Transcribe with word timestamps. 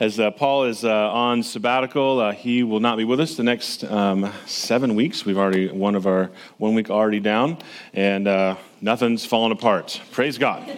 As 0.00 0.20
uh, 0.20 0.30
Paul 0.30 0.66
is 0.66 0.84
uh, 0.84 0.92
on 1.12 1.42
sabbatical, 1.42 2.20
uh, 2.20 2.30
he 2.30 2.62
will 2.62 2.78
not 2.78 2.98
be 2.98 3.02
with 3.02 3.18
us 3.18 3.34
the 3.34 3.42
next 3.42 3.82
um, 3.82 4.32
seven 4.46 4.94
weeks. 4.94 5.24
We've 5.24 5.36
already 5.36 5.72
one 5.72 5.96
of 5.96 6.06
our 6.06 6.30
one 6.58 6.74
week 6.74 6.88
already 6.88 7.18
down, 7.18 7.58
and 7.92 8.28
uh, 8.28 8.54
nothing's 8.80 9.26
fallen 9.26 9.50
apart. 9.50 10.00
Praise 10.12 10.38
God. 10.38 10.70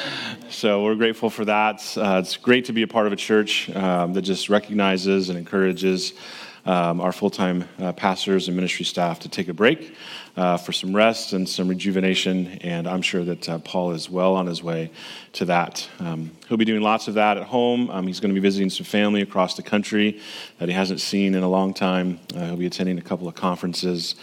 so 0.48 0.84
we're 0.84 0.94
grateful 0.94 1.28
for 1.28 1.44
that. 1.46 1.82
Uh, 1.96 2.20
it's 2.22 2.36
great 2.36 2.66
to 2.66 2.72
be 2.72 2.82
a 2.82 2.86
part 2.86 3.08
of 3.08 3.12
a 3.12 3.16
church 3.16 3.68
um, 3.74 4.12
that 4.12 4.22
just 4.22 4.48
recognizes 4.48 5.28
and 5.28 5.36
encourages 5.36 6.12
um, 6.68 7.00
our 7.00 7.12
full 7.12 7.30
time 7.30 7.66
uh, 7.78 7.92
pastors 7.94 8.46
and 8.46 8.54
ministry 8.54 8.84
staff 8.84 9.20
to 9.20 9.28
take 9.30 9.48
a 9.48 9.54
break 9.54 9.96
uh, 10.36 10.58
for 10.58 10.72
some 10.72 10.94
rest 10.94 11.32
and 11.32 11.48
some 11.48 11.66
rejuvenation. 11.66 12.58
And 12.60 12.86
I'm 12.86 13.00
sure 13.00 13.24
that 13.24 13.48
uh, 13.48 13.58
Paul 13.60 13.92
is 13.92 14.10
well 14.10 14.36
on 14.36 14.46
his 14.46 14.62
way 14.62 14.90
to 15.32 15.46
that. 15.46 15.88
Um, 15.98 16.30
he'll 16.46 16.58
be 16.58 16.66
doing 16.66 16.82
lots 16.82 17.08
of 17.08 17.14
that 17.14 17.38
at 17.38 17.44
home. 17.44 17.88
Um, 17.88 18.06
he's 18.06 18.20
going 18.20 18.34
to 18.34 18.38
be 18.38 18.44
visiting 18.44 18.68
some 18.68 18.84
family 18.84 19.22
across 19.22 19.56
the 19.56 19.62
country 19.62 20.20
that 20.58 20.68
he 20.68 20.74
hasn't 20.74 21.00
seen 21.00 21.34
in 21.34 21.42
a 21.42 21.48
long 21.48 21.72
time. 21.72 22.20
Uh, 22.36 22.48
he'll 22.48 22.56
be 22.56 22.66
attending 22.66 22.98
a 22.98 23.02
couple 23.02 23.26
of 23.26 23.34
conferences. 23.34 24.14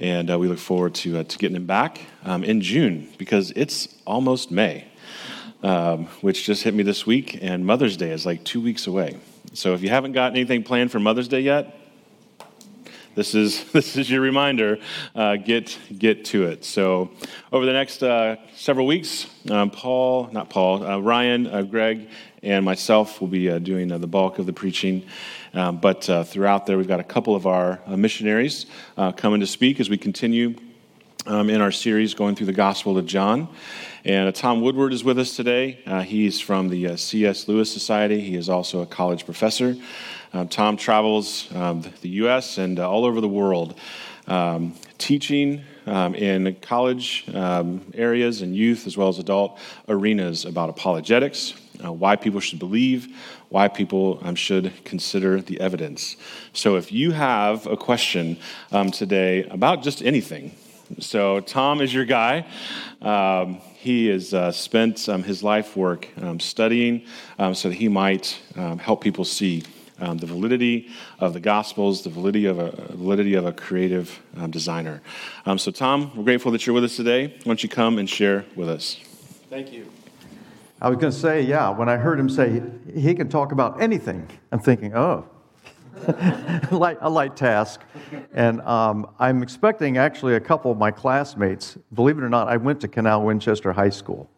And 0.00 0.30
uh, 0.30 0.38
we 0.38 0.48
look 0.48 0.58
forward 0.58 0.94
to, 0.96 1.18
uh, 1.18 1.24
to 1.24 1.38
getting 1.38 1.56
him 1.56 1.66
back 1.66 2.00
um, 2.24 2.44
in 2.44 2.62
June 2.62 3.12
because 3.18 3.52
it's 3.54 3.94
almost 4.06 4.50
May. 4.50 4.88
Um, 5.62 6.08
which 6.20 6.44
just 6.44 6.62
hit 6.62 6.74
me 6.74 6.82
this 6.82 7.06
week, 7.06 7.38
and 7.40 7.64
Mother's 7.64 7.96
Day 7.96 8.10
is 8.10 8.26
like 8.26 8.44
two 8.44 8.60
weeks 8.60 8.86
away. 8.86 9.16
So 9.52 9.74
if 9.74 9.82
you 9.82 9.88
haven't 9.88 10.12
got 10.12 10.32
anything 10.32 10.62
planned 10.62 10.90
for 10.90 10.98
Mother's 10.98 11.28
Day 11.28 11.40
yet, 11.40 11.78
this 13.14 13.34
is 13.34 13.64
this 13.72 13.96
is 13.96 14.10
your 14.10 14.20
reminder. 14.20 14.78
Uh, 15.14 15.36
get 15.36 15.78
get 15.96 16.24
to 16.26 16.46
it. 16.46 16.64
So 16.64 17.10
over 17.52 17.64
the 17.64 17.72
next 17.72 18.02
uh, 18.02 18.36
several 18.54 18.86
weeks, 18.86 19.26
um, 19.50 19.70
Paul, 19.70 20.28
not 20.32 20.50
Paul, 20.50 20.84
uh, 20.84 20.98
Ryan, 20.98 21.46
uh, 21.46 21.62
Greg, 21.62 22.08
and 22.42 22.64
myself 22.64 23.20
will 23.20 23.28
be 23.28 23.50
uh, 23.50 23.58
doing 23.58 23.92
uh, 23.92 23.98
the 23.98 24.06
bulk 24.06 24.38
of 24.38 24.46
the 24.46 24.52
preaching. 24.52 25.04
Um, 25.52 25.76
but 25.76 26.04
throughout 26.26 26.66
there, 26.66 26.76
we've 26.76 26.88
got 26.88 26.98
a 26.98 27.04
couple 27.04 27.36
of 27.36 27.46
our 27.46 27.80
missionaries 27.86 28.66
coming 29.16 29.38
to 29.38 29.46
speak 29.46 29.78
as 29.78 29.88
we 29.88 29.96
continue 29.96 30.56
um, 31.26 31.48
in 31.50 31.60
our 31.60 31.72
series 31.72 32.14
going 32.14 32.34
through 32.34 32.46
the 32.46 32.52
Gospel 32.52 32.98
of 32.98 33.06
John. 33.06 33.48
And 34.04 34.28
uh, 34.28 34.32
Tom 34.32 34.60
Woodward 34.60 34.92
is 34.92 35.02
with 35.02 35.18
us 35.18 35.34
today. 35.34 35.78
Uh, 35.86 36.02
he's 36.02 36.40
from 36.40 36.68
the 36.68 36.88
uh, 36.88 36.96
C.S. 36.96 37.48
Lewis 37.48 37.72
Society. 37.72 38.20
He 38.20 38.36
is 38.36 38.48
also 38.48 38.82
a 38.82 38.86
college 38.86 39.24
professor. 39.24 39.76
Um, 40.32 40.48
Tom 40.48 40.76
travels 40.76 41.54
um, 41.54 41.82
the 42.02 42.08
U.S. 42.10 42.58
and 42.58 42.78
uh, 42.78 42.90
all 42.90 43.04
over 43.04 43.20
the 43.20 43.28
world 43.28 43.78
um, 44.26 44.74
teaching 44.98 45.62
um, 45.86 46.14
in 46.14 46.54
college 46.56 47.24
um, 47.34 47.80
areas 47.94 48.42
and 48.42 48.54
youth 48.54 48.86
as 48.86 48.96
well 48.96 49.08
as 49.08 49.18
adult 49.18 49.58
arenas 49.88 50.44
about 50.44 50.70
apologetics, 50.70 51.54
uh, 51.84 51.92
why 51.92 52.16
people 52.16 52.40
should 52.40 52.58
believe, 52.58 53.14
why 53.48 53.68
people 53.68 54.18
um, 54.22 54.34
should 54.34 54.72
consider 54.84 55.40
the 55.40 55.60
evidence. 55.60 56.16
So 56.52 56.76
if 56.76 56.90
you 56.90 57.12
have 57.12 57.66
a 57.66 57.76
question 57.76 58.38
today 58.92 59.44
about 59.44 59.82
just 59.82 60.02
anything, 60.02 60.52
so 61.00 61.40
Tom 61.40 61.80
is 61.80 61.92
your 61.92 62.04
guy. 62.04 62.46
Um, 63.00 63.60
he 63.74 64.06
has 64.08 64.32
uh, 64.32 64.52
spent 64.52 65.08
um, 65.08 65.22
his 65.22 65.42
life 65.42 65.76
work 65.76 66.08
um, 66.20 66.40
studying 66.40 67.04
um, 67.38 67.54
so 67.54 67.68
that 67.68 67.74
he 67.74 67.88
might 67.88 68.40
um, 68.56 68.78
help 68.78 69.02
people 69.02 69.24
see 69.24 69.62
um, 70.00 70.18
the 70.18 70.26
validity 70.26 70.88
of 71.20 71.32
the 71.34 71.40
Gospels, 71.40 72.02
the 72.02 72.10
validity 72.10 72.46
of 72.46 72.58
a, 72.58 72.70
validity 72.94 73.34
of 73.34 73.46
a 73.46 73.52
creative 73.52 74.20
designer. 74.50 75.02
so, 75.56 75.70
Tom, 75.70 76.10
we're 76.16 76.24
grateful 76.24 76.50
that 76.52 76.66
you're 76.66 76.74
with 76.74 76.84
us 76.84 76.96
today. 76.96 77.28
Why 77.28 77.42
don't 77.44 77.62
you 77.62 77.68
come 77.68 77.98
and 77.98 78.10
share 78.10 78.44
with 78.56 78.68
us? 78.68 78.98
Thank 79.50 79.72
you. 79.72 79.90
I 80.80 80.88
was 80.88 80.98
going 80.98 81.12
to 81.12 81.18
say, 81.18 81.40
yeah, 81.40 81.70
when 81.70 81.88
I 81.88 81.96
heard 81.96 82.18
him 82.18 82.28
say 82.28 82.62
he 82.94 83.14
can 83.14 83.28
talk 83.28 83.52
about 83.52 83.80
anything, 83.80 84.28
I'm 84.52 84.58
thinking, 84.58 84.94
oh, 84.94 85.24
light, 86.70 86.98
a 87.00 87.10
light 87.10 87.36
task. 87.36 87.80
And 88.32 88.60
um, 88.62 89.08
I'm 89.18 89.42
expecting 89.42 89.98
actually 89.98 90.34
a 90.34 90.40
couple 90.40 90.70
of 90.70 90.78
my 90.78 90.90
classmates. 90.90 91.78
Believe 91.92 92.18
it 92.18 92.24
or 92.24 92.28
not, 92.28 92.48
I 92.48 92.56
went 92.56 92.80
to 92.82 92.88
Canal 92.88 93.22
Winchester 93.22 93.72
High 93.72 93.90
School. 93.90 94.30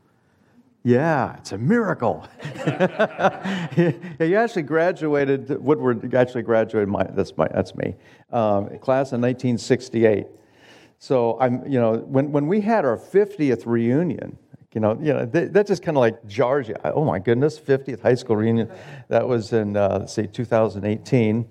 Yeah, 0.83 1.37
it's 1.39 1.51
a 1.51 1.59
miracle. 1.59 2.29
he 4.19 4.37
actually 4.37 4.63
graduated, 4.63 5.61
Woodward 5.61 6.15
actually 6.15 6.43
graduated, 6.43 6.89
my, 6.89 7.03
that's, 7.03 7.37
my, 7.37 7.49
that's 7.49 7.75
me, 7.75 7.97
um, 8.31 8.69
class 8.79 9.11
in 9.13 9.21
1968. 9.21 10.29
So 10.99 11.39
I'm, 11.41 11.67
you 11.67 11.81
know, 11.81 11.97
when, 11.97 12.31
when 12.31 12.47
we 12.47 12.61
had 12.61 12.85
our 12.85 12.97
50th 12.97 13.65
reunion, 13.67 14.39
you 14.73 14.81
know, 14.81 14.99
you 15.01 15.13
know 15.13 15.25
that 15.27 15.67
just 15.67 15.83
kind 15.83 15.97
of 15.97 16.01
like 16.01 16.27
jars 16.27 16.69
you. 16.69 16.75
Oh 16.85 17.05
my 17.05 17.19
goodness, 17.19 17.59
50th 17.59 18.01
high 18.01 18.15
school 18.15 18.37
reunion. 18.37 18.71
That 19.09 19.27
was 19.27 19.53
in, 19.53 19.77
uh, 19.77 19.99
let's 20.01 20.15
see, 20.15 20.27
2018. 20.27 21.49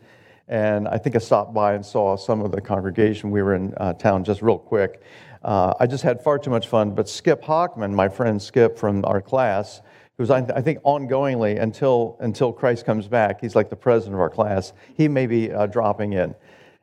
And 0.47 0.87
I 0.87 0.97
think 0.97 1.15
I 1.15 1.19
stopped 1.19 1.53
by 1.53 1.73
and 1.73 1.83
saw 1.83 2.17
some 2.17 2.41
of 2.41 2.51
the 2.51 2.61
congregation. 2.61 3.31
We 3.31 3.41
were 3.41 3.55
in 3.55 3.73
uh, 3.77 3.93
town 3.93 4.23
just 4.23 4.41
real 4.41 4.59
quick. 4.59 5.01
Uh, 5.43 5.73
I 5.79 5.87
just 5.87 6.03
had 6.03 6.21
far 6.21 6.37
too 6.37 6.51
much 6.51 6.67
fun. 6.67 6.93
But 6.93 7.09
Skip 7.09 7.43
Hockman, 7.43 7.93
my 7.93 8.09
friend 8.09 8.41
Skip 8.41 8.77
from 8.77 9.03
our 9.05 9.21
class, 9.21 9.81
who's 10.17 10.29
I, 10.29 10.39
I 10.55 10.61
think 10.61 10.79
ongoingly 10.83 11.59
until 11.59 12.17
until 12.19 12.53
Christ 12.53 12.85
comes 12.85 13.07
back, 13.07 13.41
he's 13.41 13.55
like 13.55 13.69
the 13.69 13.75
president 13.75 14.15
of 14.15 14.21
our 14.21 14.29
class. 14.29 14.73
He 14.95 15.07
may 15.07 15.27
be 15.27 15.51
uh, 15.51 15.65
dropping 15.67 16.13
in. 16.13 16.35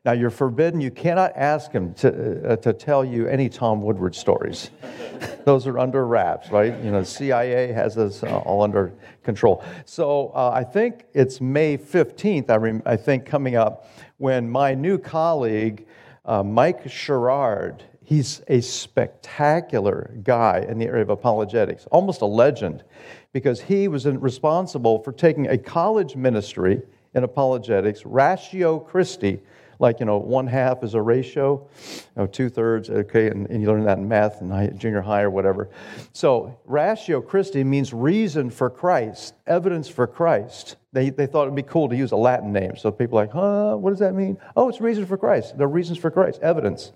Now, 0.05 0.13
you're 0.13 0.31
forbidden, 0.31 0.81
you 0.81 0.91
cannot 0.91 1.37
ask 1.37 1.71
him 1.71 1.95
to, 1.95 2.55
uh, 2.55 2.57
to 2.57 2.73
tell 2.73 3.05
you 3.05 3.29
any 3.29 3.49
Tom 3.49 3.83
Woodward 3.83 4.17
stories. 4.17 4.73
Those 5.45 5.69
are 5.69 5.79
under 5.79 6.05
wraps, 6.05 6.51
right? 6.51 6.77
You 6.83 6.91
know, 6.91 7.05
CIA 7.05 7.73
has 7.73 7.97
us 7.97 8.25
uh, 8.25 8.39
all 8.39 8.63
under 8.63 8.93
control. 9.23 9.63
So 9.85 10.33
uh, 10.35 10.51
I 10.53 10.65
think 10.65 11.05
it's 11.15 11.41
May 11.41 11.79
15th, 11.79 12.51
I, 12.51 12.57
rem- 12.57 12.83
I, 12.85 12.97
think, 12.97 13.27
coming 13.27 13.55
up, 13.55 13.87
when 14.17 14.51
my 14.51 14.75
new 14.75 14.99
colleague, 14.99 15.87
uh, 16.25 16.43
Mike 16.43 16.91
Sherrard, 16.91 17.85
he's 18.03 18.43
a 18.49 18.61
spectacular 18.61 20.17
guy 20.25 20.67
in 20.69 20.79
the 20.79 20.87
area 20.87 21.03
of 21.03 21.11
apologetics, 21.11 21.87
almost 21.93 22.23
a 22.23 22.27
legend, 22.27 22.83
because 23.33 23.61
he 23.61 23.87
was 23.87 24.05
responsible 24.07 25.01
for 25.05 25.13
taking 25.13 25.47
a 25.47 25.57
college 25.57 26.17
ministry 26.17 26.83
in 27.15 27.23
apologetics, 27.23 28.05
Ratio 28.05 28.81
Christi, 28.81 29.41
like, 29.83 29.99
you 29.99 30.07
know, 30.07 30.17
one 30.17 30.47
half 30.47 30.85
is 30.85 30.95
a 30.95 31.03
ratio, 31.03 31.69
you 31.91 32.03
know, 32.17 32.27
two 32.27 32.49
thirds, 32.49 32.89
okay, 32.89 33.27
and, 33.27 33.51
and, 33.51 33.61
you 33.61 33.67
learn 33.67 33.85
that 33.85 33.99
in 33.99 34.07
math 34.07 34.41
and 34.41 34.79
junior 34.79 35.01
high 35.01 35.23
or 35.23 35.31
whatever. 35.31 35.69
So, 36.13 36.57
ratio 36.65 37.21
Christi 37.21 37.65
means 37.65 37.93
reason 37.93 38.49
for 38.49 38.71
Christ, 38.71 39.35
evidence 39.47 39.89
for 39.89 40.07
Christ. 40.07 40.77
They, 40.93 41.11
they 41.11 41.27
thought 41.27 41.43
it'd 41.43 41.57
be 41.57 41.63
cool 41.65 41.89
to 41.89 41.97
use 41.97 42.13
a 42.13 42.17
Latin 42.17 42.53
name. 42.53 42.77
So 42.77 42.93
people 42.93 43.19
are 43.19 43.23
like, 43.23 43.33
huh, 43.33 43.77
what 43.77 43.91
does 43.91 43.99
that 43.99 44.15
mean? 44.15 44.39
Oh, 44.57 44.69
it's 44.69 44.81
reason 44.81 45.05
for 45.05 45.19
Christ. 45.19 45.59
The 45.59 45.67
reasons 45.67 45.99
for 45.99 46.11
Christ, 46.11 46.41
evidence. 46.43 46.93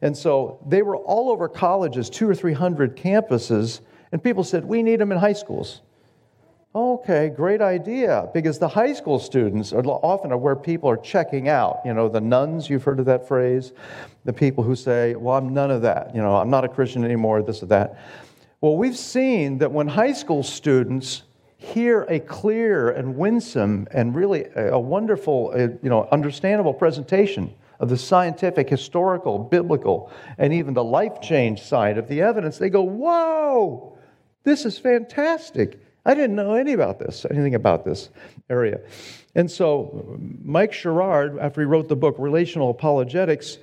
And 0.00 0.16
so 0.16 0.64
they 0.68 0.82
were 0.82 0.96
all 0.96 1.30
over 1.30 1.48
colleges, 1.48 2.08
two 2.08 2.28
or 2.28 2.34
three 2.34 2.52
hundred 2.52 2.96
campuses, 2.96 3.80
and 4.12 4.22
people 4.22 4.44
said, 4.44 4.64
we 4.64 4.82
need 4.82 5.00
them 5.00 5.10
in 5.10 5.18
high 5.18 5.32
schools. 5.32 5.80
Okay, 6.74 7.28
great 7.28 7.60
idea. 7.60 8.30
Because 8.32 8.58
the 8.58 8.68
high 8.68 8.94
school 8.94 9.18
students 9.18 9.74
are 9.74 9.84
often 9.84 10.32
are 10.32 10.38
where 10.38 10.56
people 10.56 10.88
are 10.88 10.96
checking 10.96 11.48
out. 11.48 11.80
You 11.84 11.92
know, 11.92 12.08
the 12.08 12.20
nones, 12.20 12.70
you've 12.70 12.82
heard 12.82 12.98
of 12.98 13.06
that 13.06 13.28
phrase? 13.28 13.72
The 14.24 14.32
people 14.32 14.64
who 14.64 14.74
say, 14.74 15.14
well, 15.14 15.36
I'm 15.36 15.52
none 15.52 15.70
of 15.70 15.82
that. 15.82 16.14
You 16.14 16.22
know, 16.22 16.36
I'm 16.36 16.48
not 16.48 16.64
a 16.64 16.68
Christian 16.68 17.04
anymore, 17.04 17.42
this 17.42 17.62
or 17.62 17.66
that. 17.66 17.98
Well, 18.62 18.76
we've 18.76 18.96
seen 18.96 19.58
that 19.58 19.70
when 19.70 19.86
high 19.86 20.12
school 20.12 20.42
students 20.42 21.24
hear 21.58 22.02
a 22.08 22.18
clear 22.20 22.90
and 22.90 23.16
winsome 23.16 23.86
and 23.90 24.14
really 24.14 24.46
a 24.56 24.78
wonderful, 24.78 25.52
uh, 25.54 25.58
you 25.82 25.90
know, 25.90 26.08
understandable 26.10 26.72
presentation 26.72 27.52
of 27.80 27.90
the 27.90 27.98
scientific, 27.98 28.70
historical, 28.70 29.38
biblical, 29.38 30.10
and 30.38 30.54
even 30.54 30.72
the 30.72 30.84
life 30.84 31.20
change 31.20 31.60
side 31.60 31.98
of 31.98 32.08
the 32.08 32.22
evidence, 32.22 32.56
they 32.56 32.70
go, 32.70 32.82
whoa, 32.82 33.98
this 34.44 34.64
is 34.64 34.78
fantastic. 34.78 35.81
I 36.04 36.14
didn't 36.14 36.36
know 36.36 36.54
any 36.54 36.72
about 36.72 36.98
this, 36.98 37.24
anything 37.30 37.54
about 37.54 37.84
this 37.84 38.10
area. 38.50 38.80
And 39.34 39.50
so 39.50 40.18
Mike 40.42 40.72
Sherrard, 40.72 41.38
after 41.38 41.60
he 41.60 41.64
wrote 41.64 41.88
the 41.88 41.96
book 41.96 42.16
Relational 42.18 42.70
Apologetics, 42.70 43.58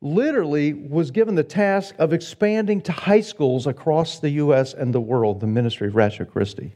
literally 0.00 0.74
was 0.74 1.10
given 1.10 1.34
the 1.34 1.44
task 1.44 1.94
of 1.98 2.12
expanding 2.12 2.80
to 2.82 2.92
high 2.92 3.20
schools 3.20 3.66
across 3.66 4.18
the 4.18 4.30
U.S. 4.30 4.74
and 4.74 4.94
the 4.94 5.00
world 5.00 5.40
the 5.40 5.46
ministry 5.46 5.88
of 5.88 5.96
Ratio 5.96 6.26
Christi. 6.26 6.74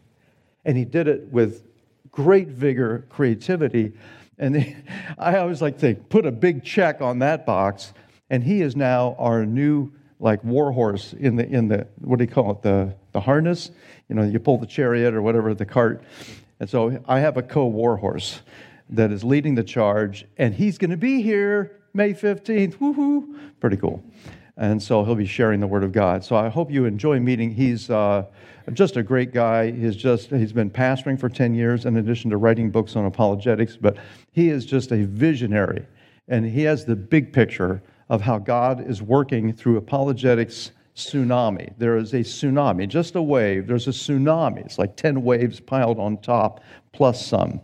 And 0.65 0.77
he 0.77 0.85
did 0.85 1.09
it 1.09 1.29
with 1.29 1.65
great 2.11 2.49
vigor, 2.49 3.07
creativity. 3.09 3.93
And 4.39 4.77
I 5.19 5.39
always 5.39 5.63
like 5.63 5.79
to 5.79 5.95
put 5.95 6.27
a 6.27 6.33
big 6.33 6.65
check 6.65 7.01
on 7.01 7.19
that 7.21 7.45
box. 7.45 7.93
And 8.31 8.43
he 8.43 8.63
is 8.63 8.77
now 8.77 9.17
our 9.19 9.45
new 9.45 9.93
like 10.23 10.43
warhorse 10.45 11.15
in 11.15 11.35
the 11.35 11.47
in 11.49 11.67
the 11.67 11.87
what 11.99 12.19
do 12.19 12.25
you 12.25 12.31
call 12.31 12.53
it 12.53 12.63
the 12.63 12.95
the 13.11 13.21
harness 13.21 13.73
you 14.13 14.21
know 14.21 14.25
you 14.25 14.39
pull 14.39 14.59
the 14.59 14.67
chariot 14.67 15.15
or 15.15 15.23
whatever 15.23 15.55
the 15.55 15.65
cart 15.65 16.05
and 16.61 16.69
so 16.69 17.03
i 17.09 17.19
have 17.19 17.39
a 17.39 17.43
co-warhorse 17.43 18.43
that 18.91 19.11
is 19.11 19.25
leading 19.25 19.55
the 19.55 19.65
charge 19.65 20.27
and 20.37 20.55
he's 20.55 20.77
going 20.77 20.91
to 20.91 20.99
be 20.99 21.23
here 21.23 21.81
may 21.95 22.13
15th 22.13 22.77
woohoo 22.77 23.39
pretty 23.59 23.79
cool 23.79 24.05
And 24.59 24.83
so 24.83 25.03
he'll 25.03 25.15
be 25.15 25.27
sharing 25.27 25.61
the 25.61 25.67
Word 25.67 25.83
of 25.83 25.93
God. 25.93 26.23
So 26.23 26.37
I 26.37 26.51
hope 26.51 26.71
you 26.71 26.85
enjoy 26.85 27.19
meeting. 27.19 27.51
He's 27.51 27.89
uh, 27.89 28.27
just 28.75 28.99
a 28.99 29.03
great 29.03 29.33
guy. 29.33 29.71
He's 29.71 29.97
just 29.97 30.29
he's 30.29 30.53
been 30.53 30.71
pastoring 30.71 31.19
for 31.19 31.31
10 31.31 31.55
years 31.55 31.87
in 31.87 31.97
addition 31.97 32.31
to 32.31 32.37
writing 32.37 32.71
books 32.71 32.95
on 32.95 33.07
apologetics, 33.07 33.79
but 33.79 33.97
he 34.31 34.51
is 34.51 34.67
just 34.67 34.93
a 34.93 35.07
visionary. 35.07 35.87
And 36.29 36.45
he 36.45 36.63
has 36.65 36.85
the 36.85 36.95
big 36.95 37.33
picture 37.33 37.83
of 38.11 38.21
how 38.21 38.39
God 38.39 38.87
is 38.87 39.01
working 39.01 39.55
through 39.55 39.79
apologetics 39.79 40.73
tsunami. 40.97 41.73
There 41.79 41.97
is 41.97 42.13
a 42.13 42.21
tsunami, 42.21 42.87
just 42.89 43.15
a 43.15 43.23
wave. 43.23 43.67
There's 43.67 43.89
a 43.89 43.93
tsunami. 43.93 44.65
It's 44.65 44.79
like 44.79 44.97
10 44.97 45.23
waves 45.23 45.61
piled 45.61 45.99
on 45.99 46.19
top 46.19 46.61
plus 46.93 47.25
some. 47.25 47.61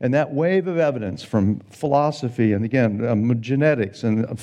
And 0.00 0.12
that 0.14 0.32
wave 0.32 0.66
of 0.66 0.78
evidence 0.78 1.22
from 1.22 1.60
philosophy 1.70 2.52
and 2.52 2.64
again, 2.64 3.06
um, 3.06 3.40
genetics 3.40 4.02
and 4.02 4.26
uh, 4.26 4.34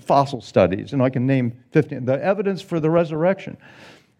fossil 0.00 0.40
studies, 0.40 0.92
and 0.92 1.02
I 1.02 1.10
can 1.10 1.26
name 1.26 1.52
15, 1.72 2.04
the 2.04 2.22
evidence 2.22 2.62
for 2.62 2.80
the 2.80 2.90
resurrection. 2.90 3.56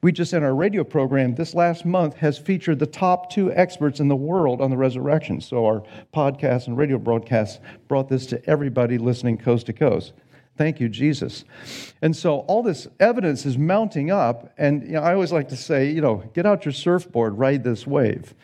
We 0.03 0.12
just 0.12 0.35
in 0.35 0.43
our 0.43 0.55
radio 0.55 0.85
program 0.85 1.35
this 1.35 1.55
last 1.55 1.87
month 1.87 2.17
has 2.17 2.37
featured 2.37 2.79
the 2.79 2.87
top 2.87 3.31
two 3.31 3.50
experts 3.53 4.00
in 4.00 4.09
the 4.09 4.17
world 4.17 4.61
on 4.61 4.69
the 4.69 4.76
resurrection. 4.76 5.41
So 5.41 5.65
our 5.65 5.82
podcast 6.12 6.67
and 6.67 6.76
radio 6.76 6.99
broadcasts 6.99 7.59
brought 7.88 8.11
this 8.11 8.26
to 8.26 8.44
everybody 8.47 8.99
listening 8.99 9.38
coast 9.38 9.65
to 9.67 9.73
coast. 9.73 10.12
Thank 10.56 10.79
you, 10.79 10.89
Jesus. 10.89 11.45
And 12.01 12.15
so 12.15 12.41
all 12.41 12.62
this 12.62 12.87
evidence 13.01 13.45
is 13.45 13.59
mounting 13.59 14.11
up, 14.11 14.53
and 14.56 14.83
you 14.83 14.93
know, 14.93 15.01
I 15.01 15.15
always 15.15 15.33
like 15.33 15.49
to 15.49 15.56
say, 15.56 15.91
you 15.91 16.01
know, 16.01 16.23
get 16.33 16.47
out 16.47 16.65
your 16.65 16.73
surfboard, 16.73 17.37
ride 17.39 17.65
this 17.65 17.87
wave. 17.87 18.35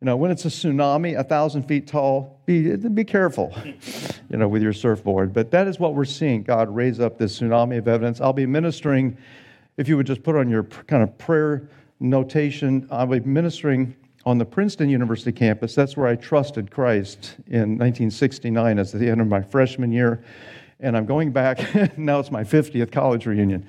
You 0.00 0.04
know, 0.04 0.16
when 0.16 0.30
it's 0.30 0.44
a 0.44 0.48
tsunami, 0.48 1.18
a 1.18 1.24
thousand 1.24 1.64
feet 1.64 1.86
tall, 1.86 2.40
be, 2.46 2.76
be 2.76 3.02
careful, 3.02 3.52
you 4.30 4.36
know, 4.36 4.46
with 4.46 4.62
your 4.62 4.74
surfboard. 4.74 5.32
But 5.32 5.50
that 5.50 5.66
is 5.66 5.80
what 5.80 5.94
we're 5.94 6.04
seeing 6.04 6.42
God 6.42 6.68
raise 6.68 7.00
up 7.00 7.18
this 7.18 7.40
tsunami 7.40 7.78
of 7.78 7.88
evidence. 7.88 8.20
I'll 8.20 8.32
be 8.32 8.46
ministering, 8.46 9.16
if 9.76 9.88
you 9.88 9.96
would 9.96 10.06
just 10.06 10.22
put 10.22 10.36
on 10.36 10.48
your 10.48 10.64
kind 10.64 11.02
of 11.02 11.16
prayer 11.18 11.68
notation, 11.98 12.86
I'll 12.92 13.06
be 13.06 13.20
ministering 13.20 13.96
on 14.24 14.38
the 14.38 14.44
Princeton 14.44 14.88
University 14.88 15.32
campus. 15.32 15.74
That's 15.74 15.96
where 15.96 16.06
I 16.06 16.14
trusted 16.14 16.70
Christ 16.70 17.36
in 17.46 17.78
1969 17.78 18.78
as 18.78 18.92
the 18.92 19.08
end 19.08 19.20
of 19.20 19.26
my 19.26 19.40
freshman 19.40 19.90
year 19.90 20.22
and 20.80 20.96
I'm 20.96 21.06
going 21.06 21.32
back. 21.32 21.58
now 21.98 22.18
it's 22.20 22.30
my 22.30 22.44
50th 22.44 22.92
college 22.92 23.26
reunion. 23.26 23.66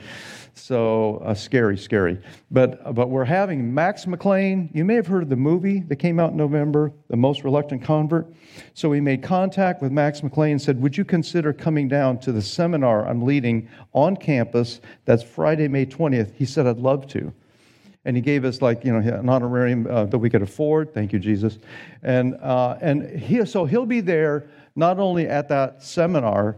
So 0.54 1.22
uh, 1.26 1.34
scary, 1.34 1.78
scary. 1.78 2.20
But, 2.52 2.94
but 2.94 3.10
we're 3.10 3.26
having 3.26 3.74
Max 3.74 4.06
McLean. 4.06 4.70
You 4.74 4.84
may 4.84 4.96
have 4.96 5.08
heard 5.08 5.24
of 5.24 5.30
the 5.30 5.36
movie 5.36 5.80
that 5.88 5.96
came 5.96 6.20
out 6.20 6.32
in 6.32 6.38
November, 6.38 6.92
The 7.08 7.16
Most 7.16 7.44
Reluctant 7.44 7.84
Convert. 7.84 8.32
So 8.74 8.90
we 8.90 9.00
made 9.00 9.24
contact 9.24 9.82
with 9.82 9.92
Max 9.92 10.22
McLean 10.22 10.54
and 10.54 10.62
said, 10.62 10.82
Would 10.82 10.98
you 10.98 11.06
consider 11.06 11.54
coming 11.54 11.88
down 11.88 12.20
to 12.20 12.32
the 12.32 12.42
seminar 12.42 13.08
I'm 13.08 13.24
leading 13.24 13.70
on 13.94 14.18
campus? 14.18 14.82
That's 15.06 15.24
Friday, 15.24 15.68
May 15.68 15.86
20th. 15.86 16.34
He 16.36 16.46
said, 16.46 16.68
I'd 16.68 16.78
love 16.78 17.08
to 17.08 17.34
and 18.06 18.16
he 18.16 18.22
gave 18.22 18.46
us 18.46 18.62
like 18.62 18.86
you 18.86 18.94
know 18.94 19.00
an 19.00 19.28
honorarium 19.28 19.86
uh, 19.86 20.06
that 20.06 20.18
we 20.18 20.30
could 20.30 20.42
afford. 20.42 20.94
Thank 20.94 21.12
you, 21.12 21.20
Jesus. 21.20 21.60
And 22.02 22.36
uh, 22.36 22.78
and 22.80 23.20
he 23.20 23.46
so 23.46 23.66
he'll 23.66 23.86
be 23.86 24.00
there 24.00 24.50
not 24.76 25.00
only 25.00 25.28
at 25.28 25.50
that 25.50 25.84
seminar, 25.84 26.56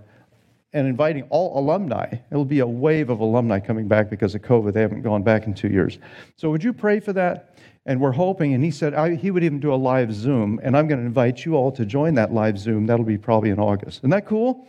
and 0.73 0.87
inviting 0.87 1.23
all 1.23 1.59
alumni. 1.59 2.13
It'll 2.31 2.45
be 2.45 2.59
a 2.59 2.67
wave 2.67 3.09
of 3.09 3.19
alumni 3.19 3.59
coming 3.59 3.87
back 3.87 4.09
because 4.09 4.35
of 4.35 4.41
COVID. 4.41 4.73
They 4.73 4.81
haven't 4.81 5.01
gone 5.01 5.23
back 5.23 5.45
in 5.45 5.53
two 5.53 5.67
years. 5.67 5.99
So, 6.37 6.49
would 6.49 6.63
you 6.63 6.73
pray 6.73 6.99
for 6.99 7.13
that? 7.13 7.55
And 7.85 7.99
we're 7.99 8.11
hoping, 8.11 8.53
and 8.53 8.63
he 8.63 8.69
said 8.69 8.93
I, 8.93 9.15
he 9.15 9.31
would 9.31 9.43
even 9.43 9.59
do 9.59 9.73
a 9.73 9.75
live 9.75 10.13
Zoom, 10.13 10.59
and 10.63 10.77
I'm 10.77 10.87
going 10.87 10.99
to 10.99 11.05
invite 11.05 11.45
you 11.45 11.55
all 11.55 11.71
to 11.71 11.85
join 11.85 12.13
that 12.15 12.31
live 12.31 12.57
Zoom. 12.57 12.85
That'll 12.85 13.05
be 13.05 13.17
probably 13.17 13.49
in 13.49 13.59
August. 13.59 13.99
Isn't 13.99 14.11
that 14.11 14.27
cool? 14.27 14.67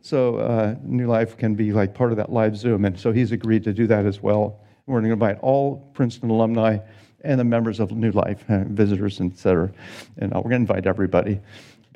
So, 0.00 0.36
uh, 0.36 0.74
New 0.82 1.06
Life 1.06 1.36
can 1.36 1.54
be 1.54 1.72
like 1.72 1.94
part 1.94 2.10
of 2.10 2.16
that 2.16 2.32
live 2.32 2.56
Zoom, 2.56 2.84
and 2.84 2.98
so 2.98 3.12
he's 3.12 3.32
agreed 3.32 3.64
to 3.64 3.72
do 3.72 3.86
that 3.88 4.06
as 4.06 4.22
well. 4.22 4.60
We're 4.86 5.00
going 5.00 5.10
to 5.10 5.12
invite 5.12 5.38
all 5.40 5.90
Princeton 5.92 6.30
alumni 6.30 6.78
and 7.22 7.38
the 7.38 7.44
members 7.44 7.80
of 7.80 7.90
New 7.92 8.12
Life, 8.12 8.44
uh, 8.48 8.64
visitors, 8.68 9.20
et 9.20 9.36
cetera. 9.36 9.70
And 10.16 10.32
uh, 10.32 10.36
we're 10.36 10.50
going 10.50 10.64
to 10.64 10.72
invite 10.72 10.86
everybody 10.86 11.40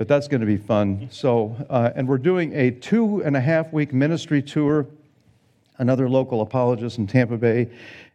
but 0.02 0.08
that's 0.08 0.26
going 0.26 0.40
to 0.40 0.46
be 0.48 0.56
fun. 0.56 1.06
So, 1.12 1.54
uh, 1.70 1.92
and 1.94 2.08
we're 2.08 2.18
doing 2.18 2.52
a 2.54 2.72
two 2.72 3.22
and 3.22 3.36
a 3.36 3.40
half 3.40 3.72
week 3.72 3.92
ministry 3.92 4.42
tour, 4.42 4.88
another 5.78 6.08
local 6.08 6.40
apologist 6.40 6.98
in 6.98 7.06
Tampa 7.06 7.36
Bay, 7.36 7.68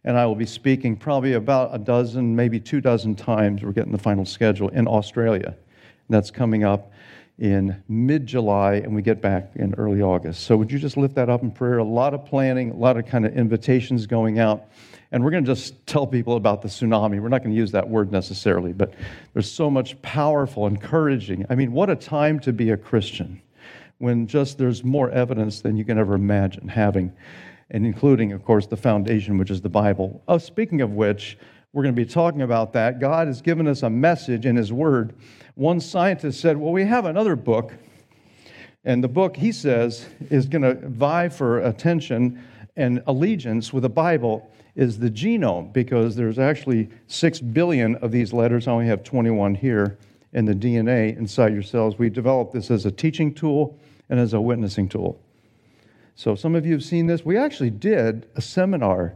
and 0.04 0.18
I 0.18 0.26
will 0.26 0.34
be 0.34 0.44
speaking 0.44 0.96
probably 0.96 1.32
about 1.32 1.74
a 1.74 1.78
dozen, 1.78 2.36
maybe 2.36 2.60
two 2.60 2.82
dozen 2.82 3.16
times. 3.16 3.62
We're 3.62 3.72
getting 3.72 3.92
the 3.92 3.96
final 3.96 4.26
schedule 4.26 4.68
in 4.68 4.86
Australia. 4.86 5.56
That's 6.10 6.30
coming 6.30 6.62
up 6.62 6.92
in 7.38 7.82
mid 7.88 8.26
July, 8.26 8.74
and 8.74 8.94
we 8.94 9.00
get 9.00 9.22
back 9.22 9.52
in 9.54 9.72
early 9.76 10.02
August. 10.02 10.42
So, 10.42 10.58
would 10.58 10.70
you 10.70 10.78
just 10.78 10.98
lift 10.98 11.14
that 11.14 11.30
up 11.30 11.42
in 11.42 11.50
prayer? 11.50 11.78
A 11.78 11.84
lot 11.84 12.12
of 12.12 12.26
planning, 12.26 12.72
a 12.72 12.76
lot 12.76 12.98
of 12.98 13.06
kind 13.06 13.24
of 13.24 13.34
invitations 13.34 14.04
going 14.04 14.38
out. 14.38 14.64
And 15.10 15.24
we're 15.24 15.30
going 15.30 15.44
to 15.44 15.54
just 15.54 15.86
tell 15.86 16.06
people 16.06 16.36
about 16.36 16.60
the 16.60 16.68
tsunami. 16.68 17.20
We're 17.20 17.28
not 17.28 17.42
going 17.42 17.54
to 17.54 17.56
use 17.56 17.72
that 17.72 17.88
word 17.88 18.12
necessarily, 18.12 18.72
but 18.72 18.92
there's 19.32 19.50
so 19.50 19.70
much 19.70 20.00
powerful, 20.02 20.66
encouraging. 20.66 21.46
I 21.48 21.54
mean, 21.54 21.72
what 21.72 21.88
a 21.88 21.96
time 21.96 22.38
to 22.40 22.52
be 22.52 22.70
a 22.70 22.76
Christian 22.76 23.40
when 23.98 24.26
just 24.26 24.58
there's 24.58 24.84
more 24.84 25.10
evidence 25.10 25.60
than 25.60 25.76
you 25.76 25.84
can 25.84 25.98
ever 25.98 26.14
imagine 26.14 26.68
having, 26.68 27.12
and 27.70 27.84
including, 27.84 28.32
of 28.32 28.44
course, 28.44 28.66
the 28.66 28.76
foundation, 28.76 29.38
which 29.38 29.50
is 29.50 29.60
the 29.60 29.68
Bible. 29.68 30.22
Oh, 30.28 30.38
speaking 30.38 30.82
of 30.82 30.92
which, 30.92 31.38
we're 31.72 31.82
going 31.82 31.94
to 31.94 32.00
be 32.00 32.08
talking 32.08 32.42
about 32.42 32.72
that. 32.74 33.00
God 33.00 33.26
has 33.26 33.42
given 33.42 33.66
us 33.66 33.82
a 33.82 33.90
message 33.90 34.46
in 34.46 34.56
His 34.56 34.72
Word. 34.72 35.14
One 35.54 35.80
scientist 35.80 36.40
said, 36.40 36.56
Well, 36.56 36.72
we 36.72 36.84
have 36.84 37.06
another 37.06 37.34
book, 37.34 37.74
and 38.84 39.02
the 39.02 39.08
book, 39.08 39.36
he 39.36 39.52
says, 39.52 40.06
is 40.30 40.46
going 40.46 40.62
to 40.62 40.88
vie 40.88 41.28
for 41.28 41.60
attention 41.60 42.42
and 42.78 43.02
allegiance 43.06 43.72
with 43.72 43.82
the 43.82 43.90
Bible 43.90 44.50
is 44.76 44.98
the 44.98 45.10
genome 45.10 45.72
because 45.72 46.14
there's 46.14 46.38
actually 46.38 46.88
6 47.08 47.40
billion 47.40 47.96
of 47.96 48.12
these 48.12 48.32
letters. 48.32 48.68
I 48.68 48.70
only 48.70 48.86
have 48.86 49.02
21 49.02 49.56
here 49.56 49.98
in 50.32 50.44
the 50.44 50.54
DNA 50.54 51.16
inside 51.18 51.52
your 51.52 51.64
cells. 51.64 51.98
We 51.98 52.08
developed 52.08 52.52
this 52.52 52.70
as 52.70 52.86
a 52.86 52.92
teaching 52.92 53.34
tool 53.34 53.78
and 54.08 54.20
as 54.20 54.32
a 54.32 54.40
witnessing 54.40 54.88
tool. 54.88 55.20
So 56.14 56.34
some 56.36 56.54
of 56.54 56.64
you 56.64 56.72
have 56.72 56.84
seen 56.84 57.06
this. 57.06 57.24
We 57.24 57.36
actually 57.36 57.70
did 57.70 58.28
a 58.36 58.40
seminar, 58.40 59.14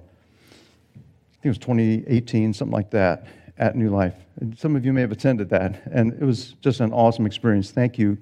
I 0.95 1.43
think 1.43 1.45
it 1.45 1.49
was 1.49 1.59
2018, 1.59 2.53
something 2.53 2.73
like 2.73 2.91
that, 2.91 3.27
at 3.59 3.77
New 3.77 3.91
Life. 3.91 4.15
Some 4.57 4.75
of 4.75 4.85
you 4.85 4.93
may 4.93 5.03
have 5.03 5.13
attended 5.13 5.49
that, 5.51 5.83
and 5.93 6.13
it 6.15 6.23
was 6.23 6.55
just 6.61 6.81
an 6.81 6.93
awesome 6.93 7.27
experience. 7.27 7.71
Thank 7.71 7.99
you, 7.99 8.19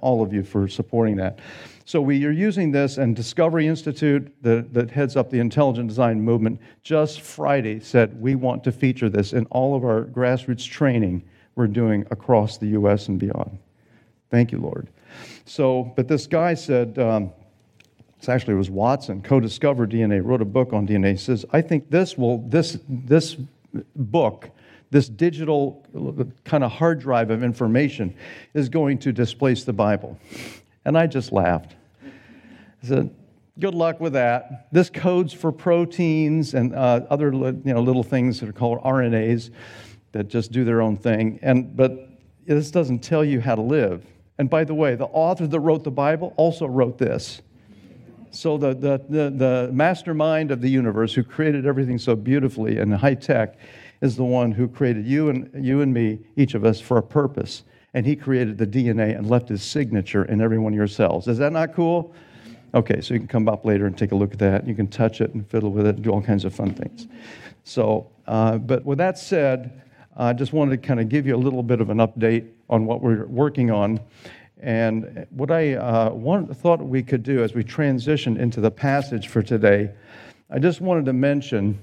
all 0.00 0.22
of 0.22 0.32
you, 0.32 0.42
for 0.42 0.68
supporting 0.68 1.16
that. 1.16 1.40
So 1.88 2.02
we 2.02 2.22
are 2.26 2.30
using 2.30 2.70
this, 2.70 2.98
and 2.98 3.16
Discovery 3.16 3.66
Institute, 3.66 4.30
that, 4.42 4.74
that 4.74 4.90
heads 4.90 5.16
up 5.16 5.30
the 5.30 5.38
intelligent 5.38 5.88
design 5.88 6.20
movement, 6.20 6.60
just 6.82 7.22
Friday 7.22 7.80
said 7.80 8.20
we 8.20 8.34
want 8.34 8.62
to 8.64 8.72
feature 8.72 9.08
this 9.08 9.32
in 9.32 9.46
all 9.46 9.74
of 9.74 9.84
our 9.84 10.04
grassroots 10.04 10.68
training 10.68 11.22
we're 11.54 11.66
doing 11.66 12.04
across 12.10 12.58
the 12.58 12.66
U.S. 12.66 13.08
and 13.08 13.18
beyond. 13.18 13.58
Thank 14.30 14.52
you, 14.52 14.58
Lord. 14.58 14.90
So, 15.46 15.90
but 15.96 16.08
this 16.08 16.26
guy 16.26 16.52
said, 16.52 16.98
um, 16.98 17.30
it's 18.18 18.28
actually 18.28 18.52
it 18.52 18.58
was 18.58 18.68
Watson, 18.68 19.22
co-discovered 19.22 19.90
DNA, 19.90 20.22
wrote 20.22 20.42
a 20.42 20.44
book 20.44 20.74
on 20.74 20.86
DNA. 20.86 21.12
He 21.12 21.16
says, 21.16 21.46
I 21.54 21.62
think 21.62 21.88
this 21.88 22.18
will 22.18 22.46
this 22.50 22.76
this 22.86 23.38
book, 23.96 24.50
this 24.90 25.08
digital 25.08 25.82
kind 26.44 26.64
of 26.64 26.70
hard 26.70 27.00
drive 27.00 27.30
of 27.30 27.42
information, 27.42 28.14
is 28.52 28.68
going 28.68 28.98
to 28.98 29.10
displace 29.10 29.64
the 29.64 29.72
Bible. 29.72 30.20
And 30.84 30.96
I 30.96 31.06
just 31.06 31.32
laughed. 31.32 31.76
Said, 32.82 33.14
good 33.58 33.74
luck 33.74 34.00
with 34.00 34.12
that. 34.12 34.68
This 34.72 34.90
codes 34.90 35.32
for 35.32 35.50
proteins 35.50 36.54
and 36.54 36.74
uh, 36.74 37.02
other 37.10 37.32
you 37.32 37.60
know, 37.64 37.80
little 37.80 38.02
things 38.02 38.40
that 38.40 38.48
are 38.48 38.52
called 38.52 38.80
RNAs 38.82 39.50
that 40.12 40.28
just 40.28 40.52
do 40.52 40.64
their 40.64 40.80
own 40.80 40.96
thing. 40.96 41.38
And, 41.42 41.76
but 41.76 42.08
this 42.46 42.70
doesn't 42.70 43.00
tell 43.00 43.24
you 43.24 43.40
how 43.40 43.54
to 43.54 43.62
live. 43.62 44.06
And 44.38 44.48
by 44.48 44.64
the 44.64 44.74
way, 44.74 44.94
the 44.94 45.06
author 45.06 45.46
that 45.46 45.60
wrote 45.60 45.84
the 45.84 45.90
Bible 45.90 46.32
also 46.36 46.66
wrote 46.66 46.98
this. 46.98 47.42
So 48.30 48.56
the, 48.56 48.74
the, 48.74 49.00
the, 49.08 49.30
the 49.30 49.70
mastermind 49.72 50.50
of 50.50 50.60
the 50.60 50.68
universe 50.68 51.12
who 51.14 51.24
created 51.24 51.66
everything 51.66 51.98
so 51.98 52.14
beautifully 52.14 52.78
and 52.78 52.94
high 52.94 53.14
tech 53.14 53.58
is 54.00 54.16
the 54.16 54.24
one 54.24 54.52
who 54.52 54.68
created 54.68 55.06
you 55.06 55.30
and, 55.30 55.64
you 55.64 55.80
and 55.80 55.92
me, 55.92 56.20
each 56.36 56.54
of 56.54 56.64
us, 56.64 56.80
for 56.80 56.98
a 56.98 57.02
purpose. 57.02 57.64
And 57.94 58.06
he 58.06 58.14
created 58.14 58.58
the 58.58 58.66
DNA 58.66 59.16
and 59.16 59.28
left 59.28 59.48
his 59.48 59.62
signature 59.62 60.24
in 60.24 60.40
every 60.40 60.58
one 60.58 60.72
of 60.72 60.76
your 60.76 60.86
cells. 60.86 61.26
Is 61.26 61.38
that 61.38 61.52
not 61.52 61.74
cool? 61.74 62.14
Okay, 62.74 63.00
so 63.00 63.14
you 63.14 63.20
can 63.20 63.28
come 63.28 63.48
up 63.48 63.64
later 63.64 63.86
and 63.86 63.96
take 63.96 64.12
a 64.12 64.14
look 64.14 64.32
at 64.32 64.38
that. 64.40 64.66
You 64.66 64.74
can 64.74 64.88
touch 64.88 65.20
it 65.20 65.32
and 65.32 65.48
fiddle 65.48 65.70
with 65.70 65.86
it 65.86 65.96
and 65.96 66.04
do 66.04 66.10
all 66.10 66.20
kinds 66.20 66.44
of 66.44 66.54
fun 66.54 66.74
things. 66.74 67.06
So, 67.64 68.10
uh, 68.26 68.58
but 68.58 68.84
with 68.84 68.98
that 68.98 69.18
said, 69.18 69.82
I 70.16 70.32
just 70.32 70.52
wanted 70.52 70.82
to 70.82 70.86
kind 70.86 71.00
of 71.00 71.08
give 71.08 71.26
you 71.26 71.34
a 71.34 71.38
little 71.38 71.62
bit 71.62 71.80
of 71.80 71.90
an 71.90 71.98
update 71.98 72.48
on 72.68 72.84
what 72.84 73.00
we're 73.00 73.26
working 73.26 73.70
on. 73.70 74.00
And 74.60 75.26
what 75.30 75.50
I 75.50 75.74
uh, 75.74 76.44
thought 76.54 76.80
we 76.80 77.02
could 77.02 77.22
do 77.22 77.42
as 77.42 77.54
we 77.54 77.64
transition 77.64 78.36
into 78.36 78.60
the 78.60 78.70
passage 78.70 79.28
for 79.28 79.42
today, 79.42 79.90
I 80.50 80.58
just 80.58 80.80
wanted 80.80 81.06
to 81.06 81.12
mention 81.12 81.78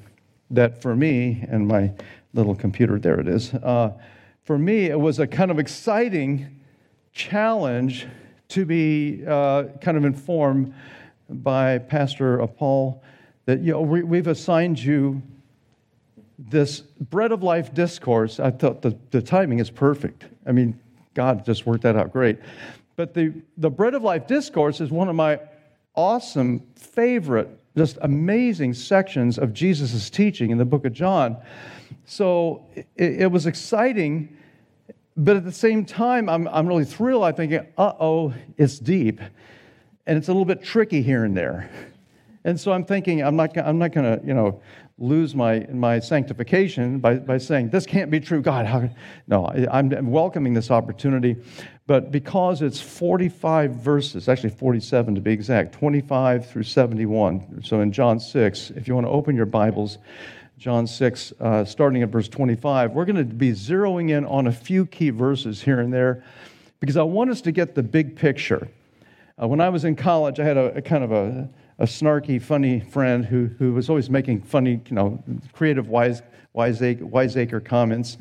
that 0.52 0.82
for 0.82 0.96
me 0.96 1.46
and 1.50 1.68
my 1.68 1.92
little 2.34 2.54
computer, 2.54 3.00
there 3.00 3.20
it 3.20 3.28
is, 3.28 3.54
uh, 3.54 3.92
for 4.44 4.60
me, 4.60 4.86
it 4.86 5.00
was 5.00 5.18
a 5.18 5.26
kind 5.26 5.50
of 5.50 5.58
exciting 5.58 6.62
challenge 7.14 8.06
to 8.50 8.66
be 8.66 9.24
uh, 9.28 9.64
kind 9.82 9.98
of 9.98 10.06
informed 10.06 10.74
by 11.30 11.78
Pastor 11.78 12.46
Paul 12.48 13.04
that 13.46 13.60
you 13.60 13.74
know, 13.74 13.82
we, 13.82 14.04
we've 14.04 14.28
assigned 14.28 14.80
you 14.80 15.22
this 16.38 16.82
bread 16.82 17.32
of 17.32 17.44
life 17.44 17.74
discourse. 17.74 18.40
I 18.40 18.52
thought 18.52 18.82
the, 18.82 18.98
the 19.12 19.22
timing 19.22 19.60
is 19.60 19.70
perfect. 19.70 20.26
I 20.46 20.52
mean, 20.52 20.80
God 21.14 21.46
just 21.46 21.66
worked 21.66 21.84
that 21.84 21.96
out 21.96 22.12
great. 22.12 22.40
But 22.96 23.14
the, 23.14 23.34
the 23.58 23.70
bread 23.70 23.94
of 23.94 24.04
life 24.04 24.28
discourse 24.28 24.82
is 24.82 24.92
one 24.92 25.10
of 25.10 25.16
my 25.16 25.40
awesome, 25.96 26.62
favorite, 26.76 27.50
just 27.78 27.98
amazing 28.02 28.74
sections 28.74 29.38
of 29.38 29.54
Jesus' 29.54 30.10
teaching 30.10 30.52
in 30.52 30.58
the 30.58 30.66
book 30.66 30.86
of 30.86 30.94
John. 30.94 31.38
So 32.06 32.66
it, 32.76 33.22
it 33.22 33.32
was 33.32 33.46
exciting, 33.46 34.38
but 35.18 35.38
at 35.38 35.44
the 35.44 35.52
same 35.52 35.86
time, 35.86 36.30
I'm, 36.30 36.48
I'm 36.48 36.68
really 36.68 36.86
thrilled. 36.86 37.24
I'm 37.24 37.36
thinking, 37.36 37.66
uh 37.78 37.94
oh, 38.00 38.34
it's 38.58 38.80
deep. 38.80 39.22
And 40.08 40.18
it's 40.18 40.28
a 40.28 40.32
little 40.32 40.46
bit 40.46 40.64
tricky 40.64 41.02
here 41.02 41.24
and 41.24 41.36
there. 41.36 41.70
And 42.44 42.60
so 42.60 42.72
I'm 42.72 42.86
thinking, 42.86 43.24
I'm 43.24 43.36
not, 43.36 43.58
I'm 43.58 43.80
not 43.80 43.92
going 43.92 44.20
to, 44.20 44.26
you 44.26 44.34
know, 44.34 44.62
lose 44.98 45.36
my, 45.36 45.66
my 45.72 46.00
sanctification 46.00 47.00
by, 47.00 47.16
by 47.16 47.38
saying, 47.38 47.70
this 47.70 47.86
can't 47.86 48.12
be 48.12 48.20
true. 48.20 48.42
God, 48.42 48.66
how? 48.66 48.90
No, 49.28 49.48
I'm 49.72 50.12
welcoming 50.12 50.54
this 50.54 50.70
opportunity. 50.70 51.36
But 51.88 52.12
because 52.12 52.62
it's 52.62 52.80
45 52.80 53.72
verses, 53.72 54.30
actually 54.30 54.52
47 54.52 55.16
to 55.16 55.22
be 55.22 55.32
exact, 55.32 55.74
25 55.74 56.50
through 56.50 56.64
71. 56.64 57.64
So 57.64 57.82
in 57.82 57.92
John 57.92 58.20
6, 58.20 58.72
if 58.72 58.88
you 58.88 58.96
want 58.96 59.08
to 59.08 59.12
open 59.12 59.36
your 59.36 59.46
Bibles, 59.48 59.98
John 60.58 60.88
6, 60.88 61.34
uh, 61.40 61.66
starting 61.66 62.04
at 62.04 62.10
verse 62.10 62.28
25, 62.28 62.92
we're 62.92 63.06
going 63.06 63.16
to 63.18 63.24
be 63.24 63.52
zeroing 63.52 64.10
in 64.10 64.26
on 64.26 64.48
a 64.48 64.52
few 64.52 64.86
key 64.86 65.10
verses 65.10 65.62
here 65.62 65.80
and 65.80 65.94
there 65.94 66.24
because 66.80 66.98
I 66.98 67.04
want 67.04 67.30
us 67.30 67.42
to 67.42 67.52
get 67.52 67.76
the 67.76 67.84
big 67.84 68.16
picture. 68.16 68.70
Uh, 69.42 69.48
when 69.48 69.60
I 69.60 69.70
was 69.70 69.84
in 69.84 69.96
college, 69.96 70.40
I 70.40 70.46
had 70.46 70.58
a, 70.58 70.76
a 70.76 70.82
kind 70.82 71.04
of 71.04 71.12
a 71.12 71.50
a 71.80 71.86
snarky, 71.86 72.42
funny 72.42 72.80
friend 72.80 73.26
who, 73.26 73.48
who 73.60 73.74
was 73.74 73.90
always 73.90 74.10
making 74.10 74.42
funny, 74.42 74.82
you 74.88 74.96
know, 74.96 75.22
creative 75.54 75.90
wise, 75.90 76.22
wiseacre, 76.54 77.06
wiseacre 77.06 77.60
comments. 77.60 78.18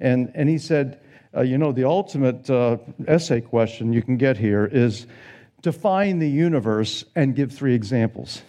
And, 0.00 0.32
and 0.34 0.48
he 0.48 0.58
said, 0.58 1.00
uh, 1.34 1.42
you 1.42 1.58
know, 1.58 1.72
the 1.72 1.84
ultimate 1.84 2.48
uh, 2.50 2.78
essay 3.06 3.40
question 3.40 3.92
you 3.92 4.02
can 4.02 4.16
get 4.16 4.36
here 4.36 4.66
is 4.66 5.06
define 5.62 6.18
the 6.18 6.28
universe 6.28 7.04
and 7.14 7.34
give 7.34 7.52
three 7.52 7.74
examples. 7.74 8.42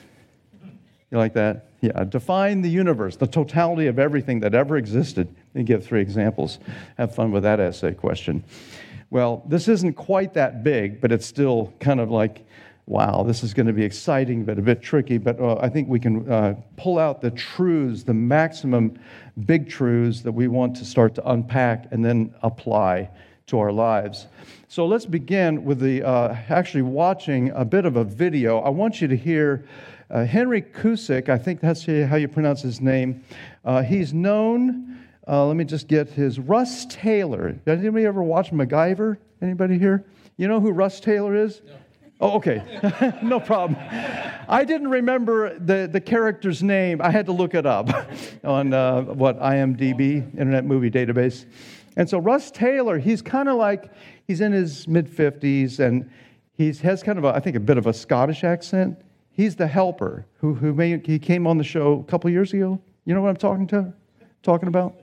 You 1.12 1.18
like 1.18 1.34
that? 1.34 1.67
Yeah, 1.82 2.04
define 2.06 2.62
the 2.62 2.70
universe, 2.70 3.18
the 3.18 3.28
totality 3.28 3.88
of 3.88 4.00
everything 4.00 4.40
that 4.40 4.56
ever 4.56 4.78
existed, 4.78 5.28
and 5.54 5.66
give 5.66 5.86
three 5.86 6.02
examples. 6.02 6.60
Have 6.98 7.14
fun 7.14 7.32
with 7.32 7.44
that 7.44 7.60
essay 7.60 7.94
question. 7.94 8.44
Well, 9.10 9.44
this 9.48 9.68
isn't 9.68 9.94
quite 9.94 10.34
that 10.34 10.64
big, 10.64 11.00
but 11.00 11.12
it's 11.12 11.26
still 11.26 11.74
kind 11.80 12.00
of 12.00 12.10
like 12.10 12.46
wow, 12.88 13.22
this 13.22 13.44
is 13.44 13.54
going 13.54 13.68
to 13.68 13.74
be 13.74 13.84
exciting, 13.84 14.46
but 14.46 14.58
a 14.58 14.62
bit 14.62 14.82
tricky. 14.82 15.18
But 15.18 15.40
uh, 15.40 15.58
I 15.58 15.68
think 15.68 15.90
we 15.90 16.00
can 16.00 16.30
uh, 16.32 16.56
pull 16.78 16.98
out 16.98 17.22
the 17.22 17.32
truths, 17.32 18.04
the 18.04 18.14
maximum 18.14 18.98
big 19.46 19.70
truths 19.70 20.22
that 20.22 20.32
we 20.32 20.48
want 20.48 20.76
to 20.78 20.86
start 20.86 21.14
to 21.16 21.30
unpack 21.30 21.92
and 21.92 22.04
then 22.04 22.34
apply 22.42 23.10
to 23.48 23.60
our 23.60 23.74
lives. 23.74 24.28
So 24.70 24.86
let's 24.86 25.06
begin 25.06 25.64
with 25.66 25.80
the 25.80 26.02
uh, 26.02 26.36
actually 26.50 26.82
watching 26.82 27.50
a 27.52 27.66
bit 27.66 27.86
of 27.86 27.98
a 27.98 28.04
video. 28.04 28.60
I 28.60 28.70
want 28.70 29.02
you 29.02 29.08
to 29.10 29.18
hear 29.18 29.66
uh, 30.10 30.26
Henry 30.26 30.62
Cusick, 30.62 31.30
I 31.30 31.38
think 31.38 31.60
that's 31.60 31.86
how 31.86 32.16
you 32.16 32.28
pronounce 32.28 32.62
his 32.62 32.80
name. 32.80 33.24
Uh, 33.66 33.84
he's 33.84 34.14
known. 34.14 35.00
Uh, 35.28 35.46
let 35.46 35.58
me 35.58 35.66
just 35.66 35.88
get 35.88 36.10
his 36.10 36.40
Russ 36.40 36.86
Taylor. 36.86 37.52
Did 37.52 37.80
anybody 37.80 38.06
ever 38.06 38.24
watch 38.24 38.52
MacGyver? 38.52 39.18
Anybody 39.42 39.78
here? 39.78 40.06
You 40.38 40.48
know 40.48 40.60
who 40.60 40.72
Russ 40.72 41.00
Taylor 41.00 41.36
is? 41.36 41.62
No. 41.66 41.74
Oh, 42.20 42.32
okay. 42.38 42.64
no 43.22 43.40
problem. 43.40 43.78
I 44.48 44.64
didn't 44.66 44.88
remember 44.88 45.58
the, 45.60 45.88
the 45.92 46.02
character's 46.02 46.64
name. 46.64 47.00
I 47.02 47.12
had 47.12 47.28
to 47.28 47.32
look 47.32 47.54
it 47.54 47.66
up 47.66 47.90
on 48.44 48.74
uh, 48.74 49.02
what 49.04 49.40
IMDb, 49.40 50.24
Internet 50.34 50.66
Movie 50.66 50.90
Database. 50.90 51.46
And 51.96 52.10
so 52.10 52.18
Russ 52.18 52.50
Taylor, 52.50 52.98
he's 52.98 53.22
kind 53.22 53.50
of 53.50 53.58
like, 53.58 53.92
he's 54.26 54.42
in 54.42 54.52
his 54.52 54.88
mid 54.88 55.08
50s 55.08 55.80
and 55.80 56.10
he 56.54 56.72
has 56.74 57.04
kind 57.04 57.20
of, 57.20 57.26
a, 57.26 57.30
I 57.30 57.40
think, 57.40 57.56
a 57.56 57.60
bit 57.60 57.78
of 57.78 57.86
a 57.86 57.94
Scottish 57.94 58.44
accent. 58.44 59.00
He's 59.38 59.56
the 59.56 59.68
helper 59.68 60.26
who, 60.40 60.56
who 60.56 60.74
made, 60.74 61.06
he 61.06 61.20
came 61.20 61.46
on 61.46 61.60
the 61.60 61.64
show 61.64 62.00
a 62.00 62.04
couple 62.10 62.28
years 62.32 62.54
ago. 62.54 62.82
You 63.06 63.14
know 63.14 63.22
what 63.22 63.30
I'm 63.30 63.38
talking 63.38 63.68
to? 63.68 63.94
Talking 64.42 64.68
about? 64.68 64.96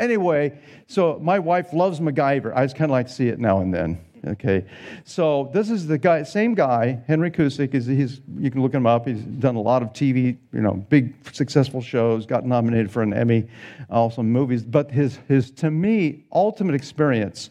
Anyway, 0.00 0.58
so 0.88 1.20
my 1.22 1.38
wife 1.38 1.72
loves 1.72 2.00
MacGyver. 2.00 2.52
I 2.56 2.64
just 2.64 2.74
kind 2.74 2.90
of 2.90 2.92
like 2.92 3.06
to 3.06 3.12
see 3.12 3.28
it 3.28 3.38
now 3.38 3.60
and 3.60 3.72
then. 3.72 4.04
Okay, 4.26 4.64
so 5.04 5.48
this 5.54 5.70
is 5.70 5.86
the 5.86 5.96
guy, 5.96 6.24
same 6.24 6.54
guy, 6.54 7.00
Henry 7.06 7.30
Cusick. 7.30 7.72
Is 7.72 7.86
he's 7.86 8.20
you 8.36 8.50
can 8.50 8.62
look 8.62 8.74
him 8.74 8.84
up. 8.84 9.06
He's 9.06 9.22
done 9.22 9.54
a 9.54 9.60
lot 9.60 9.80
of 9.80 9.92
TV, 9.92 10.36
you 10.52 10.60
know, 10.60 10.74
big 10.74 11.14
successful 11.32 11.80
shows. 11.80 12.26
Got 12.26 12.44
nominated 12.44 12.90
for 12.90 13.02
an 13.02 13.14
Emmy, 13.14 13.46
also 13.88 14.24
movies. 14.24 14.64
But 14.64 14.90
his 14.90 15.20
his 15.28 15.52
to 15.52 15.70
me 15.70 16.24
ultimate 16.32 16.74
experience 16.74 17.50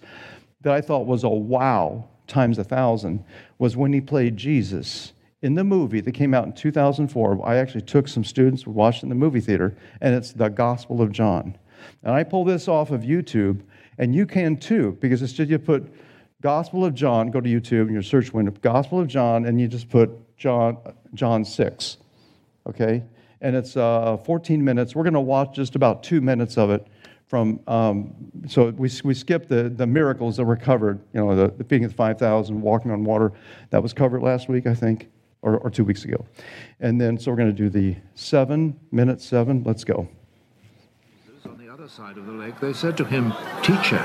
that 0.60 0.74
I 0.74 0.82
thought 0.82 1.06
was 1.06 1.24
a 1.24 1.30
wow 1.30 2.10
times 2.28 2.58
a 2.58 2.66
thousand 2.66 3.24
was 3.58 3.78
when 3.78 3.94
he 3.94 4.02
played 4.02 4.36
Jesus 4.36 5.14
in 5.42 5.54
the 5.54 5.64
movie 5.64 6.02
that 6.02 6.14
came 6.14 6.34
out 6.34 6.46
in 6.46 6.54
2004. 6.54 7.48
I 7.48 7.58
actually 7.58 7.82
took 7.82 8.08
some 8.08 8.24
students, 8.24 8.66
we 8.66 8.74
watched 8.74 9.04
in 9.04 9.10
the 9.10 9.16
movie 9.16 9.42
theater, 9.42 9.78
and 10.02 10.16
it's 10.16 10.34
the 10.34 10.50
Gospel 10.50 11.02
of 11.02 11.12
John. 11.12 11.58
And 12.04 12.14
I 12.14 12.24
pulled 12.24 12.48
this 12.48 12.68
off 12.68 12.92
of 12.92 13.02
YouTube, 13.02 13.62
and 13.98 14.16
you 14.16 14.26
can 14.26 14.58
too, 14.58 14.98
because 15.00 15.22
it's 15.22 15.34
just 15.34 15.50
you 15.50 15.60
put 15.60 15.92
Gospel 16.42 16.86
of 16.86 16.94
John, 16.94 17.32
go 17.32 17.42
to 17.42 17.50
YouTube 17.50 17.88
in 17.88 17.94
your 17.94 18.04
search 18.04 18.34
window, 18.34 18.52
Gospel 18.62 19.00
of 19.00 19.08
John, 19.08 19.46
and 19.46 19.60
you 19.60 19.68
just 19.68 19.90
put 19.90 20.10
John, 20.38 20.78
John 21.14 21.44
6. 21.44 21.98
Okay? 22.68 23.04
And 23.42 23.56
it's 23.56 23.78
uh, 23.78 24.18
14 24.18 24.64
minutes. 24.64 24.96
We're 24.96 25.04
going 25.04 25.14
to 25.14 25.20
watch 25.20 25.56
just 25.56 25.76
about 25.76 26.04
two 26.04 26.22
minutes 26.22 26.58
of 26.58 26.70
it 26.70 26.88
from, 27.28 27.60
um, 27.68 28.14
so 28.48 28.70
we, 28.70 28.90
we 29.04 29.14
skipped 29.14 29.50
the, 29.50 29.64
the 29.70 29.86
miracles 29.86 30.38
that 30.38 30.46
were 30.46 30.56
covered, 30.56 31.00
you 31.14 31.20
know, 31.20 31.36
the, 31.36 31.54
the 31.56 31.64
feeding 31.64 31.86
of 31.86 31.92
the 31.92 31.98
5,000, 31.98 32.62
walking 32.62 32.92
on 32.92 33.04
water. 33.04 33.34
That 33.70 33.84
was 33.84 33.94
covered 33.94 34.22
last 34.22 34.48
week, 34.48 34.66
I 34.66 34.74
think, 34.74 35.10
or, 35.42 35.58
or 35.58 35.70
two 35.70 35.84
weeks 35.84 36.04
ago. 36.06 36.26
And 36.80 37.00
then, 37.00 37.18
so 37.18 37.32
we're 37.32 37.38
going 37.38 37.56
to 37.56 37.56
do 37.56 37.70
the 37.70 37.96
seven, 38.16 38.80
minute 38.92 39.22
seven. 39.22 39.64
Let's 39.64 39.84
go. 39.84 40.08
On 41.46 41.58
the 41.58 41.72
other 41.72 41.88
side 41.88 42.18
of 42.18 42.26
the 42.26 42.34
lake, 42.34 42.60
they 42.60 42.74
said 42.74 42.98
to 42.98 43.06
him, 43.06 43.34
Teacher, 43.64 44.00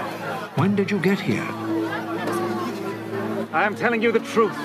when 0.56 0.76
did 0.76 0.90
you 0.90 1.00
get 1.00 1.18
here? 1.18 1.46
I 3.52 3.64
am 3.64 3.74
telling 3.74 4.00
you 4.00 4.12
the 4.12 4.20
truth. 4.20 4.56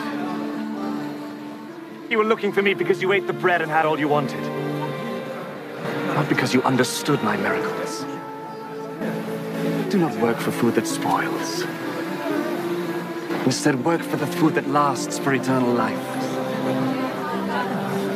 You 2.09 2.17
were 2.17 2.23
looking 2.23 2.53
for 2.53 2.61
me 2.61 2.73
because 2.73 3.01
you 3.01 3.11
ate 3.11 3.27
the 3.27 3.33
bread 3.33 3.61
and 3.61 3.69
had 3.69 3.85
all 3.85 3.99
you 3.99 4.07
wanted. 4.07 4.41
Not 6.15 6.29
because 6.29 6.53
you 6.53 6.61
understood 6.63 7.21
my 7.23 7.35
miracles. 7.37 8.05
Do 9.91 9.97
not 9.97 10.15
work 10.19 10.37
for 10.37 10.51
food 10.51 10.75
that 10.75 10.87
spoils. 10.87 11.63
Instead, 13.45 13.83
work 13.83 14.01
for 14.01 14.17
the 14.17 14.27
food 14.27 14.53
that 14.55 14.67
lasts 14.67 15.17
for 15.19 15.33
eternal 15.33 15.73
life. 15.73 16.26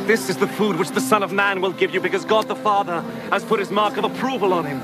This 0.06 0.28
is 0.28 0.36
the 0.36 0.48
food 0.48 0.76
which 0.76 0.90
the 0.90 1.00
Son 1.00 1.22
of 1.22 1.32
Man 1.32 1.60
will 1.60 1.72
give 1.72 1.94
you 1.94 2.00
because 2.00 2.24
God 2.24 2.48
the 2.48 2.56
Father 2.56 3.00
has 3.30 3.44
put 3.44 3.60
his 3.60 3.70
mark 3.70 3.96
of 3.96 4.04
approval 4.04 4.52
on 4.52 4.66
him. 4.66 4.80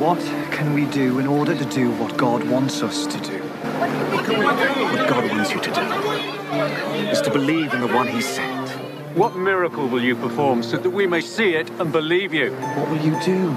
What 0.00 0.18
can 0.50 0.72
we 0.72 0.86
do 0.86 1.18
in 1.18 1.26
order 1.26 1.54
to 1.54 1.64
do 1.66 1.90
what 1.90 2.16
God 2.16 2.42
wants 2.48 2.82
us 2.82 3.06
to 3.06 3.20
do? 3.20 3.38
What 3.38 5.08
God 5.10 5.30
wants 5.30 5.52
you 5.52 5.60
to 5.60 5.70
do 5.70 5.82
is 7.10 7.20
to 7.20 7.30
believe 7.30 7.74
in 7.74 7.80
the 7.80 7.86
one 7.86 8.08
He 8.08 8.22
sent. 8.22 8.70
What 9.14 9.36
miracle 9.36 9.86
will 9.88 10.02
you 10.02 10.16
perform 10.16 10.62
so 10.62 10.78
that 10.78 10.88
we 10.88 11.06
may 11.06 11.20
see 11.20 11.54
it 11.54 11.68
and 11.78 11.92
believe 11.92 12.32
you? 12.32 12.52
What 12.52 12.88
will 12.88 13.02
you 13.04 13.20
do? 13.22 13.50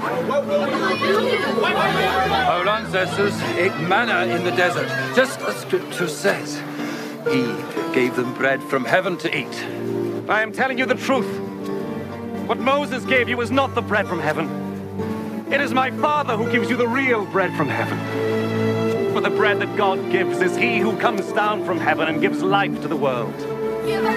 Our 2.52 2.68
ancestors 2.68 3.40
ate 3.56 3.78
manna 3.88 4.26
in 4.34 4.44
the 4.44 4.50
desert, 4.50 4.88
just 5.16 5.40
as 5.40 5.56
Scripture 5.56 6.08
says. 6.08 6.60
He 7.30 7.42
gave 7.94 8.16
them 8.16 8.34
bread 8.34 8.62
from 8.62 8.84
heaven 8.84 9.16
to 9.18 9.36
eat. 9.36 9.64
I 10.28 10.42
am 10.42 10.52
telling 10.52 10.78
you 10.78 10.86
the 10.86 10.94
truth. 10.94 11.26
What 12.46 12.58
Moses 12.58 13.04
gave 13.04 13.28
you 13.28 13.40
is 13.40 13.50
not 13.50 13.74
the 13.74 13.80
bread 13.80 14.06
from 14.06 14.20
heaven. 14.20 15.46
It 15.50 15.60
is 15.60 15.72
my 15.72 15.90
Father 15.90 16.36
who 16.36 16.50
gives 16.50 16.68
you 16.68 16.76
the 16.76 16.86
real 16.86 17.24
bread 17.26 17.56
from 17.56 17.68
heaven. 17.68 17.98
For 19.14 19.20
the 19.20 19.30
bread 19.30 19.60
that 19.60 19.76
God 19.76 20.10
gives 20.10 20.40
is 20.40 20.56
he 20.56 20.78
who 20.78 20.96
comes 20.98 21.32
down 21.32 21.64
from 21.64 21.78
heaven 21.78 22.08
and 22.08 22.20
gives 22.20 22.42
life 22.42 22.82
to 22.82 22.88
the 22.88 22.96
world. 22.96 23.32
Give 23.86 24.04
us, 24.04 24.16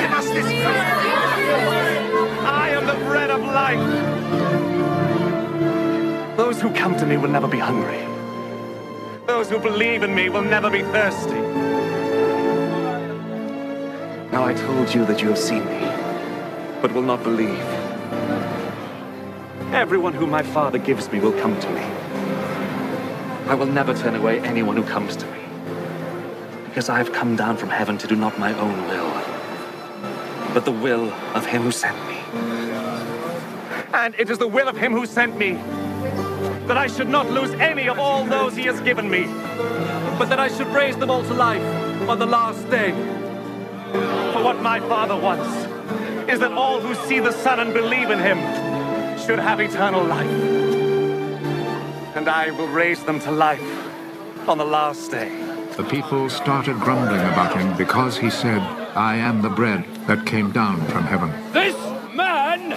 Give 0.00 0.12
us 0.12 0.26
this 0.26 0.46
bread. 0.46 1.00
I 2.46 2.70
am 2.70 2.86
the 2.86 2.94
bread 3.06 3.30
of 3.30 3.42
life. 3.42 3.80
Those 6.36 6.60
who 6.62 6.72
come 6.72 6.96
to 6.96 7.04
me 7.04 7.16
will 7.16 7.30
never 7.30 7.48
be 7.48 7.58
hungry. 7.58 8.06
Those 9.30 9.48
who 9.48 9.60
believe 9.60 10.02
in 10.02 10.12
me 10.12 10.28
will 10.28 10.42
never 10.42 10.68
be 10.68 10.82
thirsty. 10.82 11.40
Now 14.32 14.44
I 14.44 14.54
told 14.54 14.92
you 14.92 15.04
that 15.06 15.22
you 15.22 15.28
have 15.28 15.38
seen 15.38 15.64
me, 15.66 15.80
but 16.82 16.92
will 16.92 17.02
not 17.12 17.22
believe. 17.22 17.64
Everyone 19.72 20.14
whom 20.14 20.30
my 20.30 20.42
Father 20.42 20.78
gives 20.78 21.12
me 21.12 21.20
will 21.20 21.32
come 21.40 21.58
to 21.60 21.70
me. 21.70 21.82
I 23.46 23.54
will 23.54 23.66
never 23.66 23.94
turn 23.94 24.16
away 24.16 24.40
anyone 24.40 24.76
who 24.76 24.82
comes 24.82 25.14
to 25.14 25.26
me. 25.26 25.40
because 26.64 26.88
I 26.88 26.98
have 26.98 27.12
come 27.12 27.36
down 27.36 27.56
from 27.56 27.68
heaven 27.68 27.98
to 27.98 28.08
do 28.08 28.16
not 28.16 28.36
my 28.36 28.52
own 28.58 28.76
will, 28.88 29.10
but 30.54 30.64
the 30.64 30.72
will 30.72 31.12
of 31.34 31.46
him 31.46 31.62
who 31.62 31.70
sent 31.70 31.96
me. 32.08 32.18
And 33.94 34.12
it 34.18 34.28
is 34.28 34.38
the 34.38 34.48
will 34.48 34.66
of 34.66 34.76
him 34.76 34.92
who 34.92 35.06
sent 35.06 35.38
me 35.38 35.56
that 36.70 36.78
I 36.78 36.86
should 36.86 37.08
not 37.08 37.28
lose 37.28 37.50
any 37.54 37.88
of 37.88 37.98
all 37.98 38.24
those 38.24 38.54
he 38.54 38.62
has 38.66 38.80
given 38.82 39.10
me, 39.10 39.24
but 40.20 40.28
that 40.28 40.38
I 40.38 40.46
should 40.46 40.68
raise 40.68 40.96
them 40.96 41.10
all 41.10 41.24
to 41.24 41.34
life 41.34 41.60
on 42.08 42.20
the 42.20 42.26
last 42.26 42.70
day. 42.70 42.92
For 44.32 44.44
what 44.44 44.62
my 44.62 44.78
Father 44.78 45.16
wants 45.16 45.52
is 46.30 46.38
that 46.38 46.52
all 46.52 46.80
who 46.80 46.94
see 47.08 47.18
the 47.18 47.32
Son 47.32 47.58
and 47.58 47.74
believe 47.74 48.10
in 48.10 48.20
him 48.20 48.38
should 49.18 49.40
have 49.40 49.58
eternal 49.58 50.04
life. 50.04 50.30
And 52.14 52.28
I 52.28 52.52
will 52.52 52.68
raise 52.68 53.02
them 53.02 53.18
to 53.18 53.32
life 53.32 54.48
on 54.48 54.58
the 54.58 54.64
last 54.64 55.10
day. 55.10 55.28
The 55.76 55.82
people 55.82 56.30
started 56.30 56.78
grumbling 56.78 57.26
about 57.32 57.58
him 57.58 57.76
because 57.76 58.16
he 58.16 58.30
said, 58.30 58.60
I 58.94 59.16
am 59.16 59.42
the 59.42 59.50
bread 59.50 59.84
that 60.06 60.24
came 60.24 60.52
down 60.52 60.86
from 60.86 61.02
heaven. 61.02 61.32
This 61.52 61.74
man 62.14 62.74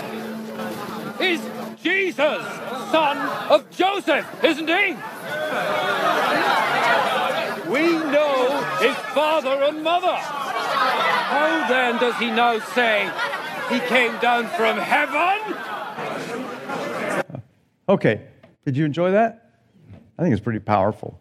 is 1.22 1.40
Jesus, 1.84 2.44
son 2.94 3.18
of 3.50 3.68
Joseph, 3.72 4.44
isn't 4.44 4.68
he? 4.68 4.94
We 7.68 7.88
know 7.90 8.64
his 8.80 8.96
father 9.16 9.64
and 9.64 9.84
mother. 9.84 10.16
How 10.16 11.66
then 11.68 11.98
does 11.98 12.16
he 12.18 12.28
now 12.30 12.60
say 12.60 13.10
he 13.72 13.80
came 13.80 14.16
down 14.20 14.46
from 14.50 14.78
heaven? 14.78 15.40
Okay, 17.90 18.22
did 18.64 18.78
you 18.78 18.86
enjoy 18.86 19.10
that? 19.10 19.50
I 20.20 20.22
think 20.22 20.34
it's 20.34 20.44
pretty 20.44 20.60
powerful. 20.60 21.20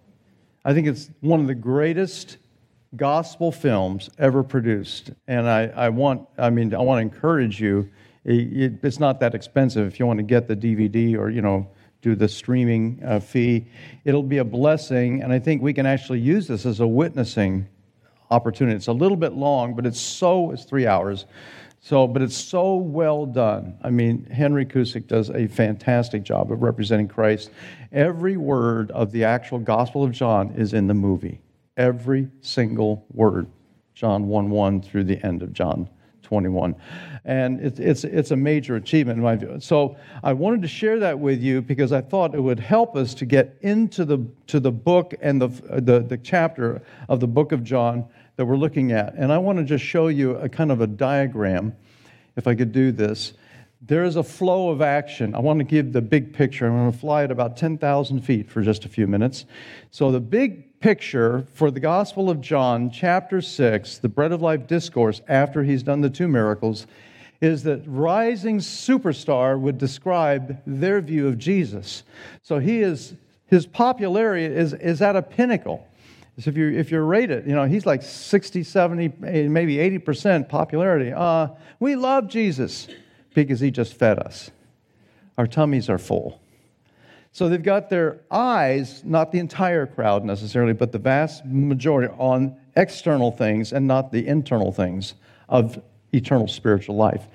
I 0.66 0.74
think 0.74 0.86
it's 0.86 1.08
one 1.22 1.40
of 1.40 1.46
the 1.46 1.54
greatest 1.54 2.36
gospel 2.96 3.50
films 3.50 4.10
ever 4.18 4.42
produced. 4.42 5.12
And 5.26 5.48
I, 5.48 5.68
I 5.68 5.88
want, 5.88 6.28
I 6.36 6.50
mean, 6.50 6.74
I 6.74 6.82
want 6.82 6.98
to 6.98 7.16
encourage 7.16 7.62
you. 7.62 7.88
It, 8.24 8.84
it's 8.84 9.00
not 9.00 9.20
that 9.20 9.34
expensive 9.34 9.86
if 9.86 9.98
you 9.98 10.06
want 10.06 10.18
to 10.18 10.22
get 10.24 10.46
the 10.46 10.56
DVD 10.56 11.16
or, 11.16 11.30
you 11.30 11.42
know, 11.42 11.68
do 12.02 12.14
the 12.14 12.28
streaming 12.28 13.00
uh, 13.04 13.20
fee. 13.20 13.66
It'll 14.04 14.22
be 14.22 14.38
a 14.38 14.44
blessing. 14.44 15.22
And 15.22 15.32
I 15.32 15.38
think 15.38 15.62
we 15.62 15.72
can 15.72 15.86
actually 15.86 16.20
use 16.20 16.48
this 16.48 16.66
as 16.66 16.80
a 16.80 16.86
witnessing 16.86 17.66
opportunity. 18.30 18.76
It's 18.76 18.88
a 18.88 18.92
little 18.92 19.16
bit 19.16 19.32
long, 19.32 19.74
but 19.74 19.86
it's 19.86 20.00
so, 20.00 20.50
it's 20.50 20.64
three 20.64 20.86
hours. 20.86 21.26
So, 21.80 22.06
but 22.06 22.22
it's 22.22 22.36
so 22.36 22.76
well 22.76 23.26
done. 23.26 23.76
I 23.82 23.90
mean, 23.90 24.24
Henry 24.26 24.64
Cusick 24.64 25.08
does 25.08 25.30
a 25.30 25.48
fantastic 25.48 26.22
job 26.22 26.52
of 26.52 26.62
representing 26.62 27.08
Christ. 27.08 27.50
Every 27.90 28.36
word 28.36 28.92
of 28.92 29.10
the 29.10 29.24
actual 29.24 29.58
Gospel 29.58 30.04
of 30.04 30.12
John 30.12 30.52
is 30.56 30.74
in 30.74 30.86
the 30.86 30.94
movie. 30.94 31.40
Every 31.76 32.28
single 32.40 33.04
word. 33.12 33.48
John 33.94 34.28
1 34.28 34.50
1 34.50 34.82
through 34.82 35.04
the 35.04 35.24
end 35.26 35.42
of 35.42 35.52
John 35.52 35.88
21. 36.32 36.74
And 37.26 37.60
it's, 37.60 37.78
it's, 37.78 38.04
it's 38.04 38.30
a 38.30 38.36
major 38.36 38.76
achievement 38.76 39.18
in 39.18 39.22
my 39.22 39.36
view. 39.36 39.58
So 39.60 39.98
I 40.22 40.32
wanted 40.32 40.62
to 40.62 40.68
share 40.68 40.98
that 41.00 41.18
with 41.18 41.42
you 41.42 41.60
because 41.60 41.92
I 41.92 42.00
thought 42.00 42.34
it 42.34 42.40
would 42.40 42.58
help 42.58 42.96
us 42.96 43.12
to 43.16 43.26
get 43.26 43.58
into 43.60 44.06
the, 44.06 44.26
to 44.46 44.58
the 44.58 44.72
book 44.72 45.12
and 45.20 45.42
the, 45.42 45.48
the, 45.48 46.00
the 46.00 46.16
chapter 46.16 46.80
of 47.10 47.20
the 47.20 47.26
book 47.26 47.52
of 47.52 47.62
John 47.62 48.06
that 48.36 48.46
we're 48.46 48.56
looking 48.56 48.92
at. 48.92 49.12
And 49.12 49.30
I 49.30 49.36
want 49.36 49.58
to 49.58 49.64
just 49.64 49.84
show 49.84 50.08
you 50.08 50.36
a 50.36 50.48
kind 50.48 50.72
of 50.72 50.80
a 50.80 50.86
diagram, 50.86 51.76
if 52.34 52.46
I 52.46 52.54
could 52.54 52.72
do 52.72 52.92
this. 52.92 53.34
There 53.82 54.04
is 54.04 54.16
a 54.16 54.22
flow 54.22 54.70
of 54.70 54.80
action. 54.80 55.34
I 55.34 55.40
want 55.40 55.58
to 55.58 55.64
give 55.64 55.92
the 55.92 56.00
big 56.00 56.32
picture. 56.32 56.66
I'm 56.66 56.72
going 56.72 56.92
to 56.92 56.98
fly 56.98 57.24
at 57.24 57.30
about 57.30 57.58
10,000 57.58 58.22
feet 58.22 58.50
for 58.50 58.62
just 58.62 58.86
a 58.86 58.88
few 58.88 59.06
minutes. 59.06 59.44
So, 59.90 60.10
the 60.10 60.20
big 60.20 60.71
picture 60.82 61.46
for 61.54 61.70
the 61.70 61.80
Gospel 61.80 62.28
of 62.28 62.40
John, 62.40 62.90
chapter 62.90 63.40
6, 63.40 63.98
the 63.98 64.08
Bread 64.08 64.32
of 64.32 64.42
Life 64.42 64.66
discourse, 64.66 65.22
after 65.28 65.62
he's 65.62 65.84
done 65.84 66.00
the 66.00 66.10
two 66.10 66.26
miracles, 66.26 66.88
is 67.40 67.62
that 67.62 67.82
rising 67.86 68.58
superstar 68.58 69.58
would 69.58 69.78
describe 69.78 70.60
their 70.66 71.00
view 71.00 71.28
of 71.28 71.38
Jesus. 71.38 72.02
So, 72.42 72.58
he 72.58 72.80
is, 72.80 73.14
his 73.46 73.64
popularity 73.64 74.44
is, 74.44 74.74
is 74.74 75.00
at 75.00 75.14
a 75.14 75.22
pinnacle. 75.22 75.86
So 76.38 76.50
if 76.50 76.56
you 76.56 76.70
if 76.70 76.90
you 76.90 76.98
rate 77.00 77.30
it, 77.30 77.46
you 77.46 77.54
know, 77.54 77.64
he's 77.64 77.84
like 77.84 78.02
60, 78.02 78.64
70, 78.64 79.12
maybe 79.20 79.76
80% 79.76 80.48
popularity. 80.48 81.12
Uh, 81.12 81.48
we 81.78 81.94
love 81.94 82.26
Jesus 82.26 82.88
because 83.34 83.60
he 83.60 83.70
just 83.70 83.94
fed 83.94 84.18
us. 84.18 84.50
Our 85.36 85.46
tummies 85.46 85.90
are 85.90 85.98
full. 85.98 86.41
So 87.32 87.48
they've 87.48 87.62
got 87.62 87.88
their 87.88 88.20
eyes, 88.30 89.02
not 89.04 89.32
the 89.32 89.38
entire 89.38 89.86
crowd 89.86 90.22
necessarily, 90.22 90.74
but 90.74 90.92
the 90.92 90.98
vast 90.98 91.44
majority 91.46 92.12
on 92.18 92.56
external 92.76 93.32
things 93.32 93.72
and 93.72 93.86
not 93.86 94.12
the 94.12 94.26
internal 94.26 94.70
things 94.70 95.14
of 95.48 95.80
eternal 96.12 96.46
spiritual 96.46 96.96
life. 96.96 97.26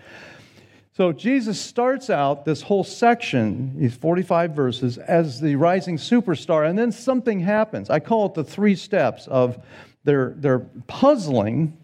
So 0.94 1.12
Jesus 1.12 1.60
starts 1.60 2.10
out 2.12 2.46
this 2.46 2.62
whole 2.62 2.84
section, 2.84 3.80
these 3.80 3.96
45 3.96 4.52
verses, 4.52 4.98
as 5.00 5.42
the 5.42 5.56
rising 5.56 5.98
superstar, 5.98 6.68
and 6.68 6.78
then 6.78 6.92
something 6.92 7.40
happens. 7.40 7.90
I 7.90 8.00
call 8.00 8.28
it 8.28 8.36
the 8.36 8.44
three 8.44 8.76
steps 8.76 9.28
of 9.28 9.64
they're, 10.04 10.34
they're 10.38 10.60
puzzling, 10.88 11.78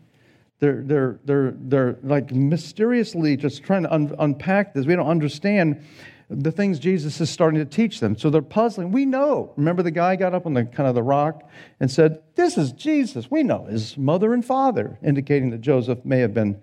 they're, 0.59 0.81
they're, 0.83 1.19
they're, 1.25 1.51
they're 1.57 1.97
like 2.03 2.31
mysteriously 2.31 3.37
just 3.37 3.63
trying 3.63 3.83
to 3.83 3.93
un- 3.93 4.15
unpack 4.17 4.73
this. 4.73 4.85
We 4.85 4.95
don't 4.95 5.07
understand 5.07 5.83
the 6.29 6.51
things 6.51 6.79
Jesus 6.79 7.19
is 7.21 7.29
starting 7.29 7.59
to 7.59 7.65
teach 7.65 7.99
them. 7.99 8.17
So 8.17 8.29
they're 8.29 8.41
puzzling. 8.41 8.91
We 8.91 9.05
know. 9.05 9.53
Remember 9.57 9.83
the 9.83 9.91
guy 9.91 10.15
got 10.15 10.33
up 10.33 10.45
on 10.45 10.53
the 10.53 10.65
kind 10.65 10.87
of 10.87 10.95
the 10.95 11.03
rock 11.03 11.49
and 11.79 11.91
said, 11.91 12.21
This 12.35 12.57
is 12.57 12.71
Jesus. 12.71 13.29
We 13.29 13.43
know 13.43 13.65
his 13.65 13.97
mother 13.97 14.33
and 14.33 14.43
father, 14.43 14.97
indicating 15.03 15.49
that 15.51 15.61
Joseph 15.61 16.03
may 16.05 16.19
have 16.19 16.33
been 16.33 16.61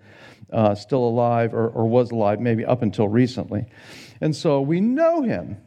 uh, 0.51 0.75
still 0.75 1.03
alive 1.03 1.53
or, 1.53 1.69
or 1.69 1.87
was 1.87 2.11
alive, 2.11 2.39
maybe 2.39 2.65
up 2.65 2.81
until 2.81 3.07
recently. 3.07 3.65
And 4.19 4.35
so 4.35 4.61
we 4.61 4.81
know 4.81 5.21
him. 5.21 5.57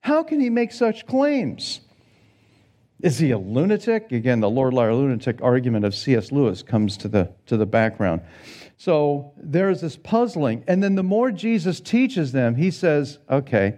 How 0.00 0.22
can 0.22 0.40
he 0.40 0.50
make 0.50 0.72
such 0.72 1.06
claims? 1.06 1.80
Is 3.00 3.18
he 3.18 3.30
a 3.30 3.38
lunatic? 3.38 4.12
Again, 4.12 4.40
the 4.40 4.50
Lord 4.50 4.72
Liar 4.74 4.94
lunatic 4.94 5.42
argument 5.42 5.84
of 5.84 5.94
C.S. 5.94 6.30
Lewis 6.30 6.62
comes 6.62 6.96
to 6.98 7.08
the, 7.08 7.32
to 7.46 7.56
the 7.56 7.66
background. 7.66 8.22
So 8.84 9.32
there's 9.38 9.80
this 9.80 9.96
puzzling. 9.96 10.62
And 10.68 10.82
then 10.82 10.94
the 10.94 11.02
more 11.02 11.30
Jesus 11.30 11.80
teaches 11.80 12.32
them, 12.32 12.54
he 12.54 12.70
says, 12.70 13.18
okay, 13.30 13.76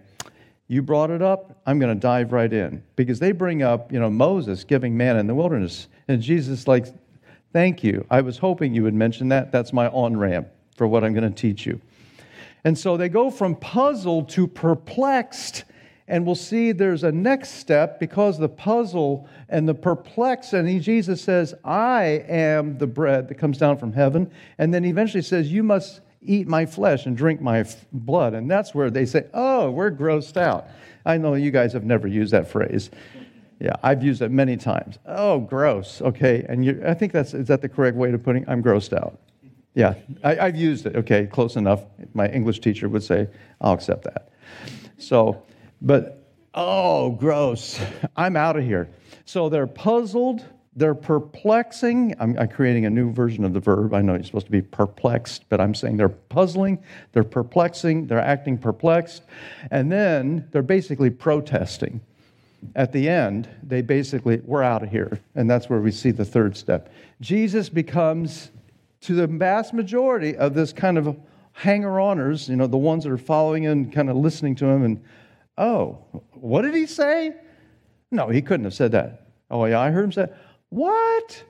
you 0.67 0.83
brought 0.83 1.11
it 1.11 1.23
up. 1.23 1.61
I'm 1.65 1.79
going 1.79 1.95
to 1.95 2.01
dive 2.01 2.33
right 2.33 2.53
in. 2.53 2.83
Because 2.97 3.21
they 3.21 3.31
bring 3.31 3.63
up, 3.63 3.93
you 3.93 4.01
know, 4.01 4.11
Moses 4.11 4.65
giving 4.65 4.97
manna 4.97 5.21
in 5.21 5.29
the 5.29 5.35
wilderness. 5.37 5.87
And 6.09 6.21
Jesus, 6.21 6.67
like, 6.67 6.87
thank 7.53 7.85
you. 7.85 8.05
I 8.11 8.21
was 8.21 8.39
hoping 8.39 8.75
you 8.75 8.83
would 8.83 8.95
mention 8.95 9.29
that. 9.29 9.53
That's 9.53 9.73
my 9.73 9.87
on 9.91 10.17
ramp 10.17 10.49
for 10.77 10.89
what 10.89 11.05
I'm 11.05 11.15
going 11.15 11.33
to 11.33 11.41
teach 11.41 11.67
you. 11.67 11.81
And 12.65 12.77
so 12.77 12.97
they 12.97 13.09
go 13.09 13.31
from 13.31 13.55
puzzled 13.55 14.29
to 14.31 14.49
perplexed. 14.49 15.63
And 16.09 16.25
we'll 16.25 16.35
see 16.37 16.73
there's 16.73 17.03
a 17.03 17.11
next 17.11 17.55
step 17.55 17.99
because 17.99 18.39
the 18.39 18.49
puzzle 18.49 19.29
and 19.49 19.69
the 19.69 19.75
perplex, 19.75 20.53
and 20.53 20.81
Jesus 20.81 21.21
says, 21.21 21.55
I 21.65 22.25
am 22.29 22.79
the 22.79 22.87
bread 22.87 23.29
that 23.29 23.37
comes 23.37 23.59
down 23.59 23.77
from 23.79 23.93
heaven. 23.93 24.31
And 24.59 24.73
then 24.73 24.85
he 24.85 24.91
eventually 24.91 25.23
says, 25.23 25.53
You 25.53 25.63
must 25.65 26.01
eat 26.23 26.47
my 26.47 26.65
flesh 26.65 27.07
and 27.07 27.17
drink 27.17 27.41
my 27.41 27.61
f- 27.61 27.85
blood. 27.93 28.35
And 28.35 28.49
that's 28.51 28.75
where 28.75 28.91
they 28.91 29.05
say, 29.05 29.27
Oh, 29.35 29.71
we're 29.71 29.91
grossed 29.91 30.37
out. 30.37 30.69
I 31.05 31.19
know 31.19 31.35
you 31.35 31.51
guys 31.51 31.73
have 31.73 31.85
never 31.85 32.07
used 32.07 32.33
that 32.33 32.49
phrase. 32.49 32.91
Yeah, 33.59 33.75
I've 33.83 34.03
used 34.03 34.23
it 34.23 34.31
many 34.31 34.57
times. 34.57 34.99
Oh, 35.07 35.41
gross. 35.41 36.03
Okay. 36.03 36.45
And 36.49 36.85
I 36.85 36.95
think 36.95 37.13
that's, 37.13 37.33
is 37.33 37.49
that 37.49 37.63
the 37.63 37.69
correct 37.69 37.97
way 37.97 38.13
of 38.13 38.23
putting 38.23 38.43
it? 38.43 38.49
I'm 38.49 38.63
grossed 38.63 38.93
out. 38.93 39.19
Yeah, 39.75 39.95
I, 40.25 40.39
I've 40.39 40.57
used 40.57 40.87
it. 40.87 40.97
Okay, 40.97 41.27
close 41.27 41.57
enough. 41.57 41.83
My 42.15 42.29
English 42.29 42.61
teacher 42.61 42.89
would 42.89 43.03
say, 43.03 43.29
I'll 43.61 43.75
accept 43.75 44.05
that. 44.05 44.31
So, 44.97 45.43
but, 45.81 46.25
oh, 46.55 47.11
gross. 47.11 47.81
I'm 48.17 48.37
out 48.37 48.57
of 48.57 48.65
here. 48.65 48.89
So 49.25 49.49
they're 49.49 49.67
puzzled, 49.67 50.45
they're 50.77 50.95
perplexing. 50.95 52.15
I'm, 52.21 52.39
I'm, 52.39 52.49
creating 52.49 52.85
a 52.85 52.91
new 52.91 53.11
version 53.11 53.45
of 53.45 53.55
the 53.55 53.61
verb. 53.61 53.95
I 53.95 54.03
know 54.03 54.15
you're 54.15 54.25
supposed 54.25 54.47
to 54.47 54.53
be 54.53 54.63
perplexed, 54.63 55.49
but 55.49 55.61
I'm 55.61 55.75
saying 55.75 55.97
they're 55.97 56.09
puzzling, 56.09 56.83
they're 57.13 57.25
perplexing, 57.25 58.07
they're 58.07 58.21
acting 58.21 58.59
perplexed, 58.59 59.23
and 59.71 59.91
then 59.91 60.47
they're 60.53 60.63
basically 60.63 61.09
protesting. 61.11 62.03
At 62.75 62.93
the 62.93 63.09
end, 63.09 63.49
they 63.63 63.81
basically, 63.81 64.41
we're 64.45 64.63
out 64.63 64.83
of 64.83 64.91
here. 64.91 65.21
And 65.35 65.49
that's 65.49 65.69
where 65.71 65.81
we 65.81 65.91
see 65.91 66.11
the 66.11 66.25
third 66.25 66.57
step. 66.57 66.93
Jesus 67.21 67.69
becomes 67.69 68.51
to 69.03 69.15
the 69.15 69.27
vast 69.27 69.73
majority 69.73 70.37
of 70.37 70.55
this 70.55 70.73
kind 70.73 70.99
of 70.99 71.17
hanger 71.53 71.93
oners, 71.93 72.49
you 72.49 72.57
know, 72.57 72.67
the 72.67 72.77
ones 72.77 73.05
that 73.05 73.13
are 73.13 73.19
following 73.19 73.67
and 73.67 73.93
kind 73.93 74.11
of 74.11 74.17
listening 74.17 74.55
to 74.57 74.67
him, 74.67 74.83
and 74.83 75.03
oh, 75.59 75.99
what 76.33 76.63
did 76.63 76.75
he 76.75 76.87
say? 76.87 77.35
No, 78.11 78.29
he 78.29 78.43
couldn't 78.43 78.65
have 78.65 78.75
said 78.75 78.93
that. 78.93 79.27
Oh, 79.51 79.65
yeah, 79.65 79.81
I 79.81 79.91
heard 79.91 80.05
him 80.05 80.13
say, 80.13 80.29
What? 80.69 81.45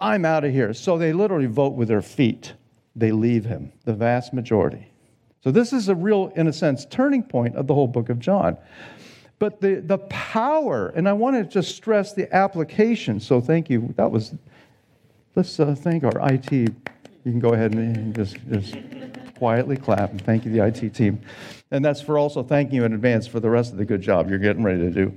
I'm 0.00 0.24
out 0.24 0.44
of 0.44 0.52
here. 0.52 0.72
So 0.72 0.96
they 0.96 1.12
literally 1.12 1.46
vote 1.46 1.74
with 1.74 1.88
their 1.88 2.02
feet. 2.02 2.54
They 2.96 3.12
leave 3.12 3.44
him, 3.44 3.72
the 3.84 3.92
vast 3.92 4.32
majority. 4.32 4.90
So 5.42 5.50
this 5.50 5.72
is 5.72 5.88
a 5.88 5.94
real, 5.94 6.32
in 6.36 6.48
a 6.48 6.52
sense, 6.52 6.86
turning 6.86 7.22
point 7.22 7.56
of 7.56 7.66
the 7.66 7.74
whole 7.74 7.86
book 7.86 8.08
of 8.08 8.18
John. 8.18 8.56
But 9.38 9.60
the, 9.60 9.76
the 9.76 9.98
power, 9.98 10.88
and 10.88 11.08
I 11.08 11.14
want 11.14 11.36
to 11.36 11.44
just 11.44 11.74
stress 11.74 12.12
the 12.12 12.34
application. 12.34 13.20
So 13.20 13.40
thank 13.40 13.70
you. 13.70 13.94
That 13.96 14.10
was, 14.10 14.34
let's 15.34 15.58
uh, 15.58 15.74
thank 15.74 16.04
our 16.04 16.32
IT. 16.32 16.74
You 17.30 17.34
can 17.34 17.48
go 17.48 17.54
ahead 17.54 17.74
and 17.74 18.12
just, 18.12 18.36
just 18.48 18.74
quietly 19.38 19.76
clap 19.76 20.10
and 20.10 20.20
thank 20.20 20.44
you, 20.44 20.50
the 20.50 20.66
IT 20.66 20.92
team. 20.92 21.20
And 21.70 21.84
that's 21.84 22.00
for 22.00 22.18
also 22.18 22.42
thanking 22.42 22.74
you 22.74 22.84
in 22.84 22.92
advance 22.92 23.28
for 23.28 23.38
the 23.38 23.48
rest 23.48 23.70
of 23.70 23.78
the 23.78 23.84
good 23.84 24.02
job 24.02 24.28
you're 24.28 24.40
getting 24.40 24.64
ready 24.64 24.80
to 24.80 24.90
do. 24.90 25.14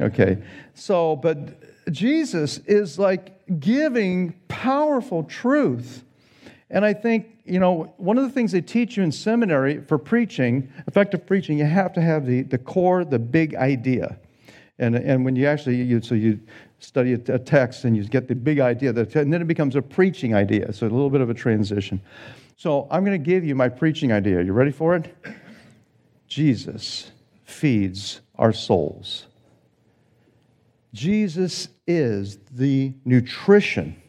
Okay. 0.00 0.38
So, 0.74 1.16
but 1.16 1.90
Jesus 1.92 2.58
is 2.58 2.96
like 2.96 3.58
giving 3.58 4.34
powerful 4.46 5.24
truth. 5.24 6.04
And 6.70 6.84
I 6.84 6.92
think, 6.92 7.26
you 7.44 7.58
know, 7.58 7.92
one 7.96 8.18
of 8.18 8.22
the 8.22 8.30
things 8.30 8.52
they 8.52 8.60
teach 8.60 8.96
you 8.96 9.02
in 9.02 9.10
seminary 9.10 9.80
for 9.80 9.98
preaching, 9.98 10.72
effective 10.86 11.26
preaching, 11.26 11.58
you 11.58 11.64
have 11.64 11.92
to 11.94 12.00
have 12.00 12.24
the, 12.24 12.42
the 12.42 12.58
core, 12.58 13.04
the 13.04 13.18
big 13.18 13.56
idea. 13.56 14.16
And, 14.78 14.94
and 14.94 15.24
when 15.24 15.34
you 15.34 15.48
actually, 15.48 15.82
you, 15.82 16.00
so 16.02 16.14
you 16.14 16.38
study 16.80 17.14
a, 17.14 17.38
text 17.38 17.84
and 17.84 17.96
you 17.96 18.04
get 18.04 18.28
the 18.28 18.34
big 18.34 18.60
idea, 18.60 18.92
that 18.92 19.14
and 19.16 19.32
then 19.32 19.42
it 19.42 19.48
becomes 19.48 19.76
a 19.76 19.82
preaching 19.82 20.34
idea. 20.34 20.72
So 20.72 20.86
a 20.86 20.88
little 20.88 21.10
bit 21.10 21.20
of 21.20 21.30
a 21.30 21.34
transition. 21.34 22.00
So 22.56 22.86
I'm 22.90 23.04
going 23.04 23.20
to 23.20 23.24
give 23.24 23.44
you 23.44 23.54
my 23.54 23.68
preaching 23.68 24.12
idea. 24.12 24.42
You 24.42 24.52
ready 24.52 24.72
for 24.72 24.96
it? 24.96 25.14
Jesus 26.28 27.10
feeds 27.44 28.20
our 28.36 28.52
souls. 28.52 29.26
Jesus 30.92 31.68
is 31.86 32.38
the 32.50 32.92
nutrition. 33.04 34.00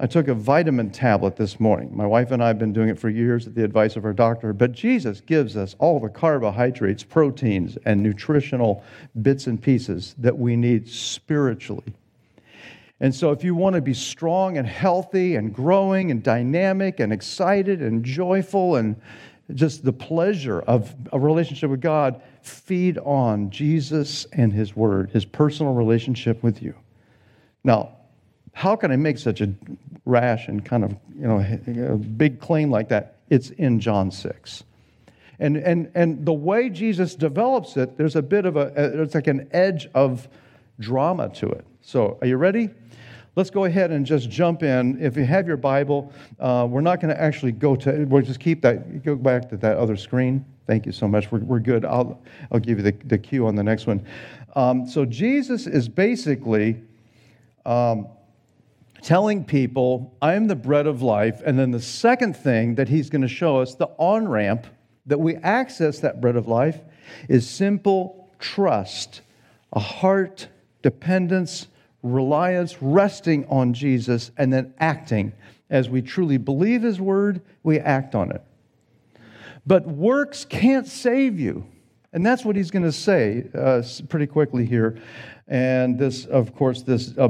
I 0.00 0.06
took 0.06 0.28
a 0.28 0.34
vitamin 0.34 0.90
tablet 0.90 1.34
this 1.34 1.58
morning. 1.58 1.90
My 1.96 2.06
wife 2.06 2.30
and 2.30 2.40
I 2.40 2.46
have 2.46 2.58
been 2.58 2.72
doing 2.72 2.88
it 2.88 3.00
for 3.00 3.08
years 3.08 3.48
at 3.48 3.56
the 3.56 3.64
advice 3.64 3.96
of 3.96 4.04
our 4.04 4.12
doctor. 4.12 4.52
But 4.52 4.70
Jesus 4.70 5.20
gives 5.20 5.56
us 5.56 5.74
all 5.80 5.98
the 5.98 6.08
carbohydrates, 6.08 7.02
proteins, 7.02 7.76
and 7.84 8.00
nutritional 8.00 8.84
bits 9.22 9.48
and 9.48 9.60
pieces 9.60 10.14
that 10.18 10.38
we 10.38 10.54
need 10.54 10.88
spiritually. 10.88 11.94
And 13.00 13.12
so, 13.12 13.32
if 13.32 13.42
you 13.42 13.56
want 13.56 13.74
to 13.74 13.82
be 13.82 13.94
strong 13.94 14.56
and 14.56 14.66
healthy 14.66 15.34
and 15.34 15.52
growing 15.52 16.12
and 16.12 16.22
dynamic 16.22 17.00
and 17.00 17.12
excited 17.12 17.82
and 17.82 18.04
joyful 18.04 18.76
and 18.76 19.00
just 19.54 19.84
the 19.84 19.92
pleasure 19.92 20.60
of 20.60 20.94
a 21.12 21.18
relationship 21.18 21.70
with 21.70 21.80
God, 21.80 22.22
feed 22.42 22.98
on 22.98 23.50
Jesus 23.50 24.26
and 24.32 24.52
His 24.52 24.76
Word, 24.76 25.10
His 25.10 25.24
personal 25.24 25.74
relationship 25.74 26.42
with 26.42 26.62
you. 26.62 26.74
Now, 27.64 27.97
how 28.52 28.76
can 28.76 28.90
I 28.90 28.96
make 28.96 29.18
such 29.18 29.40
a 29.40 29.52
rash 30.04 30.48
and 30.48 30.64
kind 30.64 30.84
of 30.84 30.96
you 31.14 31.26
know 31.26 31.92
a 31.92 31.96
big 31.96 32.40
claim 32.40 32.70
like 32.70 32.88
that? 32.88 33.16
It's 33.30 33.50
in 33.50 33.80
John 33.80 34.10
six, 34.10 34.64
and 35.38 35.56
and 35.56 35.90
and 35.94 36.24
the 36.24 36.32
way 36.32 36.70
Jesus 36.70 37.14
develops 37.14 37.76
it, 37.76 37.96
there's 37.96 38.16
a 38.16 38.22
bit 38.22 38.46
of 38.46 38.56
a 38.56 38.72
it's 39.02 39.14
like 39.14 39.26
an 39.26 39.48
edge 39.52 39.88
of 39.94 40.28
drama 40.80 41.28
to 41.30 41.48
it. 41.48 41.64
So, 41.82 42.18
are 42.20 42.26
you 42.26 42.36
ready? 42.36 42.70
Let's 43.36 43.50
go 43.50 43.64
ahead 43.64 43.92
and 43.92 44.04
just 44.04 44.28
jump 44.28 44.62
in. 44.62 45.00
If 45.00 45.16
you 45.16 45.24
have 45.24 45.46
your 45.46 45.56
Bible, 45.56 46.12
uh, 46.40 46.66
we're 46.68 46.80
not 46.80 47.00
going 47.00 47.14
to 47.14 47.20
actually 47.20 47.52
go 47.52 47.76
to, 47.76 48.04
we'll 48.04 48.22
just 48.22 48.40
keep 48.40 48.62
that, 48.62 49.04
go 49.04 49.14
back 49.14 49.48
to 49.50 49.56
that 49.58 49.76
other 49.76 49.96
screen. 49.96 50.44
Thank 50.66 50.86
you 50.86 50.92
so 50.92 51.06
much. 51.06 51.30
We're, 51.30 51.38
we're 51.38 51.60
good. 51.60 51.84
I'll, 51.84 52.20
I'll 52.50 52.58
give 52.58 52.78
you 52.78 52.84
the, 52.84 52.92
the 53.06 53.16
cue 53.16 53.46
on 53.46 53.54
the 53.54 53.62
next 53.62 53.86
one. 53.86 54.04
Um, 54.56 54.88
so, 54.88 55.04
Jesus 55.04 55.66
is 55.66 55.88
basically 55.88 56.82
um, 57.64 58.08
telling 59.02 59.44
people, 59.44 60.16
I'm 60.20 60.48
the 60.48 60.56
bread 60.56 60.86
of 60.86 61.02
life. 61.02 61.40
And 61.44 61.58
then 61.58 61.70
the 61.70 61.80
second 61.80 62.36
thing 62.36 62.74
that 62.76 62.88
he's 62.88 63.10
going 63.10 63.22
to 63.22 63.28
show 63.28 63.58
us, 63.58 63.74
the 63.74 63.88
on 63.98 64.28
ramp 64.28 64.66
that 65.06 65.18
we 65.18 65.36
access 65.36 66.00
that 66.00 66.20
bread 66.20 66.36
of 66.36 66.48
life, 66.48 66.80
is 67.28 67.48
simple 67.48 68.30
trust, 68.38 69.22
a 69.72 69.80
heart 69.80 70.48
dependence 70.82 71.68
reliance, 72.02 72.80
resting 72.80 73.44
on 73.46 73.74
Jesus, 73.74 74.30
and 74.36 74.52
then 74.52 74.72
acting. 74.78 75.32
As 75.70 75.88
we 75.88 76.00
truly 76.00 76.38
believe 76.38 76.82
His 76.82 77.00
word, 77.00 77.42
we 77.62 77.78
act 77.78 78.14
on 78.14 78.30
it. 78.30 78.42
But 79.66 79.86
works 79.86 80.44
can't 80.44 80.86
save 80.86 81.38
you. 81.38 81.66
And 82.12 82.24
that's 82.24 82.42
what 82.42 82.56
he's 82.56 82.70
going 82.70 82.84
to 82.84 82.92
say 82.92 83.44
uh, 83.54 83.82
pretty 84.08 84.26
quickly 84.26 84.64
here. 84.64 84.98
And 85.46 85.98
this, 85.98 86.24
of 86.24 86.54
course, 86.54 86.80
this 86.80 87.16
uh, 87.18 87.28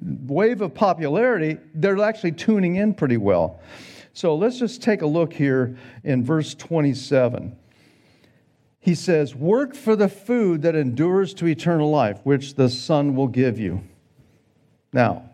wave 0.00 0.60
of 0.60 0.74
popularity, 0.74 1.58
they're 1.74 2.00
actually 2.02 2.32
tuning 2.32 2.76
in 2.76 2.94
pretty 2.94 3.16
well. 3.16 3.60
So 4.12 4.34
let's 4.34 4.58
just 4.58 4.82
take 4.82 5.02
a 5.02 5.06
look 5.06 5.32
here 5.32 5.76
in 6.02 6.24
verse 6.24 6.54
27. 6.54 7.56
He 8.80 8.94
says, 8.94 9.34
Work 9.34 9.74
for 9.74 9.96
the 9.96 10.08
food 10.08 10.62
that 10.62 10.74
endures 10.74 11.34
to 11.34 11.46
eternal 11.46 11.90
life, 11.90 12.20
which 12.24 12.54
the 12.54 12.68
Son 12.68 13.14
will 13.14 13.28
give 13.28 13.58
you. 13.58 13.82
Now, 14.92 15.30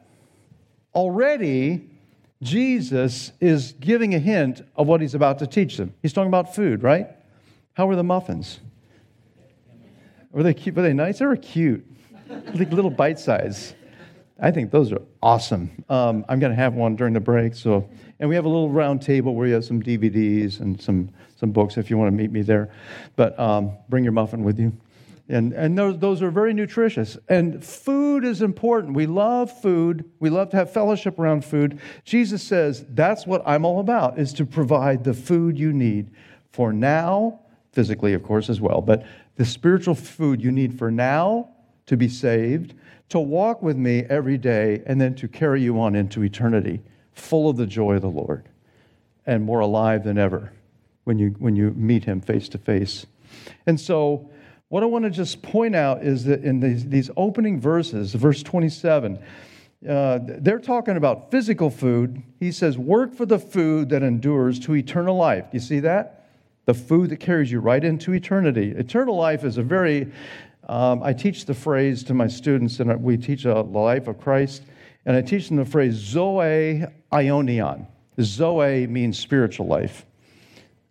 already 0.94 1.88
Jesus 2.42 3.33
is 3.40 3.72
giving 3.81 4.14
a 4.14 4.18
hint 4.18 4.62
of 4.77 4.87
what 4.87 5.00
he's 5.00 5.14
about 5.14 5.38
to 5.38 5.46
teach 5.46 5.77
them. 5.77 5.94
He's 6.03 6.12
talking 6.12 6.29
about 6.29 6.55
food, 6.55 6.83
right? 6.83 7.09
How 7.72 7.87
were 7.87 7.96
the 7.96 8.05
muffins? 8.05 8.61
Were 10.31 10.42
they 10.42 10.53
cute? 10.53 10.74
Were 10.74 10.83
they 10.83 10.92
nice? 10.92 11.20
They 11.20 11.27
were 11.27 11.37
cute, 11.37 11.87
like 12.55 12.70
little 12.72 12.90
bite 12.90 13.18
size. 13.18 13.74
I 14.40 14.51
think 14.51 14.70
those 14.70 14.92
are 14.92 15.03
awesome. 15.23 15.85
Um, 15.88 16.25
I'm 16.29 16.40
going 16.40 16.51
to 16.51 16.57
have 16.57 16.75
one 16.75 16.97
during 16.97 17.14
the 17.14 17.20
break. 17.20 17.55
So, 17.55 17.88
and 18.18 18.29
we 18.29 18.35
have 18.35 18.44
a 18.44 18.49
little 18.49 18.70
round 18.70 19.01
table 19.01 19.35
where 19.35 19.47
you 19.47 19.55
have 19.55 19.64
some 19.64 19.83
DVDs 19.83 20.61
and 20.61 20.81
some 20.81 21.11
some 21.37 21.53
books 21.53 21.77
if 21.77 21.90
you 21.90 21.99
want 21.99 22.09
to 22.09 22.16
meet 22.16 22.33
me 22.33 22.42
there. 22.42 22.73
But 23.16 23.38
um, 23.38 23.73
bring 23.88 24.03
your 24.03 24.12
muffin 24.12 24.44
with 24.44 24.59
you. 24.59 24.73
And, 25.29 25.53
and 25.55 25.77
those, 25.77 25.99
those 25.99 26.23
are 26.23 26.31
very 26.31 26.53
nutritious. 26.53 27.16
And 27.29 27.64
food 27.64 28.25
is 28.25 28.42
important. 28.42 28.94
We 28.94 29.07
love 29.07 29.51
food. 29.62 30.11
We 30.20 30.29
love 30.29 30.51
to 30.51 30.57
have 30.57 30.70
fellowship 30.70 31.18
around 31.18 31.44
food. 31.44 31.81
Jesus 32.05 32.42
says, 32.42 32.85
that's 32.90 33.27
what 33.27 33.42
I'm 33.47 33.64
all 33.64 33.81
about, 33.81 34.18
is 34.18 34.35
to 34.35 34.44
provide 34.44 35.03
the 35.03 35.14
food 35.14 35.59
you 35.59 35.73
need 35.73 36.11
for 36.53 36.73
now, 36.73 37.40
physically, 37.73 38.12
of 38.12 38.23
course, 38.23 38.51
as 38.51 38.61
well, 38.61 38.81
but 38.81 39.05
the 39.37 39.44
spiritual 39.44 39.94
food 39.94 40.42
you 40.42 40.53
need 40.53 40.79
for 40.79 40.90
now 40.90 41.49
to 41.87 41.97
be 41.97 42.09
saved, 42.09 42.75
to 43.11 43.21
walk 43.21 43.62
with 43.62 43.77
me 43.77 44.05
every 44.09 44.38
day, 44.38 44.83
and 44.87 45.01
then 45.01 45.14
to 45.17 45.29
carry 45.29 45.62
you 45.62 45.81
on 45.81 45.95
into 45.95 46.23
eternity, 46.23 46.83
full 47.12 47.49
of 47.49 47.57
the 47.57 47.67
joy 47.67 47.95
of 47.95 48.03
the 48.03 48.11
Lord 48.11 48.49
and 49.27 49.43
more 49.43 49.61
alive 49.61 50.05
than 50.05 50.19
ever 50.19 50.53
when 51.05 51.19
you, 51.19 51.31
when 51.38 51.57
you 51.57 51.71
meet 51.73 52.05
Him 52.05 52.21
face 52.21 52.49
to 52.51 52.59
face. 52.59 53.07
And 53.67 53.81
so, 53.81 54.31
what 54.69 54.83
I 54.83 54.87
want 54.87 55.05
to 55.05 55.11
just 55.11 55.43
point 55.43 55.77
out 55.77 56.03
is 56.03 56.25
that 56.25 56.43
in 56.43 56.61
these, 56.61 56.88
these 56.88 57.11
opening 57.17 57.61
verses, 57.61 58.14
verse 58.14 58.43
27, 58.43 59.23
uh, 59.88 60.19
they're 60.23 60.59
talking 60.59 60.97
about 60.97 61.31
physical 61.31 61.71
food. 61.71 62.23
He 62.40 62.51
says, 62.51 62.79
Work 62.79 63.14
for 63.14 63.27
the 63.27 63.38
food 63.38 63.90
that 63.90 64.03
endures 64.03 64.59
to 64.61 64.75
eternal 64.75 65.17
life. 65.17 65.45
You 65.53 65.61
see 65.61 65.81
that? 65.81 66.27
The 66.64 66.75
food 66.75 67.11
that 67.11 67.21
carries 67.21 67.53
you 67.53 67.61
right 67.61 67.85
into 67.85 68.14
eternity. 68.14 68.73
Eternal 68.77 69.17
life 69.17 69.45
is 69.45 69.59
a 69.59 69.62
very, 69.62 70.11
um, 70.68 71.03
I 71.03 71.12
teach 71.12 71.44
the 71.44 71.55
phrase 71.55 72.03
to 72.05 72.14
my 72.14 72.27
students, 72.27 72.81
and 72.81 73.03
we 73.03 73.16
teach 73.16 73.44
a, 73.44 73.61
life 73.61 74.09
of 74.09 74.20
Christ, 74.20 74.62
and 75.07 75.16
I 75.16 75.22
teach 75.22 75.48
them 75.48 75.57
the 75.57 75.64
phrase 75.64 75.94
Zoe 75.94 76.85
Aionion. 77.12 77.87
Zoe 78.20 78.87
means 78.87 79.18
spiritual 79.18 79.66
life, 79.66 80.07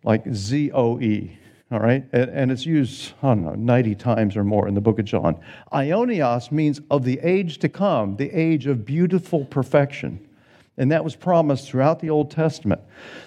like 0.04 0.24
Z 0.32 0.70
O 0.72 1.00
E 1.00 1.38
all 1.74 1.80
right? 1.80 2.04
And, 2.12 2.30
and, 2.30 2.52
it's 2.52 2.64
used, 2.64 3.14
I 3.22 3.28
don't 3.28 3.44
know, 3.44 3.54
90 3.54 3.96
times 3.96 4.36
or 4.36 4.44
more 4.44 4.68
in 4.68 4.74
the 4.74 4.80
book 4.80 5.00
of 5.00 5.04
John. 5.06 5.36
Aionios 5.72 6.52
means 6.52 6.80
of 6.90 7.04
the 7.04 7.18
age 7.20 7.58
to 7.58 7.68
come, 7.68 8.16
the 8.16 8.30
age 8.30 8.66
of 8.66 8.84
beautiful 8.84 9.44
perfection. 9.46 10.28
And 10.76 10.92
that 10.92 11.02
was 11.02 11.16
promised 11.16 11.68
throughout 11.68 12.00
the 12.00 12.10
Old 12.10 12.30
Testament. 12.30 12.80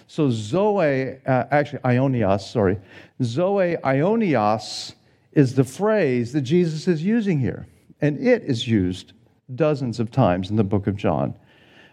So, 0.07 0.29
Zoe, 0.29 1.17
uh, 1.25 1.43
actually, 1.51 1.79
Aionios, 1.79 2.41
sorry, 2.41 2.77
Zoe 3.21 3.75
Aionios 3.83 4.93
is 5.37 5.53
the 5.53 5.63
phrase 5.63 6.33
that 6.33 6.41
Jesus 6.41 6.87
is 6.87 7.03
using 7.03 7.39
here. 7.39 7.67
And 8.01 8.17
it 8.17 8.41
is 8.41 8.67
used 8.67 9.13
dozens 9.53 9.99
of 9.99 10.09
times 10.09 10.49
in 10.49 10.55
the 10.55 10.63
book 10.63 10.87
of 10.87 10.95
John. 10.95 11.35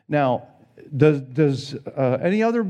Now, 0.08 0.48
does, 0.96 1.20
does 1.20 1.74
uh, 1.74 2.18
any 2.22 2.42
other 2.42 2.66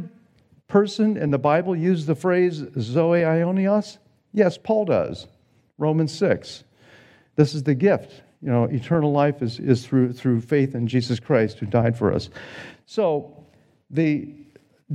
person 0.66 1.16
in 1.16 1.30
the 1.30 1.38
Bible 1.38 1.76
use 1.76 2.06
the 2.06 2.16
phrase 2.16 2.64
Zoe 2.80 3.20
Aionios? 3.20 3.98
Yes, 4.32 4.58
Paul 4.58 4.86
does. 4.86 5.28
Romans 5.78 6.12
6. 6.12 6.64
This 7.36 7.54
is 7.54 7.62
the 7.62 7.76
gift. 7.76 8.22
You 8.42 8.50
know, 8.50 8.64
eternal 8.64 9.12
life 9.12 9.42
is, 9.42 9.60
is 9.60 9.86
through, 9.86 10.12
through 10.12 10.40
faith 10.40 10.74
in 10.74 10.88
Jesus 10.88 11.20
Christ 11.20 11.60
who 11.60 11.66
died 11.66 11.96
for 11.96 12.12
us. 12.12 12.30
So 12.86 13.44
the 13.90 14.28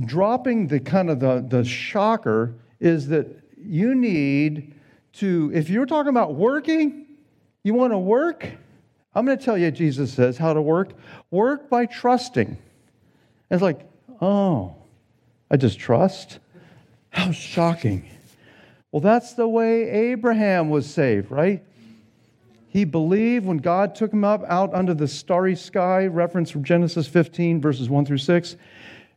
dropping 0.04 0.66
the 0.66 0.78
kind 0.78 1.08
of 1.08 1.20
the, 1.20 1.42
the 1.48 1.64
shocker 1.64 2.54
is 2.80 3.08
that 3.08 3.28
you 3.56 3.94
need 3.94 4.74
to, 5.14 5.50
if 5.54 5.68
you're 5.68 5.86
talking 5.86 6.10
about 6.10 6.34
working, 6.34 7.06
you 7.62 7.74
want 7.74 7.92
to 7.92 7.98
work? 7.98 8.46
I'm 9.14 9.26
going 9.26 9.36
to 9.36 9.44
tell 9.44 9.58
you, 9.58 9.70
Jesus 9.70 10.12
says, 10.12 10.38
how 10.38 10.52
to 10.52 10.62
work. 10.62 10.92
Work 11.30 11.68
by 11.68 11.86
trusting. 11.86 12.56
It's 13.50 13.62
like, 13.62 13.88
oh, 14.20 14.76
I 15.50 15.56
just 15.56 15.78
trust? 15.78 16.38
How 17.10 17.32
shocking. 17.32 18.08
Well, 18.92 19.00
that's 19.00 19.34
the 19.34 19.48
way 19.48 19.88
Abraham 19.90 20.70
was 20.70 20.88
saved, 20.88 21.30
right? 21.30 21.64
He 22.68 22.84
believed 22.84 23.46
when 23.46 23.58
God 23.58 23.96
took 23.96 24.12
him 24.12 24.22
up 24.22 24.44
out 24.46 24.72
under 24.72 24.94
the 24.94 25.08
starry 25.08 25.56
sky, 25.56 26.06
reference 26.06 26.50
from 26.50 26.62
Genesis 26.62 27.08
15, 27.08 27.60
verses 27.60 27.90
1 27.90 28.04
through 28.04 28.18
6. 28.18 28.56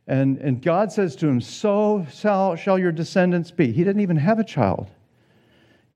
And, 0.08 0.38
and 0.38 0.60
God 0.60 0.92
says 0.92 1.14
to 1.16 1.28
him, 1.28 1.40
So 1.40 2.04
shall, 2.12 2.56
shall 2.56 2.78
your 2.78 2.92
descendants 2.92 3.52
be. 3.52 3.72
He 3.72 3.84
didn't 3.84 4.02
even 4.02 4.16
have 4.16 4.40
a 4.40 4.44
child. 4.44 4.88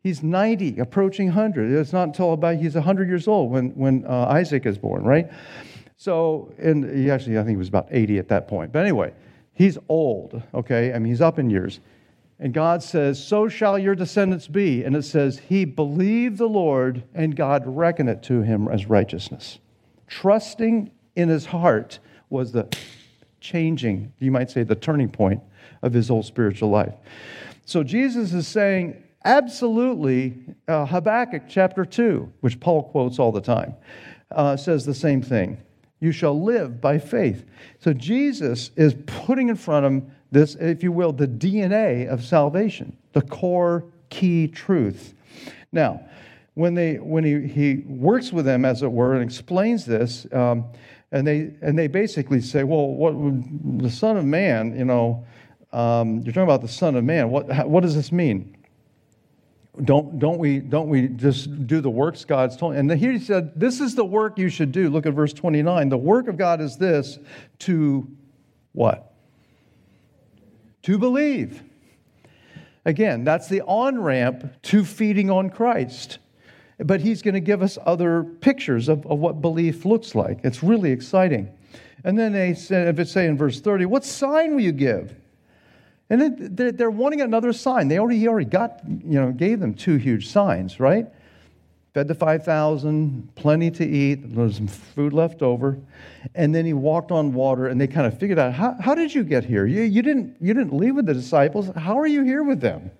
He's 0.00 0.22
90, 0.22 0.78
approaching 0.78 1.26
100. 1.28 1.72
It's 1.72 1.92
not 1.92 2.04
until 2.04 2.32
about 2.32 2.56
he's 2.56 2.74
100 2.74 3.08
years 3.08 3.26
old 3.26 3.50
when, 3.50 3.70
when 3.70 4.04
uh, 4.06 4.26
Isaac 4.26 4.64
is 4.64 4.78
born, 4.78 5.02
right? 5.04 5.30
So, 5.96 6.52
and 6.58 6.84
he 6.96 7.10
actually, 7.10 7.38
I 7.38 7.40
think 7.40 7.50
he 7.50 7.56
was 7.56 7.68
about 7.68 7.88
80 7.90 8.18
at 8.18 8.28
that 8.28 8.46
point. 8.46 8.72
But 8.72 8.80
anyway, 8.80 9.12
he's 9.54 9.76
old, 9.88 10.40
okay? 10.54 10.92
I 10.92 10.98
mean, 10.98 11.10
he's 11.10 11.20
up 11.20 11.38
in 11.38 11.50
years. 11.50 11.80
And 12.38 12.54
God 12.54 12.82
says, 12.84 13.22
So 13.22 13.48
shall 13.48 13.76
your 13.76 13.96
descendants 13.96 14.46
be. 14.46 14.84
And 14.84 14.94
it 14.94 15.02
says, 15.02 15.40
He 15.40 15.64
believed 15.64 16.38
the 16.38 16.48
Lord, 16.48 17.02
and 17.14 17.34
God 17.34 17.64
reckoned 17.66 18.08
it 18.08 18.22
to 18.24 18.42
him 18.42 18.68
as 18.68 18.86
righteousness. 18.86 19.58
Trusting 20.06 20.92
in 21.16 21.28
his 21.28 21.46
heart 21.46 21.98
was 22.30 22.52
the 22.52 22.68
changing, 23.40 24.12
you 24.20 24.30
might 24.30 24.50
say, 24.50 24.62
the 24.62 24.76
turning 24.76 25.08
point 25.08 25.42
of 25.82 25.92
his 25.92 26.08
whole 26.08 26.22
spiritual 26.22 26.70
life. 26.70 26.94
So 27.66 27.82
Jesus 27.82 28.32
is 28.32 28.46
saying, 28.46 29.02
absolutely, 29.24 30.34
uh, 30.66 30.86
Habakkuk 30.86 31.42
chapter 31.48 31.84
2, 31.84 32.32
which 32.40 32.60
Paul 32.60 32.84
quotes 32.84 33.18
all 33.18 33.32
the 33.32 33.40
time, 33.40 33.74
uh, 34.30 34.56
says 34.56 34.84
the 34.84 34.94
same 34.94 35.22
thing. 35.22 35.58
You 36.00 36.12
shall 36.12 36.40
live 36.40 36.80
by 36.80 36.98
faith. 36.98 37.44
So 37.80 37.92
Jesus 37.92 38.70
is 38.76 38.94
putting 39.06 39.48
in 39.48 39.56
front 39.56 39.84
of 39.86 39.92
him 39.92 40.12
this, 40.30 40.54
if 40.56 40.82
you 40.82 40.92
will, 40.92 41.12
the 41.12 41.26
DNA 41.26 42.06
of 42.08 42.24
salvation, 42.24 42.96
the 43.12 43.22
core 43.22 43.84
key 44.10 44.46
truth. 44.46 45.14
Now, 45.72 46.02
when, 46.54 46.74
they, 46.74 46.96
when 46.96 47.24
he, 47.24 47.46
he 47.46 47.84
works 47.86 48.32
with 48.32 48.44
them, 48.44 48.64
as 48.64 48.82
it 48.82 48.90
were, 48.90 49.14
and 49.14 49.22
explains 49.22 49.86
this, 49.86 50.26
um, 50.32 50.66
and, 51.12 51.26
they, 51.26 51.54
and 51.62 51.78
they 51.78 51.86
basically 51.86 52.40
say, 52.40 52.64
well, 52.64 52.88
what, 52.88 53.14
the 53.80 53.90
Son 53.90 54.16
of 54.16 54.24
Man, 54.24 54.76
you 54.76 54.84
know, 54.84 55.24
um, 55.72 56.16
you're 56.16 56.32
talking 56.32 56.42
about 56.42 56.62
the 56.62 56.68
Son 56.68 56.96
of 56.96 57.04
Man. 57.04 57.30
What, 57.30 57.68
what 57.68 57.82
does 57.82 57.94
this 57.94 58.12
mean? 58.12 58.56
Don't, 59.84 60.18
don't, 60.18 60.38
we, 60.38 60.58
don't 60.58 60.88
we 60.88 61.08
just 61.08 61.66
do 61.66 61.80
the 61.80 61.90
works 61.90 62.24
God's 62.24 62.56
told? 62.56 62.74
And 62.74 62.90
here 62.90 63.12
he 63.12 63.18
said, 63.18 63.58
This 63.58 63.80
is 63.80 63.94
the 63.94 64.04
work 64.04 64.38
you 64.38 64.48
should 64.48 64.72
do. 64.72 64.90
Look 64.90 65.06
at 65.06 65.14
verse 65.14 65.32
29. 65.32 65.88
The 65.88 65.96
work 65.96 66.28
of 66.28 66.36
God 66.36 66.60
is 66.60 66.76
this 66.76 67.18
to 67.60 68.08
what? 68.72 69.14
To 70.82 70.98
believe. 70.98 71.62
Again, 72.84 73.22
that's 73.22 73.48
the 73.48 73.60
on 73.62 74.00
ramp 74.00 74.50
to 74.62 74.84
feeding 74.84 75.30
on 75.30 75.50
Christ. 75.50 76.18
But 76.78 77.00
he's 77.00 77.22
going 77.22 77.34
to 77.34 77.40
give 77.40 77.62
us 77.62 77.76
other 77.84 78.22
pictures 78.22 78.88
of, 78.88 79.04
of 79.06 79.18
what 79.18 79.40
belief 79.40 79.84
looks 79.84 80.14
like. 80.14 80.40
It's 80.44 80.62
really 80.62 80.90
exciting. 80.90 81.50
And 82.04 82.18
then 82.18 82.32
they 82.32 82.54
said, 82.54 82.88
if 82.88 82.98
it 82.98 83.08
say 83.08 83.26
in 83.26 83.36
verse 83.36 83.60
30, 83.60 83.86
what 83.86 84.04
sign 84.04 84.54
will 84.54 84.62
you 84.62 84.72
give? 84.72 85.14
And 86.10 86.56
they're, 86.56 86.90
wanting 86.90 87.20
another 87.20 87.52
sign. 87.52 87.88
They 87.88 87.98
already, 87.98 88.26
already 88.26 88.48
got, 88.48 88.80
you 88.86 89.20
know, 89.20 89.30
gave 89.30 89.60
them 89.60 89.74
two 89.74 89.96
huge 89.96 90.28
signs, 90.28 90.80
right? 90.80 91.06
Fed 91.92 92.08
the 92.08 92.14
5,000, 92.14 93.34
plenty 93.34 93.70
to 93.72 93.86
eat, 93.86 94.34
there 94.34 94.44
was 94.44 94.56
some 94.56 94.68
food 94.68 95.12
left 95.12 95.42
over. 95.42 95.78
And 96.34 96.54
then 96.54 96.64
he 96.64 96.72
walked 96.72 97.10
on 97.10 97.34
water, 97.34 97.66
and 97.66 97.78
they 97.78 97.86
kind 97.86 98.06
of 98.06 98.18
figured 98.18 98.38
out, 98.38 98.54
how, 98.54 98.74
how 98.80 98.94
did 98.94 99.14
you 99.14 99.22
get 99.22 99.44
here? 99.44 99.66
You, 99.66 99.82
you, 99.82 100.00
didn't, 100.00 100.36
you 100.40 100.54
didn't 100.54 100.74
leave 100.74 100.94
with 100.94 101.06
the 101.06 101.14
disciples. 101.14 101.70
How 101.76 101.98
are 101.98 102.06
you 102.06 102.22
here 102.22 102.42
with 102.42 102.60
them? 102.60 102.90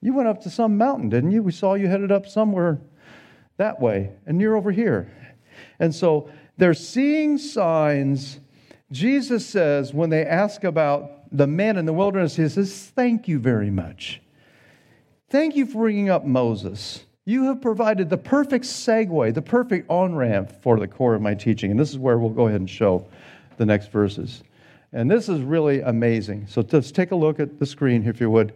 You 0.00 0.12
went 0.12 0.28
up 0.28 0.42
to 0.42 0.50
some 0.50 0.76
mountain, 0.76 1.08
didn't 1.08 1.30
you? 1.30 1.42
We 1.42 1.52
saw 1.52 1.74
you 1.74 1.88
headed 1.88 2.12
up 2.12 2.26
somewhere 2.26 2.78
that 3.56 3.80
way, 3.80 4.10
and 4.26 4.40
you're 4.40 4.56
over 4.56 4.70
here. 4.70 5.10
And 5.80 5.94
so 5.94 6.28
they're 6.56 6.74
seeing 6.74 7.38
signs. 7.38 8.38
Jesus 8.92 9.46
says, 9.46 9.94
when 9.94 10.10
they 10.10 10.24
ask 10.24 10.62
about 10.64 11.13
the 11.34 11.48
manna 11.48 11.80
in 11.80 11.86
the 11.86 11.92
wilderness, 11.92 12.36
he 12.36 12.48
says, 12.48 12.92
Thank 12.94 13.26
you 13.28 13.38
very 13.38 13.70
much. 13.70 14.22
Thank 15.28 15.56
you 15.56 15.66
for 15.66 15.78
bringing 15.78 16.08
up 16.08 16.24
Moses. 16.24 17.04
You 17.24 17.44
have 17.44 17.60
provided 17.60 18.08
the 18.08 18.18
perfect 18.18 18.64
segue, 18.64 19.34
the 19.34 19.42
perfect 19.42 19.90
on 19.90 20.14
ramp 20.14 20.52
for 20.62 20.78
the 20.78 20.86
core 20.86 21.14
of 21.14 21.22
my 21.22 21.34
teaching. 21.34 21.70
And 21.70 21.80
this 21.80 21.90
is 21.90 21.98
where 21.98 22.18
we'll 22.18 22.30
go 22.30 22.46
ahead 22.46 22.60
and 22.60 22.70
show 22.70 23.06
the 23.56 23.66
next 23.66 23.90
verses. 23.90 24.44
And 24.92 25.10
this 25.10 25.28
is 25.28 25.40
really 25.40 25.80
amazing. 25.80 26.46
So 26.46 26.64
let's 26.70 26.92
take 26.92 27.10
a 27.10 27.16
look 27.16 27.40
at 27.40 27.58
the 27.58 27.66
screen, 27.66 28.06
if 28.06 28.20
you 28.20 28.30
would. 28.30 28.54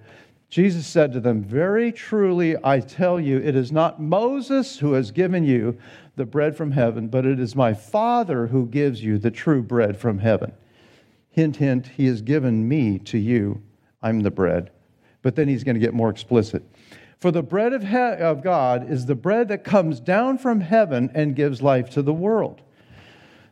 Jesus 0.48 0.86
said 0.86 1.12
to 1.14 1.20
them, 1.20 1.42
Very 1.42 1.90
truly, 1.90 2.56
I 2.62 2.78
tell 2.78 3.18
you, 3.18 3.38
it 3.38 3.56
is 3.56 3.72
not 3.72 4.00
Moses 4.00 4.78
who 4.78 4.92
has 4.92 5.10
given 5.10 5.44
you 5.44 5.76
the 6.14 6.26
bread 6.26 6.56
from 6.56 6.70
heaven, 6.70 7.08
but 7.08 7.26
it 7.26 7.40
is 7.40 7.56
my 7.56 7.74
Father 7.74 8.46
who 8.46 8.66
gives 8.66 9.02
you 9.02 9.18
the 9.18 9.30
true 9.32 9.62
bread 9.62 9.96
from 9.96 10.18
heaven. 10.18 10.52
Hint, 11.30 11.56
hint, 11.56 11.86
he 11.86 12.06
has 12.06 12.22
given 12.22 12.66
me 12.66 12.98
to 13.00 13.18
you. 13.18 13.62
I'm 14.02 14.20
the 14.20 14.30
bread. 14.30 14.70
But 15.22 15.36
then 15.36 15.48
he's 15.48 15.64
going 15.64 15.74
to 15.74 15.80
get 15.80 15.94
more 15.94 16.10
explicit. 16.10 16.62
For 17.18 17.30
the 17.30 17.42
bread 17.42 17.72
of, 17.72 17.82
he- 17.82 17.96
of 17.96 18.42
God 18.42 18.90
is 18.90 19.06
the 19.06 19.14
bread 19.14 19.48
that 19.48 19.64
comes 19.64 20.00
down 20.00 20.38
from 20.38 20.60
heaven 20.60 21.10
and 21.14 21.34
gives 21.34 21.60
life 21.60 21.90
to 21.90 22.02
the 22.02 22.12
world. 22.12 22.62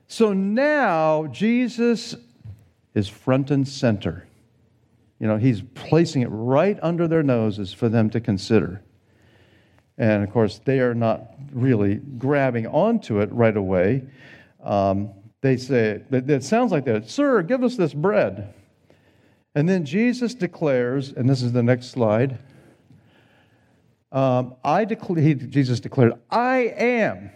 So 0.09 0.33
now 0.33 1.27
Jesus 1.27 2.15
is 2.95 3.09
front 3.09 3.51
and 3.51 3.67
center. 3.67 4.27
You 5.19 5.27
know, 5.27 5.37
he's 5.37 5.63
placing 5.75 6.23
it 6.23 6.29
right 6.31 6.79
under 6.83 7.09
their 7.09 7.23
noses 7.23 7.73
for 7.73 7.89
them 7.89 8.11
to 8.11 8.21
consider. 8.21 8.83
And 9.99 10.23
of 10.23 10.31
course, 10.31 10.61
they 10.65 10.81
are 10.81 10.95
not 10.95 11.35
really 11.53 11.97
grabbing 11.97 12.67
onto 12.67 13.21
it 13.21 13.33
right 13.33 13.57
away. 13.57 14.05
Um, 14.63 15.11
they 15.47 15.57
say, 15.57 16.03
it 16.11 16.45
sounds 16.45 16.73
like 16.73 16.85
that, 16.87 17.09
Sir, 17.09 17.43
give 17.43 17.63
us 17.63 17.77
this 17.77 17.95
bread. 17.95 18.55
And 19.55 19.69
then 19.69 19.85
Jesus 19.85 20.35
declares, 20.35 21.13
and 21.13 21.29
this 21.29 21.41
is 21.41 21.53
the 21.53 21.63
next 21.63 21.91
slide. 21.91 22.39
Um, 24.13 24.55
I 24.65 24.85
declare, 24.85 25.35
Jesus 25.35 25.81
declared, 25.81 26.15
I 26.31 26.75
am. 26.77 27.31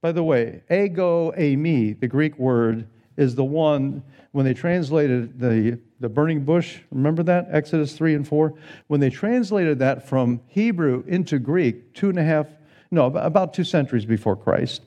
By 0.00 0.12
the 0.12 0.22
way, 0.22 0.62
ego 0.70 1.32
eimi, 1.32 1.98
the 1.98 2.06
Greek 2.06 2.38
word, 2.38 2.86
is 3.16 3.34
the 3.34 3.44
one 3.44 4.02
when 4.32 4.44
they 4.44 4.54
translated 4.54 5.40
the, 5.40 5.80
the 6.00 6.08
burning 6.08 6.44
bush, 6.44 6.78
remember 6.90 7.22
that? 7.22 7.48
Exodus 7.50 7.94
3 7.94 8.14
and 8.14 8.28
4? 8.28 8.54
When 8.88 9.00
they 9.00 9.10
translated 9.10 9.78
that 9.78 10.06
from 10.06 10.40
Hebrew 10.46 11.02
into 11.06 11.38
Greek, 11.38 11.94
two 11.94 12.10
and 12.10 12.18
a 12.18 12.22
half, 12.22 12.46
no, 12.90 13.06
about 13.06 13.54
two 13.54 13.64
centuries 13.64 14.04
before 14.04 14.36
Christ, 14.36 14.82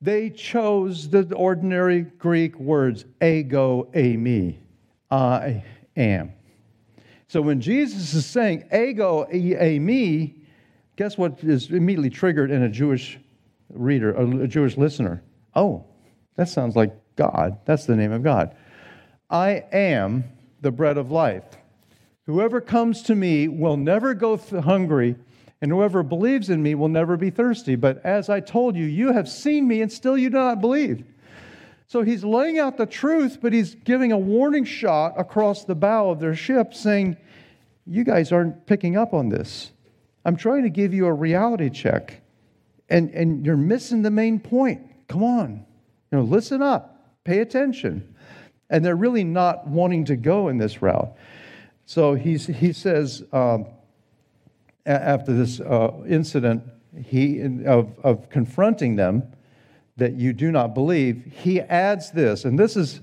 they 0.00 0.30
chose 0.30 1.08
the 1.08 1.34
ordinary 1.34 2.02
Greek 2.02 2.58
words, 2.58 3.04
ego 3.22 3.88
eimi, 3.92 4.58
I 5.10 5.64
am. 5.96 6.32
So 7.26 7.42
when 7.42 7.60
Jesus 7.60 8.14
is 8.14 8.24
saying 8.24 8.64
ego 8.72 9.26
eimi, 9.32 10.34
guess 10.96 11.18
what 11.18 11.42
is 11.42 11.70
immediately 11.70 12.10
triggered 12.10 12.50
in 12.50 12.62
a 12.62 12.68
Jewish 12.68 13.18
reader, 13.70 14.14
a 14.14 14.48
Jewish 14.48 14.76
listener? 14.76 15.22
Oh, 15.54 15.84
that 16.36 16.48
sounds 16.48 16.76
like 16.76 16.94
God. 17.16 17.58
That's 17.64 17.84
the 17.84 17.96
name 17.96 18.12
of 18.12 18.22
God. 18.22 18.56
I 19.28 19.64
am 19.72 20.24
the 20.60 20.70
bread 20.70 20.96
of 20.96 21.10
life. 21.10 21.44
Whoever 22.26 22.60
comes 22.60 23.02
to 23.02 23.14
me 23.14 23.48
will 23.48 23.76
never 23.76 24.14
go 24.14 24.36
hungry, 24.36 25.16
and 25.60 25.70
whoever 25.70 26.02
believes 26.02 26.50
in 26.50 26.62
me 26.62 26.74
will 26.74 26.88
never 26.88 27.16
be 27.16 27.30
thirsty. 27.30 27.74
But 27.74 28.04
as 28.04 28.28
I 28.28 28.40
told 28.40 28.76
you, 28.76 28.84
you 28.84 29.12
have 29.12 29.28
seen 29.28 29.66
me, 29.66 29.82
and 29.82 29.90
still 29.90 30.16
you 30.16 30.30
do 30.30 30.36
not 30.36 30.60
believe. 30.60 31.04
So 31.88 32.02
he's 32.02 32.22
laying 32.22 32.58
out 32.58 32.76
the 32.76 32.86
truth, 32.86 33.38
but 33.40 33.52
he's 33.52 33.74
giving 33.74 34.12
a 34.12 34.18
warning 34.18 34.64
shot 34.64 35.14
across 35.16 35.64
the 35.64 35.74
bow 35.74 36.10
of 36.10 36.20
their 36.20 36.34
ship, 36.34 36.74
saying, 36.74 37.16
You 37.86 38.04
guys 38.04 38.30
aren't 38.30 38.66
picking 38.66 38.96
up 38.96 39.14
on 39.14 39.30
this. 39.30 39.72
I'm 40.24 40.36
trying 40.36 40.62
to 40.64 40.70
give 40.70 40.92
you 40.92 41.06
a 41.06 41.12
reality 41.12 41.70
check, 41.70 42.20
and, 42.88 43.10
and 43.10 43.44
you're 43.44 43.56
missing 43.56 44.02
the 44.02 44.10
main 44.10 44.38
point. 44.38 44.82
Come 45.08 45.24
on. 45.24 45.64
You 46.12 46.18
know, 46.18 46.24
listen 46.24 46.62
up, 46.62 47.16
pay 47.24 47.40
attention. 47.40 48.14
And 48.70 48.84
they're 48.84 48.96
really 48.96 49.24
not 49.24 49.66
wanting 49.66 50.04
to 50.06 50.16
go 50.16 50.48
in 50.48 50.58
this 50.58 50.82
route. 50.82 51.16
So 51.86 52.14
he's, 52.14 52.46
he 52.46 52.74
says, 52.74 53.24
um, 53.32 53.66
after 54.88 55.32
this 55.32 55.60
uh, 55.60 55.92
incident 56.08 56.62
he, 57.04 57.42
of, 57.66 57.94
of 58.02 58.28
confronting 58.30 58.96
them 58.96 59.22
that 59.96 60.14
you 60.14 60.32
do 60.32 60.50
not 60.50 60.74
believe, 60.74 61.24
he 61.42 61.60
adds 61.60 62.10
this. 62.10 62.44
And 62.44 62.58
this 62.58 62.76
is 62.76 63.00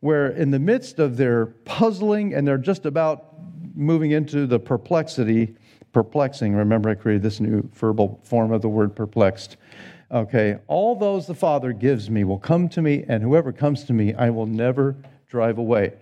where, 0.00 0.28
in 0.28 0.50
the 0.50 0.58
midst 0.58 0.98
of 0.98 1.16
their 1.16 1.46
puzzling 1.46 2.34
and 2.34 2.46
they're 2.46 2.58
just 2.58 2.86
about 2.86 3.34
moving 3.74 4.10
into 4.12 4.46
the 4.46 4.58
perplexity, 4.58 5.54
perplexing, 5.92 6.54
remember 6.54 6.90
I 6.90 6.94
created 6.94 7.22
this 7.22 7.40
new 7.40 7.68
verbal 7.74 8.20
form 8.24 8.52
of 8.52 8.62
the 8.62 8.68
word 8.68 8.96
perplexed. 8.96 9.56
Okay, 10.12 10.58
all 10.66 10.96
those 10.96 11.26
the 11.26 11.34
Father 11.34 11.72
gives 11.72 12.10
me 12.10 12.24
will 12.24 12.38
come 12.38 12.68
to 12.70 12.82
me, 12.82 13.04
and 13.06 13.22
whoever 13.22 13.52
comes 13.52 13.84
to 13.84 13.92
me, 13.92 14.12
I 14.14 14.30
will 14.30 14.46
never 14.46 14.96
drive 15.28 15.58
away. 15.58 15.92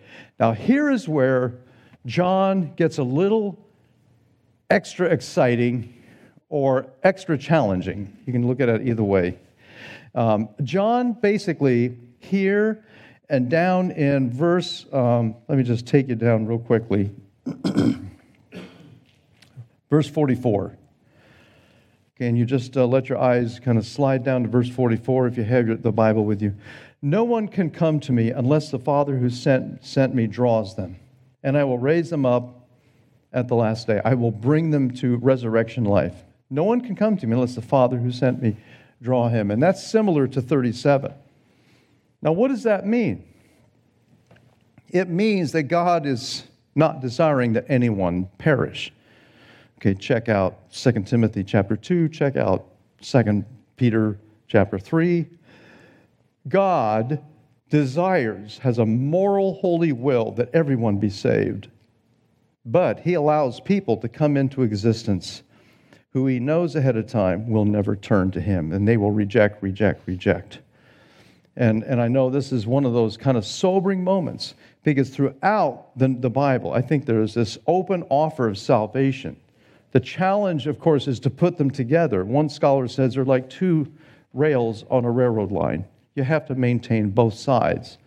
Now, 0.40 0.52
here 0.52 0.90
is 0.90 1.08
where 1.08 1.58
John 2.06 2.72
gets 2.74 2.96
a 2.96 3.02
little 3.02 3.67
extra 4.70 5.06
exciting 5.08 5.94
or 6.48 6.86
extra 7.02 7.38
challenging. 7.38 8.16
You 8.26 8.32
can 8.32 8.46
look 8.46 8.60
at 8.60 8.68
it 8.68 8.86
either 8.86 9.02
way. 9.02 9.38
Um, 10.14 10.48
John 10.62 11.12
basically 11.12 11.96
here 12.18 12.84
and 13.28 13.48
down 13.50 13.90
in 13.90 14.30
verse, 14.30 14.86
um, 14.92 15.34
let 15.48 15.58
me 15.58 15.64
just 15.64 15.86
take 15.86 16.08
you 16.08 16.14
down 16.14 16.46
real 16.46 16.58
quickly. 16.58 17.10
verse 19.90 20.08
44. 20.08 20.76
Can 22.16 22.36
you 22.36 22.44
just 22.44 22.76
uh, 22.76 22.84
let 22.84 23.08
your 23.08 23.18
eyes 23.18 23.60
kind 23.60 23.78
of 23.78 23.86
slide 23.86 24.24
down 24.24 24.42
to 24.42 24.48
verse 24.48 24.68
44 24.68 25.28
if 25.28 25.36
you 25.36 25.44
have 25.44 25.82
the 25.82 25.92
Bible 25.92 26.24
with 26.24 26.42
you? 26.42 26.54
No 27.00 27.22
one 27.22 27.46
can 27.46 27.70
come 27.70 28.00
to 28.00 28.12
me 28.12 28.30
unless 28.30 28.70
the 28.70 28.78
Father 28.78 29.16
who 29.16 29.30
sent, 29.30 29.84
sent 29.84 30.14
me 30.14 30.26
draws 30.26 30.74
them, 30.74 30.96
and 31.44 31.56
I 31.56 31.62
will 31.62 31.78
raise 31.78 32.10
them 32.10 32.26
up 32.26 32.57
at 33.32 33.48
the 33.48 33.54
last 33.54 33.86
day. 33.86 34.00
I 34.04 34.14
will 34.14 34.30
bring 34.30 34.70
them 34.70 34.90
to 34.92 35.16
resurrection 35.16 35.84
life. 35.84 36.24
No 36.50 36.64
one 36.64 36.80
can 36.80 36.96
come 36.96 37.16
to 37.18 37.26
me 37.26 37.34
unless 37.34 37.54
the 37.54 37.62
Father 37.62 37.98
who 37.98 38.10
sent 38.10 38.42
me 38.42 38.56
draw 39.02 39.28
him. 39.28 39.50
And 39.50 39.62
that's 39.62 39.86
similar 39.86 40.26
to 40.28 40.40
37. 40.40 41.12
Now, 42.22 42.32
what 42.32 42.48
does 42.48 42.62
that 42.64 42.86
mean? 42.86 43.24
It 44.88 45.08
means 45.08 45.52
that 45.52 45.64
God 45.64 46.06
is 46.06 46.44
not 46.74 47.00
desiring 47.00 47.52
that 47.52 47.66
anyone 47.68 48.28
perish. 48.38 48.92
Okay, 49.78 49.94
check 49.94 50.28
out 50.28 50.72
2 50.72 50.92
Timothy 51.04 51.44
chapter 51.44 51.76
2, 51.76 52.08
check 52.08 52.36
out 52.36 52.66
2 53.02 53.44
Peter 53.76 54.18
chapter 54.48 54.78
3. 54.78 55.26
God 56.48 57.22
desires, 57.68 58.58
has 58.58 58.78
a 58.78 58.86
moral, 58.86 59.54
holy 59.54 59.92
will 59.92 60.32
that 60.32 60.48
everyone 60.54 60.98
be 60.98 61.10
saved. 61.10 61.68
But 62.64 63.00
he 63.00 63.14
allows 63.14 63.60
people 63.60 63.96
to 63.98 64.08
come 64.08 64.36
into 64.36 64.62
existence 64.62 65.42
who 66.10 66.26
he 66.26 66.40
knows 66.40 66.74
ahead 66.74 66.96
of 66.96 67.06
time 67.06 67.48
will 67.48 67.64
never 67.64 67.94
turn 67.94 68.30
to 68.30 68.40
him, 68.40 68.72
and 68.72 68.88
they 68.88 68.96
will 68.96 69.10
reject, 69.10 69.62
reject, 69.62 70.06
reject. 70.06 70.60
And, 71.56 71.82
and 71.82 72.00
I 72.00 72.08
know 72.08 72.30
this 72.30 72.52
is 72.52 72.66
one 72.66 72.84
of 72.84 72.92
those 72.92 73.16
kind 73.16 73.36
of 73.36 73.44
sobering 73.44 74.02
moments 74.02 74.54
because 74.84 75.10
throughout 75.10 75.96
the, 75.96 76.08
the 76.08 76.30
Bible, 76.30 76.72
I 76.72 76.80
think 76.80 77.04
there 77.04 77.20
is 77.20 77.34
this 77.34 77.58
open 77.66 78.04
offer 78.08 78.48
of 78.48 78.56
salvation. 78.56 79.36
The 79.92 80.00
challenge, 80.00 80.66
of 80.66 80.78
course, 80.78 81.08
is 81.08 81.18
to 81.20 81.30
put 81.30 81.58
them 81.58 81.70
together. 81.70 82.24
One 82.24 82.48
scholar 82.48 82.88
says 82.88 83.14
they're 83.14 83.24
like 83.24 83.50
two 83.50 83.92
rails 84.32 84.84
on 84.90 85.04
a 85.04 85.10
railroad 85.10 85.50
line. 85.50 85.84
You 86.14 86.22
have 86.22 86.46
to 86.46 86.54
maintain 86.54 87.10
both 87.10 87.34
sides. 87.34 87.98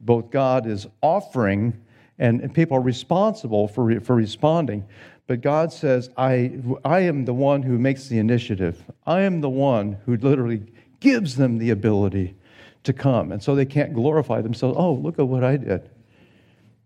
Both 0.00 0.30
God 0.30 0.66
is 0.66 0.86
offering, 1.02 1.80
and, 2.18 2.40
and 2.40 2.54
people 2.54 2.76
are 2.76 2.82
responsible 2.82 3.68
for, 3.68 3.84
re, 3.84 3.98
for 3.98 4.14
responding. 4.14 4.86
But 5.26 5.40
God 5.40 5.72
says, 5.72 6.10
I, 6.16 6.58
I 6.84 7.00
am 7.00 7.24
the 7.24 7.34
one 7.34 7.62
who 7.62 7.78
makes 7.78 8.08
the 8.08 8.18
initiative. 8.18 8.82
I 9.06 9.22
am 9.22 9.40
the 9.40 9.48
one 9.48 9.98
who 10.06 10.16
literally 10.16 10.62
gives 11.00 11.36
them 11.36 11.58
the 11.58 11.70
ability 11.70 12.36
to 12.84 12.92
come. 12.92 13.32
And 13.32 13.42
so 13.42 13.54
they 13.54 13.66
can't 13.66 13.92
glorify 13.92 14.40
themselves. 14.40 14.76
Oh, 14.78 14.92
look 14.92 15.18
at 15.18 15.26
what 15.26 15.42
I 15.42 15.56
did. 15.56 15.90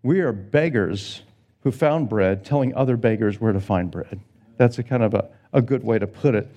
We 0.03 0.21
are 0.21 0.31
beggars 0.31 1.21
who 1.61 1.71
found 1.71 2.09
bread 2.09 2.43
telling 2.43 2.73
other 2.73 2.97
beggars 2.97 3.39
where 3.39 3.53
to 3.53 3.59
find 3.59 3.91
bread. 3.91 4.19
That's 4.57 4.79
a 4.79 4.83
kind 4.83 5.03
of 5.03 5.13
a, 5.13 5.29
a 5.53 5.61
good 5.61 5.83
way 5.83 5.99
to 5.99 6.07
put 6.07 6.33
it. 6.33 6.47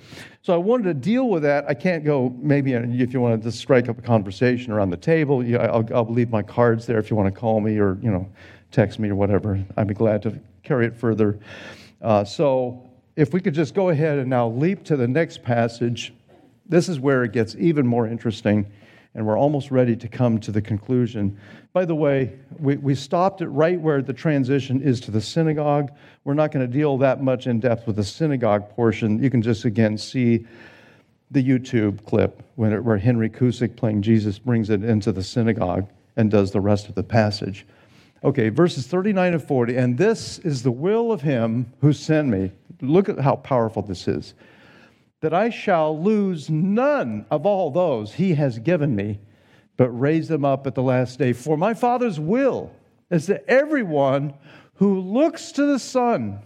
So 0.41 0.55
I 0.55 0.57
wanted 0.57 0.85
to 0.85 0.95
deal 0.95 1.29
with 1.29 1.43
that. 1.43 1.67
I 1.69 1.75
can't 1.75 2.05
go, 2.05 2.35
maybe 2.39 2.75
uh, 2.75 2.83
if 2.85 3.13
you 3.13 3.21
want 3.21 3.43
to 3.43 3.49
just 3.49 3.59
strike 3.59 3.91
up 3.91 3.99
a 3.99 4.03
conversation 4.03 4.73
around 4.73 4.91
the 4.91 4.97
table, 4.97 5.45
I'll, 5.61 5.87
I'll 5.95 6.11
leave 6.11 6.31
my 6.31 6.43
cards 6.43 6.87
there 6.87 6.99
if 6.99 7.11
you 7.11 7.17
want 7.17 7.33
to 7.33 7.39
call 7.39 7.61
me 7.61 7.79
or, 7.79 7.99
you 8.01 8.11
know, 8.11 8.27
text 8.75 8.99
me 8.99 9.09
or 9.09 9.15
whatever. 9.15 9.65
I'd 9.77 9.87
be 9.87 9.95
glad 9.95 10.23
to 10.23 10.39
carry 10.63 10.87
it 10.87 10.97
further. 10.97 11.39
Uh, 12.03 12.25
so, 12.25 12.83
if 13.17 13.33
we 13.33 13.41
could 13.41 13.55
just 13.55 13.75
go 13.75 13.91
ahead 13.91 14.19
and 14.19 14.29
now 14.29 14.49
leap 14.49 14.83
to 14.85 14.97
the 14.97 15.07
next 15.07 15.43
passage, 15.45 16.13
this 16.67 16.89
is 16.89 16.99
where 16.99 17.23
it 17.23 17.33
gets 17.33 17.55
even 17.55 17.87
more 17.87 18.09
interesting, 18.09 18.67
and 19.15 19.25
we're 19.25 19.39
almost 19.39 19.71
ready 19.71 19.95
to 19.95 20.09
come 20.09 20.41
to 20.41 20.51
the 20.51 20.61
conclusion. 20.61 21.39
By 21.73 21.85
the 21.85 21.95
way, 21.95 22.37
we, 22.59 22.77
we 22.77 22.95
stopped 22.97 23.41
it 23.41 23.49
right 23.49 23.81
where 23.81 24.03
the 24.03 24.13
transition 24.13 24.83
is 24.83 25.01
to 25.03 25.13
the 25.13 25.21
synagogue. 25.21 25.93
We're 26.25 26.35
not 26.35 26.51
going 26.51 26.69
to 26.69 26.73
deal 26.73 26.99
that 26.99 27.23
much 27.23 27.47
in 27.47 27.61
depth 27.61 27.87
with 27.87 27.97
the 27.97 28.05
synagogue 28.05 28.69
portion. 28.71 29.23
You 29.23 29.31
can 29.31 29.43
just 29.43 29.65
again 29.65 29.97
see 29.97 30.45
the 31.31 31.43
YouTube 31.43 32.05
clip 32.05 32.43
where 32.57 32.99
Henry 32.99 33.31
Cusick 33.31 33.77
playing 33.77 34.03
Jesus 34.03 34.39
brings 34.39 34.71
it 34.71 34.83
into 34.83 35.13
the 35.13 35.23
synagogue 35.23 35.87
and 36.17 36.31
does 36.31 36.51
the 36.51 36.61
rest 36.61 36.89
of 36.89 36.95
the 36.95 37.03
passage. 37.03 37.67
Okay, 38.25 38.49
verses 38.49 38.87
39 38.87 39.35
and 39.35 39.43
40. 39.43 39.77
And 39.77 39.99
this 39.99 40.39
is 40.39 40.63
the 40.63 40.73
will 40.73 41.13
of 41.13 41.21
him 41.21 41.71
who 41.83 41.93
sent 41.93 42.29
me. 42.29 42.53
Look 42.81 43.11
at 43.11 43.21
how 43.21 43.37
powerful 43.37 43.83
this 43.83 44.09
is. 44.09 44.33
That 45.21 45.35
I 45.35 45.51
shall 45.51 46.03
lose 46.03 46.49
none 46.49 47.27
of 47.31 47.45
all 47.45 47.71
those 47.71 48.15
he 48.15 48.35
has 48.35 48.59
given 48.59 48.97
me, 48.97 49.21
but 49.77 49.91
raise 49.91 50.29
them 50.29 50.45
up 50.45 50.67
at 50.67 50.75
the 50.75 50.83
last 50.83 51.19
day. 51.19 51.35
For 51.35 51.59
my 51.59 51.75
Father's 51.75 52.19
will 52.19 52.73
is 53.11 53.27
that 53.27 53.45
everyone 53.47 54.33
who 54.77 55.01
looks 55.01 55.53
to 55.53 55.67
the 55.67 55.79
Son 55.79 56.41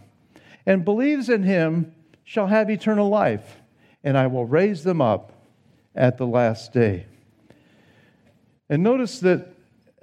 and 0.66 0.84
believes 0.84 1.28
in 1.28 1.44
him 1.44 1.94
shall 2.24 2.48
have 2.48 2.70
eternal 2.70 3.08
life, 3.08 3.62
and 4.02 4.18
I 4.18 4.26
will 4.26 4.44
raise 4.44 4.82
them 4.82 5.00
up 5.00 5.32
at 5.94 6.18
the 6.18 6.26
last 6.26 6.72
day. 6.72 7.06
And 8.68 8.82
notice 8.82 9.20
that 9.20 9.48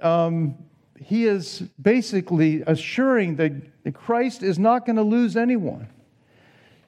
um, 0.00 0.56
he 0.98 1.26
is 1.26 1.62
basically 1.80 2.62
assuring 2.66 3.36
that 3.36 3.52
Christ 3.94 4.42
is 4.42 4.58
not 4.58 4.86
going 4.86 4.96
to 4.96 5.02
lose 5.02 5.36
anyone. 5.36 5.88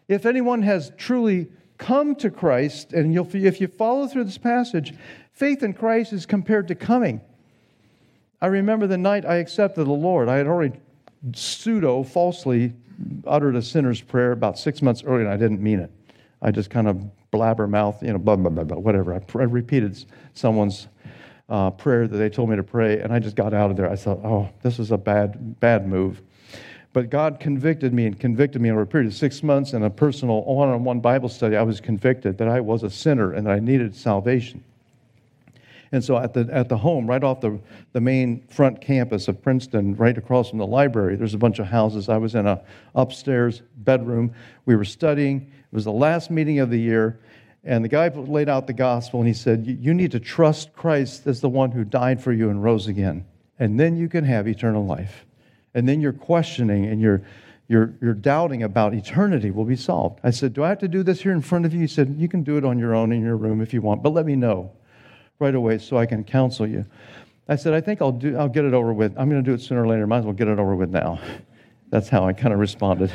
If 0.08 0.26
anyone 0.26 0.62
has 0.62 0.92
truly 0.96 1.48
come 1.76 2.14
to 2.16 2.30
Christ, 2.30 2.92
and 2.92 3.16
if 3.16 3.60
you 3.60 3.68
follow 3.68 4.06
through 4.06 4.24
this 4.24 4.38
passage, 4.38 4.94
faith 5.32 5.62
in 5.62 5.72
Christ 5.72 6.12
is 6.12 6.26
compared 6.26 6.68
to 6.68 6.74
coming. 6.74 7.20
I 8.40 8.46
remember 8.46 8.86
the 8.86 8.98
night 8.98 9.24
I 9.24 9.36
accepted 9.36 9.84
the 9.84 9.92
Lord. 9.92 10.28
I 10.28 10.36
had 10.36 10.46
already 10.46 10.78
pseudo 11.34 12.02
falsely 12.02 12.72
uttered 13.26 13.56
a 13.56 13.62
sinner's 13.62 14.00
prayer 14.00 14.32
about 14.32 14.58
six 14.58 14.82
months 14.82 15.02
earlier, 15.04 15.24
and 15.24 15.32
I 15.32 15.36
didn't 15.36 15.60
mean 15.60 15.80
it. 15.80 15.90
I 16.40 16.50
just 16.50 16.70
kind 16.70 16.88
of 16.88 17.04
blabbermouth, 17.32 18.02
you 18.02 18.12
know, 18.12 18.18
blah, 18.18 18.36
blah, 18.36 18.50
blah, 18.50 18.64
blah 18.64 18.78
whatever. 18.78 19.14
I, 19.14 19.20
I 19.38 19.44
repeated 19.44 20.04
someone's 20.34 20.88
uh, 21.48 21.70
prayer 21.70 22.06
that 22.06 22.16
they 22.16 22.28
told 22.28 22.50
me 22.50 22.56
to 22.56 22.62
pray, 22.62 23.00
and 23.00 23.12
I 23.12 23.18
just 23.18 23.36
got 23.36 23.54
out 23.54 23.70
of 23.70 23.76
there. 23.76 23.90
I 23.90 23.96
thought, 23.96 24.20
oh, 24.24 24.48
this 24.62 24.78
was 24.78 24.90
a 24.90 24.98
bad, 24.98 25.58
bad 25.60 25.88
move. 25.88 26.20
But 26.92 27.10
God 27.10 27.38
convicted 27.38 27.92
me 27.92 28.06
and 28.06 28.18
convicted 28.18 28.60
me 28.60 28.70
over 28.70 28.82
a 28.82 28.86
period 28.86 29.08
of 29.08 29.14
six 29.14 29.42
months 29.42 29.72
in 29.72 29.82
a 29.82 29.90
personal 29.90 30.42
one 30.42 30.68
on 30.68 30.84
one 30.84 31.00
Bible 31.00 31.28
study. 31.28 31.56
I 31.56 31.62
was 31.62 31.80
convicted 31.80 32.38
that 32.38 32.48
I 32.48 32.60
was 32.60 32.82
a 32.82 32.90
sinner 32.90 33.32
and 33.32 33.46
that 33.46 33.52
I 33.52 33.58
needed 33.58 33.94
salvation. 33.94 34.64
And 35.92 36.04
so 36.04 36.18
at 36.18 36.34
the, 36.34 36.48
at 36.52 36.68
the 36.68 36.76
home, 36.76 37.06
right 37.06 37.22
off 37.22 37.40
the, 37.40 37.58
the 37.92 38.00
main 38.00 38.46
front 38.48 38.80
campus 38.80 39.28
of 39.28 39.40
Princeton, 39.40 39.96
right 39.96 40.16
across 40.16 40.50
from 40.50 40.58
the 40.58 40.66
library, 40.66 41.16
there's 41.16 41.34
a 41.34 41.38
bunch 41.38 41.58
of 41.58 41.66
houses. 41.66 42.08
I 42.08 42.18
was 42.18 42.34
in 42.34 42.46
a 42.46 42.60
upstairs 42.94 43.62
bedroom. 43.78 44.34
We 44.66 44.76
were 44.76 44.84
studying. 44.84 45.50
It 45.60 45.74
was 45.74 45.84
the 45.84 45.92
last 45.92 46.30
meeting 46.30 46.58
of 46.58 46.68
the 46.70 46.78
year. 46.78 47.20
And 47.64 47.84
the 47.84 47.88
guy 47.88 48.08
laid 48.08 48.48
out 48.48 48.66
the 48.66 48.72
gospel 48.72 49.20
and 49.20 49.26
he 49.26 49.34
said, 49.34 49.66
You 49.66 49.92
need 49.94 50.12
to 50.12 50.20
trust 50.20 50.72
Christ 50.74 51.26
as 51.26 51.40
the 51.40 51.48
one 51.48 51.72
who 51.72 51.84
died 51.84 52.22
for 52.22 52.32
you 52.32 52.50
and 52.50 52.62
rose 52.62 52.86
again. 52.86 53.24
And 53.58 53.78
then 53.78 53.96
you 53.96 54.08
can 54.08 54.24
have 54.24 54.46
eternal 54.46 54.86
life. 54.86 55.26
And 55.74 55.88
then 55.88 56.00
your 56.00 56.12
questioning 56.12 56.86
and 56.86 57.00
your, 57.00 57.22
your, 57.68 57.94
your 58.00 58.14
doubting 58.14 58.62
about 58.62 58.94
eternity 58.94 59.50
will 59.50 59.64
be 59.64 59.76
solved. 59.76 60.20
I 60.22 60.30
said, 60.30 60.54
Do 60.54 60.64
I 60.64 60.68
have 60.68 60.78
to 60.78 60.88
do 60.88 61.02
this 61.02 61.20
here 61.20 61.32
in 61.32 61.42
front 61.42 61.66
of 61.66 61.74
you? 61.74 61.80
He 61.80 61.86
said, 61.86 62.14
You 62.16 62.28
can 62.28 62.42
do 62.42 62.56
it 62.56 62.64
on 62.64 62.78
your 62.78 62.94
own 62.94 63.12
in 63.12 63.22
your 63.22 63.36
room 63.36 63.60
if 63.60 63.74
you 63.74 63.82
want, 63.82 64.02
but 64.02 64.10
let 64.10 64.24
me 64.24 64.36
know 64.36 64.72
right 65.38 65.54
away 65.54 65.78
so 65.78 65.96
I 65.96 66.06
can 66.06 66.24
counsel 66.24 66.66
you. 66.66 66.84
I 67.48 67.56
said, 67.56 67.72
I 67.72 67.80
think 67.80 68.02
I'll, 68.02 68.12
do, 68.12 68.36
I'll 68.36 68.48
get 68.48 68.64
it 68.64 68.74
over 68.74 68.92
with. 68.92 69.16
I'm 69.18 69.30
going 69.30 69.42
to 69.42 69.50
do 69.50 69.54
it 69.54 69.60
sooner 69.60 69.82
or 69.82 69.86
later. 69.86 70.06
Might 70.06 70.18
as 70.18 70.24
well 70.24 70.34
get 70.34 70.48
it 70.48 70.58
over 70.58 70.76
with 70.76 70.90
now. 70.90 71.18
That's 71.90 72.08
how 72.08 72.26
I 72.26 72.34
kind 72.34 72.52
of 72.52 72.60
responded. 72.60 73.10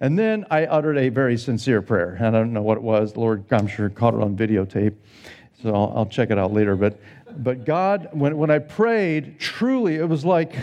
And 0.00 0.18
then 0.18 0.46
I 0.50 0.66
uttered 0.66 0.96
a 0.96 1.08
very 1.08 1.36
sincere 1.36 1.82
prayer. 1.82 2.16
I 2.20 2.30
don't 2.30 2.52
know 2.52 2.62
what 2.62 2.76
it 2.76 2.82
was. 2.82 3.14
The 3.14 3.20
Lord, 3.20 3.44
I'm 3.50 3.66
sure, 3.66 3.90
caught 3.90 4.14
it 4.14 4.20
on 4.20 4.36
videotape. 4.36 4.94
So 5.62 5.74
I'll, 5.74 5.92
I'll 5.96 6.06
check 6.06 6.30
it 6.30 6.38
out 6.38 6.52
later. 6.52 6.76
But, 6.76 7.00
but 7.36 7.64
God, 7.64 8.08
when, 8.12 8.36
when 8.36 8.50
I 8.50 8.60
prayed, 8.60 9.40
truly, 9.40 9.96
it 9.96 10.08
was 10.08 10.24
like 10.24 10.56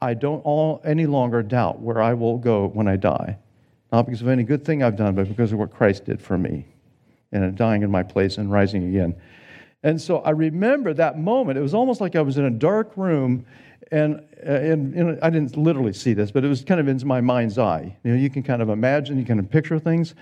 I 0.00 0.14
don't 0.14 0.40
all, 0.40 0.80
any 0.84 1.06
longer 1.06 1.42
doubt 1.42 1.80
where 1.80 2.02
I 2.02 2.14
will 2.14 2.38
go 2.38 2.66
when 2.66 2.88
I 2.88 2.96
die. 2.96 3.38
Not 3.92 4.06
because 4.06 4.22
of 4.22 4.28
any 4.28 4.42
good 4.42 4.64
thing 4.64 4.82
I've 4.82 4.96
done, 4.96 5.14
but 5.14 5.28
because 5.28 5.52
of 5.52 5.58
what 5.58 5.70
Christ 5.70 6.06
did 6.06 6.20
for 6.20 6.38
me 6.38 6.66
and 7.30 7.54
dying 7.56 7.82
in 7.82 7.90
my 7.90 8.02
place 8.02 8.38
and 8.38 8.50
rising 8.50 8.88
again. 8.88 9.14
And 9.82 10.00
so 10.00 10.18
I 10.18 10.30
remember 10.30 10.94
that 10.94 11.18
moment. 11.18 11.58
It 11.58 11.62
was 11.62 11.74
almost 11.74 12.00
like 12.00 12.16
I 12.16 12.22
was 12.22 12.38
in 12.38 12.44
a 12.44 12.50
dark 12.50 12.96
room 12.96 13.44
and, 13.92 14.24
uh, 14.44 14.50
and, 14.50 14.94
and, 14.94 15.18
I 15.22 15.28
didn't 15.28 15.54
literally 15.56 15.92
see 15.92 16.14
this, 16.14 16.30
but 16.30 16.44
it 16.44 16.48
was 16.48 16.64
kind 16.64 16.80
of 16.80 16.88
in 16.88 17.06
my 17.06 17.20
mind's 17.20 17.58
eye. 17.58 17.94
You 18.02 18.12
know, 18.12 18.18
you 18.18 18.30
can 18.30 18.42
kind 18.42 18.62
of 18.62 18.70
imagine, 18.70 19.18
you 19.18 19.24
can 19.24 19.46
picture 19.46 19.78
things. 19.78 20.14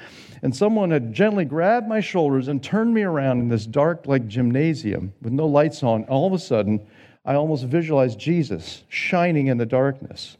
And 0.43 0.55
someone 0.55 0.91
had 0.91 1.13
gently 1.13 1.45
grabbed 1.45 1.87
my 1.89 2.01
shoulders 2.01 2.49
and 2.49 2.63
turned 2.63 2.93
me 2.93 3.03
around 3.03 3.41
in 3.41 3.49
this 3.49 3.67
dark, 3.67 4.07
like 4.07 4.27
gymnasium 4.27 5.13
with 5.23 5.33
no 5.33 5.47
lights 5.47 5.85
on. 5.85 6.03
All 6.05 6.27
of 6.27 6.33
a 6.33 6.39
sudden, 6.39 6.85
I 7.25 7.35
almost 7.35 7.65
visualized 7.65 8.19
Jesus 8.19 8.83
shining 8.89 9.47
in 9.47 9.57
the 9.57 9.67
darkness. 9.67 10.37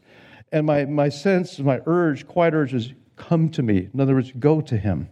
And 0.51 0.65
my, 0.65 0.83
my 0.83 1.07
sense, 1.07 1.57
my 1.59 1.79
urge, 1.85 2.27
quiet 2.27 2.53
urge 2.53 2.93
come 3.15 3.49
to 3.51 3.63
me. 3.63 3.87
In 3.93 4.01
other 4.01 4.13
words, 4.13 4.33
go 4.37 4.59
to 4.59 4.77
him. 4.77 5.07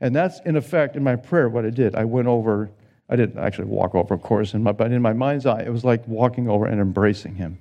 And 0.00 0.14
that's, 0.14 0.38
in 0.46 0.54
effect, 0.54 0.94
in 0.94 1.02
my 1.02 1.16
prayer, 1.16 1.48
what 1.48 1.64
I 1.64 1.70
did. 1.70 1.96
I 1.96 2.04
went 2.04 2.28
over, 2.28 2.70
I 3.08 3.16
didn't 3.16 3.38
actually 3.38 3.66
walk 3.66 3.94
over, 3.94 4.14
of 4.14 4.22
course, 4.22 4.54
in 4.54 4.62
my, 4.62 4.72
but 4.72 4.92
in 4.92 5.00
my 5.00 5.12
mind's 5.12 5.46
eye, 5.46 5.62
it 5.62 5.72
was 5.72 5.84
like 5.84 6.06
walking 6.06 6.48
over 6.48 6.66
and 6.66 6.80
embracing 6.80 7.34
him. 7.34 7.58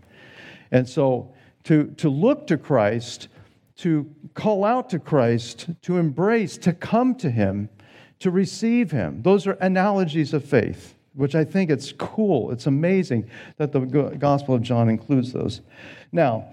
And 0.71 0.87
so 0.87 1.33
to, 1.65 1.87
to 1.97 2.09
look 2.09 2.47
to 2.47 2.57
Christ, 2.57 3.29
to 3.77 4.09
call 4.33 4.65
out 4.65 4.89
to 4.89 4.99
Christ, 4.99 5.69
to 5.83 5.97
embrace, 5.97 6.57
to 6.59 6.73
come 6.73 7.15
to 7.15 7.29
him, 7.29 7.69
to 8.19 8.31
receive 8.31 8.91
him, 8.91 9.21
those 9.21 9.47
are 9.47 9.53
analogies 9.53 10.33
of 10.33 10.43
faith 10.43 10.95
which 11.17 11.33
I 11.33 11.43
think 11.43 11.71
it's 11.71 11.91
cool. 11.93 12.51
It's 12.51 12.67
amazing 12.67 13.27
that 13.57 13.71
the 13.71 13.79
Gospel 13.79 14.53
of 14.53 14.61
John 14.61 14.87
includes 14.87 15.33
those. 15.33 15.61
Now, 16.11 16.45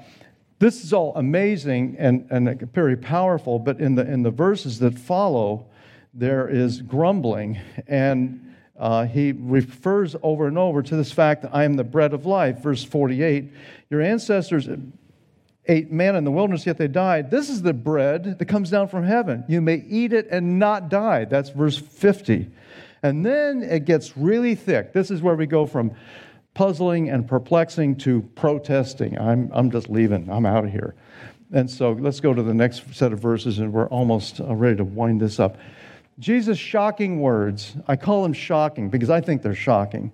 this 0.59 0.83
is 0.83 0.95
all 0.95 1.13
amazing 1.17 1.97
and, 1.99 2.27
and 2.31 2.59
very 2.73 2.97
powerful, 2.97 3.59
but 3.59 3.79
in 3.79 3.95
the, 3.95 4.11
in 4.11 4.23
the 4.23 4.31
verses 4.31 4.79
that 4.79 4.99
follow, 4.99 5.67
there 6.15 6.49
is 6.49 6.81
grumbling. 6.81 7.61
And 7.87 8.54
uh, 8.79 9.07
he 9.07 9.33
refers 9.33 10.17
over 10.23 10.47
and 10.47 10.59
over 10.59 10.83
to 10.83 10.97
this 10.97 11.13
fact 11.13 11.43
that 11.43 11.55
I 11.55 11.65
am 11.65 11.75
the 11.75 11.85
bread 11.85 12.13
of 12.13 12.27
life. 12.27 12.59
Verse 12.59 12.85
48 12.85 13.53
Your 13.91 14.01
ancestors 14.01 14.69
ate 15.67 15.91
manna 15.91 16.19
in 16.19 16.25
the 16.25 16.31
wilderness, 16.31 16.67
yet 16.67 16.79
they 16.79 16.89
died. 16.89 17.31
This 17.31 17.49
is 17.49 17.63
the 17.63 17.73
bread 17.73 18.39
that 18.39 18.45
comes 18.47 18.71
down 18.71 18.89
from 18.89 19.05
heaven. 19.05 19.45
You 19.49 19.61
may 19.61 19.77
eat 19.89 20.13
it 20.13 20.29
and 20.31 20.59
not 20.59 20.89
die. 20.89 21.25
That's 21.25 21.51
verse 21.51 21.79
50. 21.79 22.51
And 23.03 23.25
then 23.25 23.63
it 23.63 23.85
gets 23.85 24.17
really 24.17 24.55
thick. 24.55 24.93
This 24.93 25.11
is 25.11 25.23
where 25.23 25.37
we 25.37 25.47
go 25.47 25.67
from 25.67 25.93
puzzling 26.55 27.11
and 27.11 27.27
perplexing 27.29 27.97
to 27.97 28.23
protesting. 28.35 29.19
I'm, 29.19 29.51
I'm 29.53 29.71
just 29.71 29.89
leaving, 29.89 30.31
I'm 30.31 30.47
out 30.47 30.65
of 30.65 30.71
here. 30.71 30.95
And 31.53 31.71
so 31.71 31.93
let's 31.93 32.21
go 32.21 32.33
to 32.33 32.43
the 32.43 32.55
next 32.55 32.95
set 32.95 33.13
of 33.13 33.21
verses, 33.21 33.59
and 33.59 33.73
we're 33.73 33.89
almost 33.89 34.41
uh, 34.41 34.55
ready 34.55 34.77
to 34.77 34.85
wind 34.85 35.21
this 35.21 35.39
up. 35.39 35.59
Jesus' 36.19 36.59
shocking 36.59 37.21
words, 37.21 37.75
I 37.89 37.97
call 37.97 38.23
them 38.23 38.33
shocking 38.33 38.89
because 38.89 39.11
I 39.11 39.21
think 39.21 39.43
they're 39.43 39.55
shocking. 39.55 40.13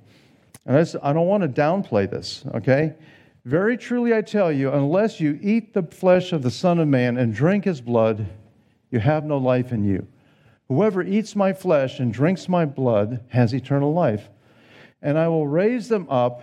And 0.66 0.76
I 1.02 1.12
don't 1.12 1.26
want 1.26 1.42
to 1.42 1.48
downplay 1.48 2.08
this, 2.10 2.44
okay? 2.54 2.94
Very 3.44 3.76
truly 3.76 4.14
I 4.14 4.22
tell 4.22 4.52
you, 4.52 4.70
unless 4.70 5.20
you 5.20 5.38
eat 5.42 5.72
the 5.72 5.82
flesh 5.82 6.32
of 6.32 6.42
the 6.42 6.50
Son 6.50 6.78
of 6.78 6.88
Man 6.88 7.16
and 7.16 7.34
drink 7.34 7.64
his 7.64 7.80
blood, 7.80 8.26
you 8.90 8.98
have 8.98 9.24
no 9.24 9.38
life 9.38 9.72
in 9.72 9.84
you. 9.84 10.06
Whoever 10.68 11.02
eats 11.02 11.34
my 11.34 11.52
flesh 11.52 11.98
and 11.98 12.12
drinks 12.12 12.48
my 12.48 12.64
blood 12.64 13.24
has 13.28 13.54
eternal 13.54 13.92
life, 13.92 14.28
and 15.02 15.18
I 15.18 15.28
will 15.28 15.48
raise 15.48 15.88
them 15.88 16.06
up 16.08 16.42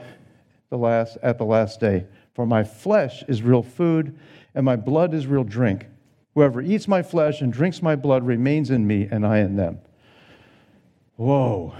the 0.69 0.77
last, 0.77 1.17
at 1.23 1.37
the 1.37 1.45
last 1.45 1.79
day. 1.79 2.05
For 2.33 2.45
my 2.45 2.63
flesh 2.63 3.23
is 3.27 3.41
real 3.41 3.63
food, 3.63 4.17
and 4.53 4.65
my 4.65 4.75
blood 4.75 5.13
is 5.13 5.27
real 5.27 5.43
drink. 5.43 5.85
Whoever 6.37 6.61
eats 6.61 6.87
my 6.87 7.01
flesh 7.01 7.41
and 7.41 7.51
drinks 7.51 7.81
my 7.81 7.95
blood 7.95 8.23
remains 8.23 8.69
in 8.69 8.85
me, 8.85 9.07
and 9.09 9.25
I 9.25 9.39
in 9.39 9.55
them. 9.55 9.79
Whoa. 11.15 11.73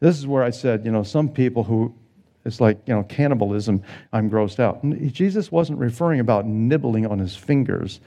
This 0.00 0.18
is 0.18 0.26
where 0.26 0.42
I 0.42 0.48
said, 0.48 0.86
you 0.86 0.90
know, 0.90 1.02
some 1.02 1.28
people 1.28 1.64
who 1.64 1.94
it's 2.46 2.62
like, 2.62 2.78
you 2.86 2.94
know, 2.94 3.02
cannibalism, 3.02 3.82
I'm 4.14 4.30
grossed 4.30 4.58
out. 4.58 4.82
Jesus 5.12 5.52
wasn't 5.52 5.80
referring 5.80 6.20
about 6.20 6.46
nibbling 6.46 7.04
on 7.04 7.18
his 7.18 7.36
fingers 7.36 8.00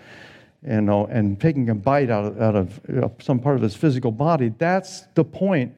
you 0.67 0.81
know, 0.81 1.05
and 1.05 1.39
taking 1.39 1.69
a 1.69 1.75
bite 1.75 2.09
out 2.09 2.25
of, 2.25 2.41
out 2.41 2.55
of 2.55 2.81
you 2.89 2.95
know, 2.95 3.13
some 3.21 3.39
part 3.39 3.55
of 3.55 3.61
his 3.61 3.75
physical 3.75 4.11
body. 4.11 4.51
That's 4.57 5.01
the 5.13 5.23
point 5.23 5.75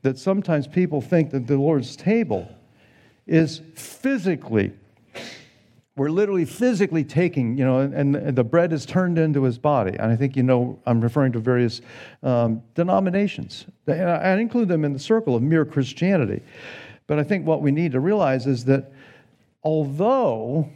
that 0.00 0.18
sometimes 0.18 0.66
people 0.66 1.02
think 1.02 1.32
that 1.32 1.46
the 1.46 1.58
Lord's 1.58 1.96
table 1.96 2.48
is 3.26 3.60
physically. 3.74 4.72
We're 5.96 6.10
literally 6.10 6.44
physically 6.44 7.04
taking, 7.04 7.56
you 7.56 7.64
know, 7.64 7.78
and, 7.78 8.16
and 8.16 8.36
the 8.36 8.42
bread 8.42 8.72
is 8.72 8.84
turned 8.84 9.16
into 9.16 9.44
his 9.44 9.58
body. 9.58 9.96
And 9.96 10.10
I 10.10 10.16
think 10.16 10.36
you 10.36 10.42
know 10.42 10.78
I'm 10.86 11.00
referring 11.00 11.32
to 11.32 11.38
various 11.38 11.80
um, 12.22 12.62
denominations. 12.74 13.66
And 13.86 14.10
I 14.10 14.36
include 14.40 14.68
them 14.68 14.84
in 14.84 14.92
the 14.92 14.98
circle 14.98 15.36
of 15.36 15.42
mere 15.42 15.64
Christianity. 15.64 16.42
But 17.06 17.20
I 17.20 17.22
think 17.22 17.46
what 17.46 17.62
we 17.62 17.70
need 17.70 17.92
to 17.92 18.00
realize 18.00 18.46
is 18.46 18.64
that 18.64 18.90
although 19.62 20.68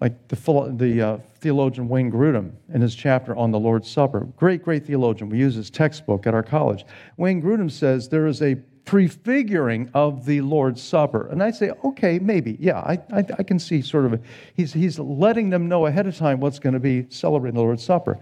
like 0.00 0.28
the, 0.28 0.74
the 0.76 1.02
uh, 1.02 1.18
theologian 1.40 1.88
Wayne 1.88 2.10
Grudem 2.10 2.52
in 2.72 2.80
his 2.80 2.94
chapter 2.94 3.36
on 3.36 3.50
the 3.50 3.58
Lord's 3.58 3.90
Supper. 3.90 4.28
Great, 4.36 4.62
great 4.62 4.86
theologian. 4.86 5.28
We 5.28 5.38
use 5.38 5.54
his 5.54 5.70
textbook 5.70 6.26
at 6.26 6.34
our 6.34 6.42
college. 6.42 6.84
Wayne 7.16 7.42
Grudem 7.42 7.70
says 7.70 8.08
there 8.08 8.26
is 8.26 8.42
a 8.42 8.56
prefiguring 8.88 9.90
of 9.92 10.24
the 10.24 10.40
Lord's 10.40 10.82
Supper. 10.82 11.28
And 11.28 11.42
I 11.42 11.50
say, 11.50 11.72
okay, 11.84 12.18
maybe. 12.18 12.56
Yeah, 12.58 12.78
I, 12.78 12.98
I, 13.12 13.24
I 13.38 13.42
can 13.42 13.58
see 13.58 13.82
sort 13.82 14.06
of, 14.06 14.14
a, 14.14 14.20
he's, 14.54 14.72
he's 14.72 14.98
letting 14.98 15.50
them 15.50 15.68
know 15.68 15.84
ahead 15.84 16.06
of 16.06 16.16
time 16.16 16.40
what's 16.40 16.58
going 16.58 16.72
to 16.72 16.80
be 16.80 17.04
celebrating 17.10 17.56
the 17.56 17.60
Lord's 17.60 17.84
Supper. 17.84 18.18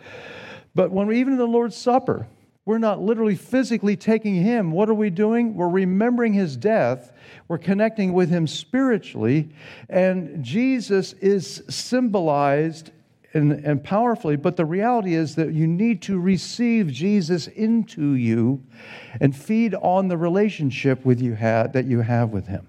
But 0.75 0.91
when 0.91 1.07
we, 1.07 1.21
even 1.21 1.35
in 1.35 1.39
the 1.39 1.47
Lord's 1.47 1.77
Supper, 1.77 2.27
we're 2.65 2.79
not 2.79 3.01
literally 3.01 3.37
physically 3.37 3.97
taking 3.97 4.35
him. 4.35 4.73
What 4.73 4.89
are 4.89 4.95
we 4.95 5.09
doing? 5.09 5.55
We're 5.55 5.69
remembering 5.69 6.33
his 6.33 6.57
death. 6.57 7.13
We're 7.47 7.59
connecting 7.59 8.13
with 8.13 8.29
him 8.29 8.49
spiritually. 8.49 9.51
And 9.89 10.45
Jesus 10.45 11.13
is 11.13 11.63
symbolized 11.69 12.91
and, 13.37 13.53
and 13.65 13.85
powerfully, 13.85 14.37
but 14.37 14.57
the 14.57 14.65
reality 14.65 15.15
is 15.15 15.35
that 15.37 15.53
you 15.53 15.67
need 15.67 16.03
to 16.03 16.19
receive 16.19 16.91
Jesus 16.91 17.47
into 17.47 18.15
you 18.15 18.63
and 19.21 19.37
feed 19.37 19.75
on 19.75 20.09
the 20.09 20.17
relationship 20.17 21.05
with 21.05 21.21
you 21.21 21.37
that 21.37 21.85
you 21.85 22.01
have 22.01 22.31
with 22.31 22.47
him. 22.47 22.67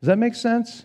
Does 0.00 0.08
that 0.08 0.18
make 0.18 0.34
sense? 0.34 0.84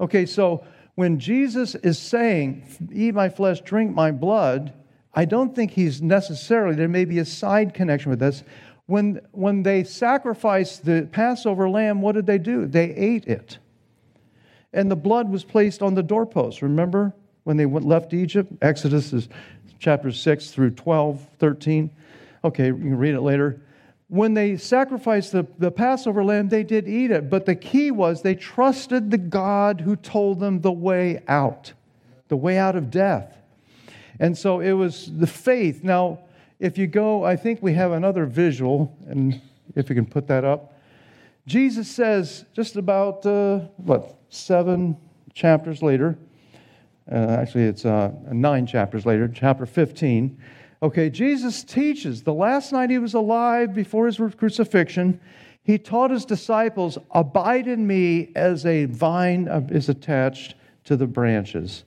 Okay, 0.00 0.26
so 0.26 0.64
when 0.94 1.18
Jesus 1.18 1.74
is 1.76 1.98
saying, 1.98 2.64
Eat 2.92 3.14
my 3.14 3.28
flesh, 3.28 3.60
drink 3.60 3.94
my 3.94 4.10
blood, 4.10 4.72
I 5.12 5.24
don't 5.24 5.54
think 5.54 5.72
he's 5.72 6.02
necessarily, 6.02 6.74
there 6.74 6.88
may 6.88 7.04
be 7.04 7.18
a 7.18 7.24
side 7.24 7.74
connection 7.74 8.10
with 8.10 8.20
this. 8.20 8.42
When, 8.86 9.20
when 9.32 9.62
they 9.62 9.84
sacrificed 9.84 10.84
the 10.84 11.08
Passover 11.12 11.68
lamb, 11.68 12.00
what 12.00 12.14
did 12.14 12.26
they 12.26 12.38
do? 12.38 12.66
They 12.66 12.90
ate 12.90 13.26
it. 13.26 13.58
And 14.72 14.90
the 14.90 14.96
blood 14.96 15.30
was 15.30 15.44
placed 15.44 15.82
on 15.82 15.94
the 15.94 16.02
doorpost. 16.02 16.62
Remember 16.62 17.14
when 17.44 17.56
they 17.56 17.66
left 17.66 18.12
Egypt? 18.12 18.52
Exodus 18.60 19.12
is 19.12 19.28
chapter 19.78 20.10
6 20.10 20.50
through 20.50 20.70
12, 20.70 21.26
13. 21.38 21.90
Okay, 22.42 22.66
you 22.66 22.74
can 22.74 22.98
read 22.98 23.14
it 23.14 23.20
later. 23.20 23.60
When 24.08 24.34
they 24.34 24.56
sacrificed 24.56 25.32
the, 25.32 25.46
the 25.58 25.70
Passover 25.70 26.24
lamb, 26.24 26.48
they 26.48 26.62
did 26.62 26.88
eat 26.88 27.10
it. 27.10 27.30
But 27.30 27.46
the 27.46 27.54
key 27.54 27.90
was 27.90 28.22
they 28.22 28.34
trusted 28.34 29.10
the 29.10 29.18
God 29.18 29.80
who 29.80 29.96
told 29.96 30.40
them 30.40 30.60
the 30.60 30.72
way 30.72 31.22
out, 31.26 31.72
the 32.28 32.36
way 32.36 32.58
out 32.58 32.76
of 32.76 32.90
death. 32.90 33.36
And 34.20 34.36
so 34.36 34.60
it 34.60 34.72
was 34.72 35.10
the 35.16 35.26
faith. 35.26 35.82
Now, 35.82 36.20
if 36.60 36.78
you 36.78 36.86
go, 36.86 37.24
I 37.24 37.36
think 37.36 37.62
we 37.62 37.74
have 37.74 37.92
another 37.92 38.26
visual, 38.26 38.96
and 39.08 39.40
if 39.74 39.88
you 39.88 39.94
can 39.94 40.06
put 40.06 40.28
that 40.28 40.44
up. 40.44 40.74
Jesus 41.46 41.90
says, 41.90 42.44
just 42.54 42.76
about, 42.76 43.26
uh, 43.26 43.58
what, 43.76 44.16
seven 44.30 44.96
chapters 45.34 45.82
later, 45.82 46.16
uh, 47.10 47.14
actually, 47.14 47.64
it's 47.64 47.84
uh, 47.84 48.12
nine 48.32 48.66
chapters 48.66 49.04
later, 49.04 49.28
chapter 49.28 49.66
15. 49.66 50.38
Okay, 50.82 51.10
Jesus 51.10 51.62
teaches 51.64 52.22
the 52.22 52.34
last 52.34 52.72
night 52.72 52.90
he 52.90 52.98
was 52.98 53.14
alive 53.14 53.74
before 53.74 54.06
his 54.06 54.18
crucifixion, 54.36 55.20
he 55.62 55.78
taught 55.78 56.10
his 56.10 56.26
disciples, 56.26 56.98
Abide 57.10 57.66
in 57.66 57.86
me 57.86 58.30
as 58.36 58.66
a 58.66 58.84
vine 58.84 59.48
is 59.70 59.88
attached 59.88 60.54
to 60.84 60.96
the 60.96 61.06
branches. 61.06 61.84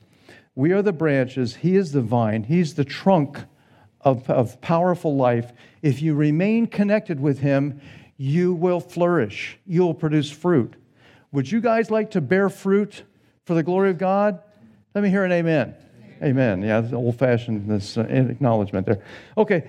We 0.55 0.72
are 0.72 0.82
the 0.82 0.93
branches, 0.93 1.57
He 1.57 1.76
is 1.76 1.91
the 1.91 2.01
vine, 2.01 2.43
He's 2.43 2.74
the 2.74 2.84
trunk 2.84 3.39
of, 4.01 4.28
of 4.30 4.59
powerful 4.61 5.15
life. 5.15 5.53
If 5.84 6.01
you 6.01 6.15
remain 6.15 6.65
connected 6.65 7.20
with 7.20 7.39
Him, 7.39 7.80
you 8.18 8.55
will 8.55 8.80
flourish, 8.80 9.59
you 9.68 9.82
will 9.82 9.93
produce 9.93 10.32
fruit. 10.32 10.76
Would 11.32 11.51
you 11.51 11.61
guys 11.61 11.91
like 11.91 12.09
to 12.11 12.22
bear 12.22 12.49
fruit 12.49 13.03
for 13.45 13.53
the 13.53 13.61
glory 13.61 13.91
of 13.91 13.99
God? 13.99 14.41
Let 14.98 15.04
me 15.04 15.10
hear 15.12 15.26
an 15.26 15.32
amen. 15.32 15.76
Amen. 16.24 16.64
Yeah, 16.64 16.82
that's 16.82 16.91
old 16.91 17.20
fashioned 17.20 17.70
this 17.70 18.00
uh, 18.00 18.02
acknowledgement 18.02 18.88
there. 18.88 19.04
Okay, 19.38 19.68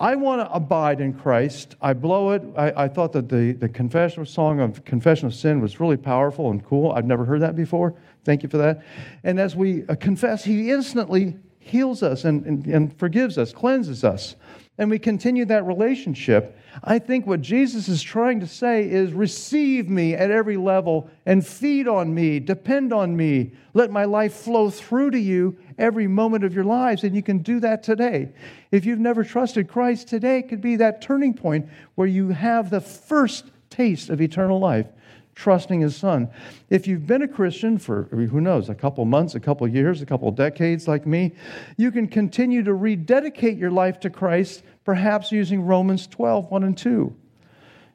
I 0.00 0.14
want 0.14 0.40
to 0.40 0.50
abide 0.50 1.02
in 1.02 1.12
Christ. 1.12 1.76
I 1.82 1.92
blow 1.92 2.30
it. 2.30 2.42
I, 2.56 2.84
I, 2.84 2.88
thought 2.88 3.12
that 3.12 3.28
the, 3.28 3.52
the 3.52 3.68
confession 3.68 4.24
song 4.24 4.60
of 4.60 4.82
confession 4.86 5.26
of 5.26 5.34
sin 5.34 5.60
was 5.60 5.78
really 5.78 5.98
powerful 5.98 6.50
and 6.50 6.64
cool. 6.64 6.90
I've 6.90 7.04
never 7.04 7.26
heard 7.26 7.42
that 7.42 7.54
before. 7.54 7.94
Thank 8.24 8.42
you 8.42 8.48
for 8.48 8.56
that. 8.56 8.82
And 9.24 9.38
as 9.38 9.54
we 9.54 9.86
uh, 9.88 9.94
confess, 9.96 10.42
He 10.42 10.70
instantly 10.70 11.36
heals 11.58 12.02
us 12.02 12.24
and, 12.24 12.46
and, 12.46 12.66
and 12.66 12.98
forgives 12.98 13.36
us, 13.36 13.52
cleanses 13.52 14.04
us 14.04 14.36
and 14.78 14.88
we 14.90 14.98
continue 14.98 15.44
that 15.44 15.66
relationship, 15.66 16.58
I 16.82 16.98
think 16.98 17.26
what 17.26 17.42
Jesus 17.42 17.88
is 17.88 18.02
trying 18.02 18.40
to 18.40 18.46
say 18.46 18.88
is 18.88 19.12
receive 19.12 19.88
me 19.90 20.14
at 20.14 20.30
every 20.30 20.56
level 20.56 21.10
and 21.26 21.46
feed 21.46 21.86
on 21.86 22.14
me, 22.14 22.40
depend 22.40 22.92
on 22.92 23.14
me. 23.14 23.52
Let 23.74 23.90
my 23.90 24.04
life 24.04 24.32
flow 24.32 24.70
through 24.70 25.10
to 25.10 25.18
you 25.18 25.58
every 25.76 26.06
moment 26.06 26.44
of 26.44 26.54
your 26.54 26.64
lives, 26.64 27.04
and 27.04 27.14
you 27.14 27.22
can 27.22 27.38
do 27.38 27.60
that 27.60 27.82
today. 27.82 28.30
If 28.70 28.86
you've 28.86 28.98
never 28.98 29.24
trusted 29.24 29.68
Christ, 29.68 30.08
today 30.08 30.42
could 30.42 30.62
be 30.62 30.76
that 30.76 31.02
turning 31.02 31.34
point 31.34 31.68
where 31.94 32.08
you 32.08 32.30
have 32.30 32.70
the 32.70 32.80
first 32.80 33.50
taste 33.68 34.08
of 34.08 34.20
eternal 34.20 34.58
life. 34.58 34.86
Trusting 35.34 35.80
his 35.80 35.96
son. 35.96 36.28
If 36.70 36.86
you've 36.86 37.06
been 37.06 37.22
a 37.22 37.28
Christian 37.28 37.78
for, 37.78 38.04
who 38.04 38.40
knows, 38.40 38.68
a 38.68 38.74
couple 38.74 39.04
months, 39.04 39.34
a 39.34 39.40
couple 39.40 39.66
years, 39.66 40.02
a 40.02 40.06
couple 40.06 40.30
decades 40.30 40.86
like 40.86 41.06
me, 41.06 41.32
you 41.76 41.90
can 41.90 42.06
continue 42.06 42.62
to 42.62 42.74
rededicate 42.74 43.56
your 43.56 43.70
life 43.70 44.00
to 44.00 44.10
Christ, 44.10 44.62
perhaps 44.84 45.32
using 45.32 45.62
Romans 45.62 46.06
12, 46.06 46.50
1 46.50 46.64
and 46.64 46.76
2. 46.76 47.14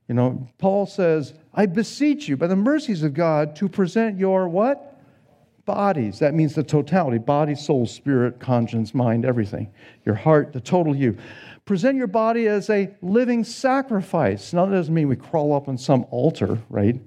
You 0.07 0.15
know, 0.15 0.47
Paul 0.57 0.85
says, 0.85 1.33
I 1.53 1.65
beseech 1.65 2.27
you 2.27 2.37
by 2.37 2.47
the 2.47 2.55
mercies 2.55 3.03
of 3.03 3.13
God 3.13 3.55
to 3.57 3.67
present 3.67 4.17
your 4.17 4.47
what? 4.47 4.95
Bodies. 5.65 6.19
That 6.19 6.33
means 6.33 6.55
the 6.55 6.63
totality 6.63 7.17
body, 7.17 7.53
soul, 7.53 7.85
spirit, 7.85 8.39
conscience, 8.39 8.93
mind, 8.93 9.25
everything. 9.25 9.69
Your 10.05 10.15
heart, 10.15 10.53
the 10.53 10.61
total 10.61 10.95
you 10.95 11.17
present 11.67 11.97
your 11.97 12.07
body 12.07 12.47
as 12.47 12.69
a 12.69 12.89
living 13.01 13.43
sacrifice. 13.43 14.53
Now, 14.53 14.65
that 14.65 14.71
doesn't 14.71 14.93
mean 14.93 15.09
we 15.09 15.17
crawl 15.17 15.53
up 15.53 15.67
on 15.67 15.77
some 15.77 16.05
altar, 16.09 16.57
right? 16.69 16.99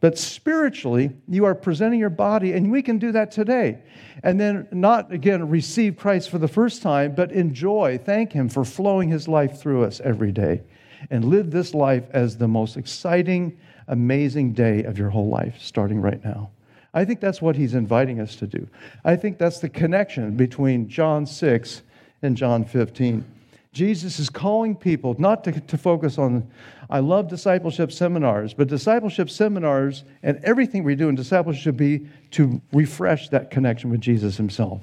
But 0.00 0.18
spiritually, 0.18 1.12
you 1.28 1.44
are 1.44 1.54
presenting 1.54 1.98
your 1.98 2.10
body, 2.10 2.52
and 2.52 2.70
we 2.70 2.82
can 2.82 2.98
do 2.98 3.12
that 3.12 3.30
today. 3.30 3.78
And 4.22 4.38
then, 4.38 4.68
not 4.72 5.12
again 5.12 5.48
receive 5.48 5.96
Christ 5.96 6.30
for 6.30 6.38
the 6.38 6.48
first 6.48 6.82
time, 6.82 7.14
but 7.14 7.32
enjoy, 7.32 7.98
thank 8.04 8.32
Him 8.32 8.48
for 8.48 8.64
flowing 8.64 9.08
His 9.08 9.28
life 9.28 9.60
through 9.60 9.84
us 9.84 10.00
every 10.00 10.32
day. 10.32 10.62
And 11.10 11.24
live 11.24 11.50
this 11.50 11.72
life 11.72 12.04
as 12.10 12.36
the 12.36 12.48
most 12.48 12.76
exciting, 12.76 13.56
amazing 13.86 14.52
day 14.52 14.82
of 14.82 14.98
your 14.98 15.10
whole 15.10 15.28
life, 15.28 15.56
starting 15.60 16.00
right 16.00 16.22
now. 16.24 16.50
I 16.92 17.04
think 17.04 17.20
that's 17.20 17.40
what 17.40 17.54
He's 17.54 17.74
inviting 17.74 18.20
us 18.20 18.34
to 18.36 18.46
do. 18.46 18.68
I 19.04 19.14
think 19.14 19.38
that's 19.38 19.60
the 19.60 19.68
connection 19.68 20.36
between 20.36 20.88
John 20.88 21.24
6 21.24 21.82
and 22.22 22.36
John 22.36 22.64
15. 22.64 23.24
Jesus 23.72 24.18
is 24.18 24.30
calling 24.30 24.74
people 24.74 25.14
not 25.18 25.44
to, 25.44 25.60
to 25.60 25.78
focus 25.78 26.18
on, 26.18 26.50
I 26.90 27.00
love 27.00 27.28
discipleship 27.28 27.92
seminars, 27.92 28.54
but 28.54 28.68
discipleship 28.68 29.30
seminars 29.30 30.04
and 30.22 30.40
everything 30.42 30.84
we 30.84 30.94
do 30.94 31.08
in 31.08 31.14
discipleship 31.14 31.62
should 31.62 31.76
be 31.76 32.06
to 32.32 32.60
refresh 32.72 33.28
that 33.28 33.50
connection 33.50 33.90
with 33.90 34.00
Jesus 34.00 34.36
himself. 34.36 34.82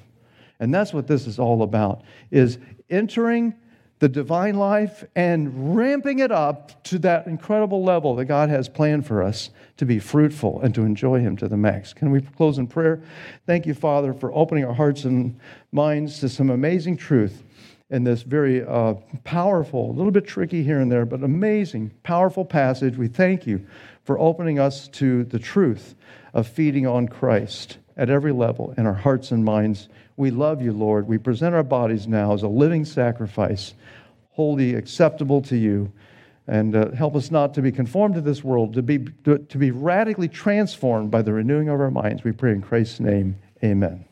And 0.59 0.73
that's 0.73 0.93
what 0.93 1.07
this 1.07 1.27
is 1.27 1.39
all 1.39 1.63
about, 1.63 2.03
is 2.31 2.59
entering 2.89 3.55
the 3.99 4.09
divine 4.09 4.55
life 4.55 5.05
and 5.15 5.75
ramping 5.75 6.19
it 6.19 6.31
up 6.31 6.83
to 6.83 6.99
that 6.99 7.27
incredible 7.27 7.83
level 7.83 8.15
that 8.15 8.25
God 8.25 8.49
has 8.49 8.67
planned 8.67 9.07
for 9.07 9.23
us 9.23 9.49
to 9.77 9.85
be 9.85 9.99
fruitful 9.99 10.61
and 10.61 10.75
to 10.75 10.81
enjoy 10.81 11.19
Him 11.19 11.37
to 11.37 11.47
the 11.47 11.57
max. 11.57 11.93
Can 11.93 12.11
we 12.11 12.21
close 12.21 12.57
in 12.57 12.67
prayer? 12.67 13.01
Thank 13.45 13.65
you, 13.65 13.73
Father, 13.73 14.13
for 14.13 14.33
opening 14.33 14.65
our 14.65 14.73
hearts 14.73 15.05
and 15.05 15.39
minds 15.71 16.19
to 16.19 16.29
some 16.29 16.49
amazing 16.49 16.97
truth 16.97 17.44
in 17.89 18.03
this 18.03 18.23
very 18.23 18.65
uh, 18.65 18.95
powerful, 19.23 19.91
a 19.91 19.93
little 19.93 20.11
bit 20.11 20.25
tricky 20.25 20.63
here 20.63 20.79
and 20.79 20.91
there, 20.91 21.05
but 21.05 21.23
amazing, 21.23 21.91
powerful 22.03 22.43
passage. 22.43 22.97
We 22.97 23.07
thank 23.07 23.45
you 23.45 23.65
for 24.03 24.19
opening 24.19 24.59
us 24.59 24.87
to 24.89 25.23
the 25.25 25.39
truth 25.39 25.95
of 26.33 26.47
feeding 26.47 26.87
on 26.87 27.07
Christ 27.07 27.77
at 27.97 28.09
every 28.09 28.31
level 28.31 28.73
in 28.77 28.85
our 28.85 28.93
hearts 28.93 29.31
and 29.31 29.45
minds. 29.45 29.87
We 30.17 30.31
love 30.31 30.61
you, 30.61 30.71
Lord. 30.71 31.07
We 31.07 31.17
present 31.17 31.53
our 31.53 31.63
bodies 31.63 32.07
now 32.07 32.33
as 32.33 32.43
a 32.43 32.47
living 32.47 32.85
sacrifice, 32.85 33.73
holy 34.31 34.75
acceptable 34.75 35.41
to 35.43 35.55
you. 35.55 35.91
And 36.47 36.75
uh, 36.75 36.91
help 36.91 37.15
us 37.15 37.31
not 37.31 37.55
to 37.55 37.61
be 37.63 37.71
conformed 37.71 38.15
to 38.15 38.21
this 38.21 38.43
world, 38.43 38.75
to 38.75 38.83
be, 38.83 38.99
to, 39.23 39.39
to 39.39 39.57
be 39.57 39.71
radically 39.71 40.27
transformed 40.27 41.09
by 41.09 41.23
the 41.23 41.33
renewing 41.33 41.69
of 41.69 41.79
our 41.79 41.89
minds. 41.89 42.23
We 42.23 42.33
pray 42.33 42.51
in 42.51 42.61
Christ's 42.61 42.99
name. 42.99 43.37
Amen. 43.63 44.05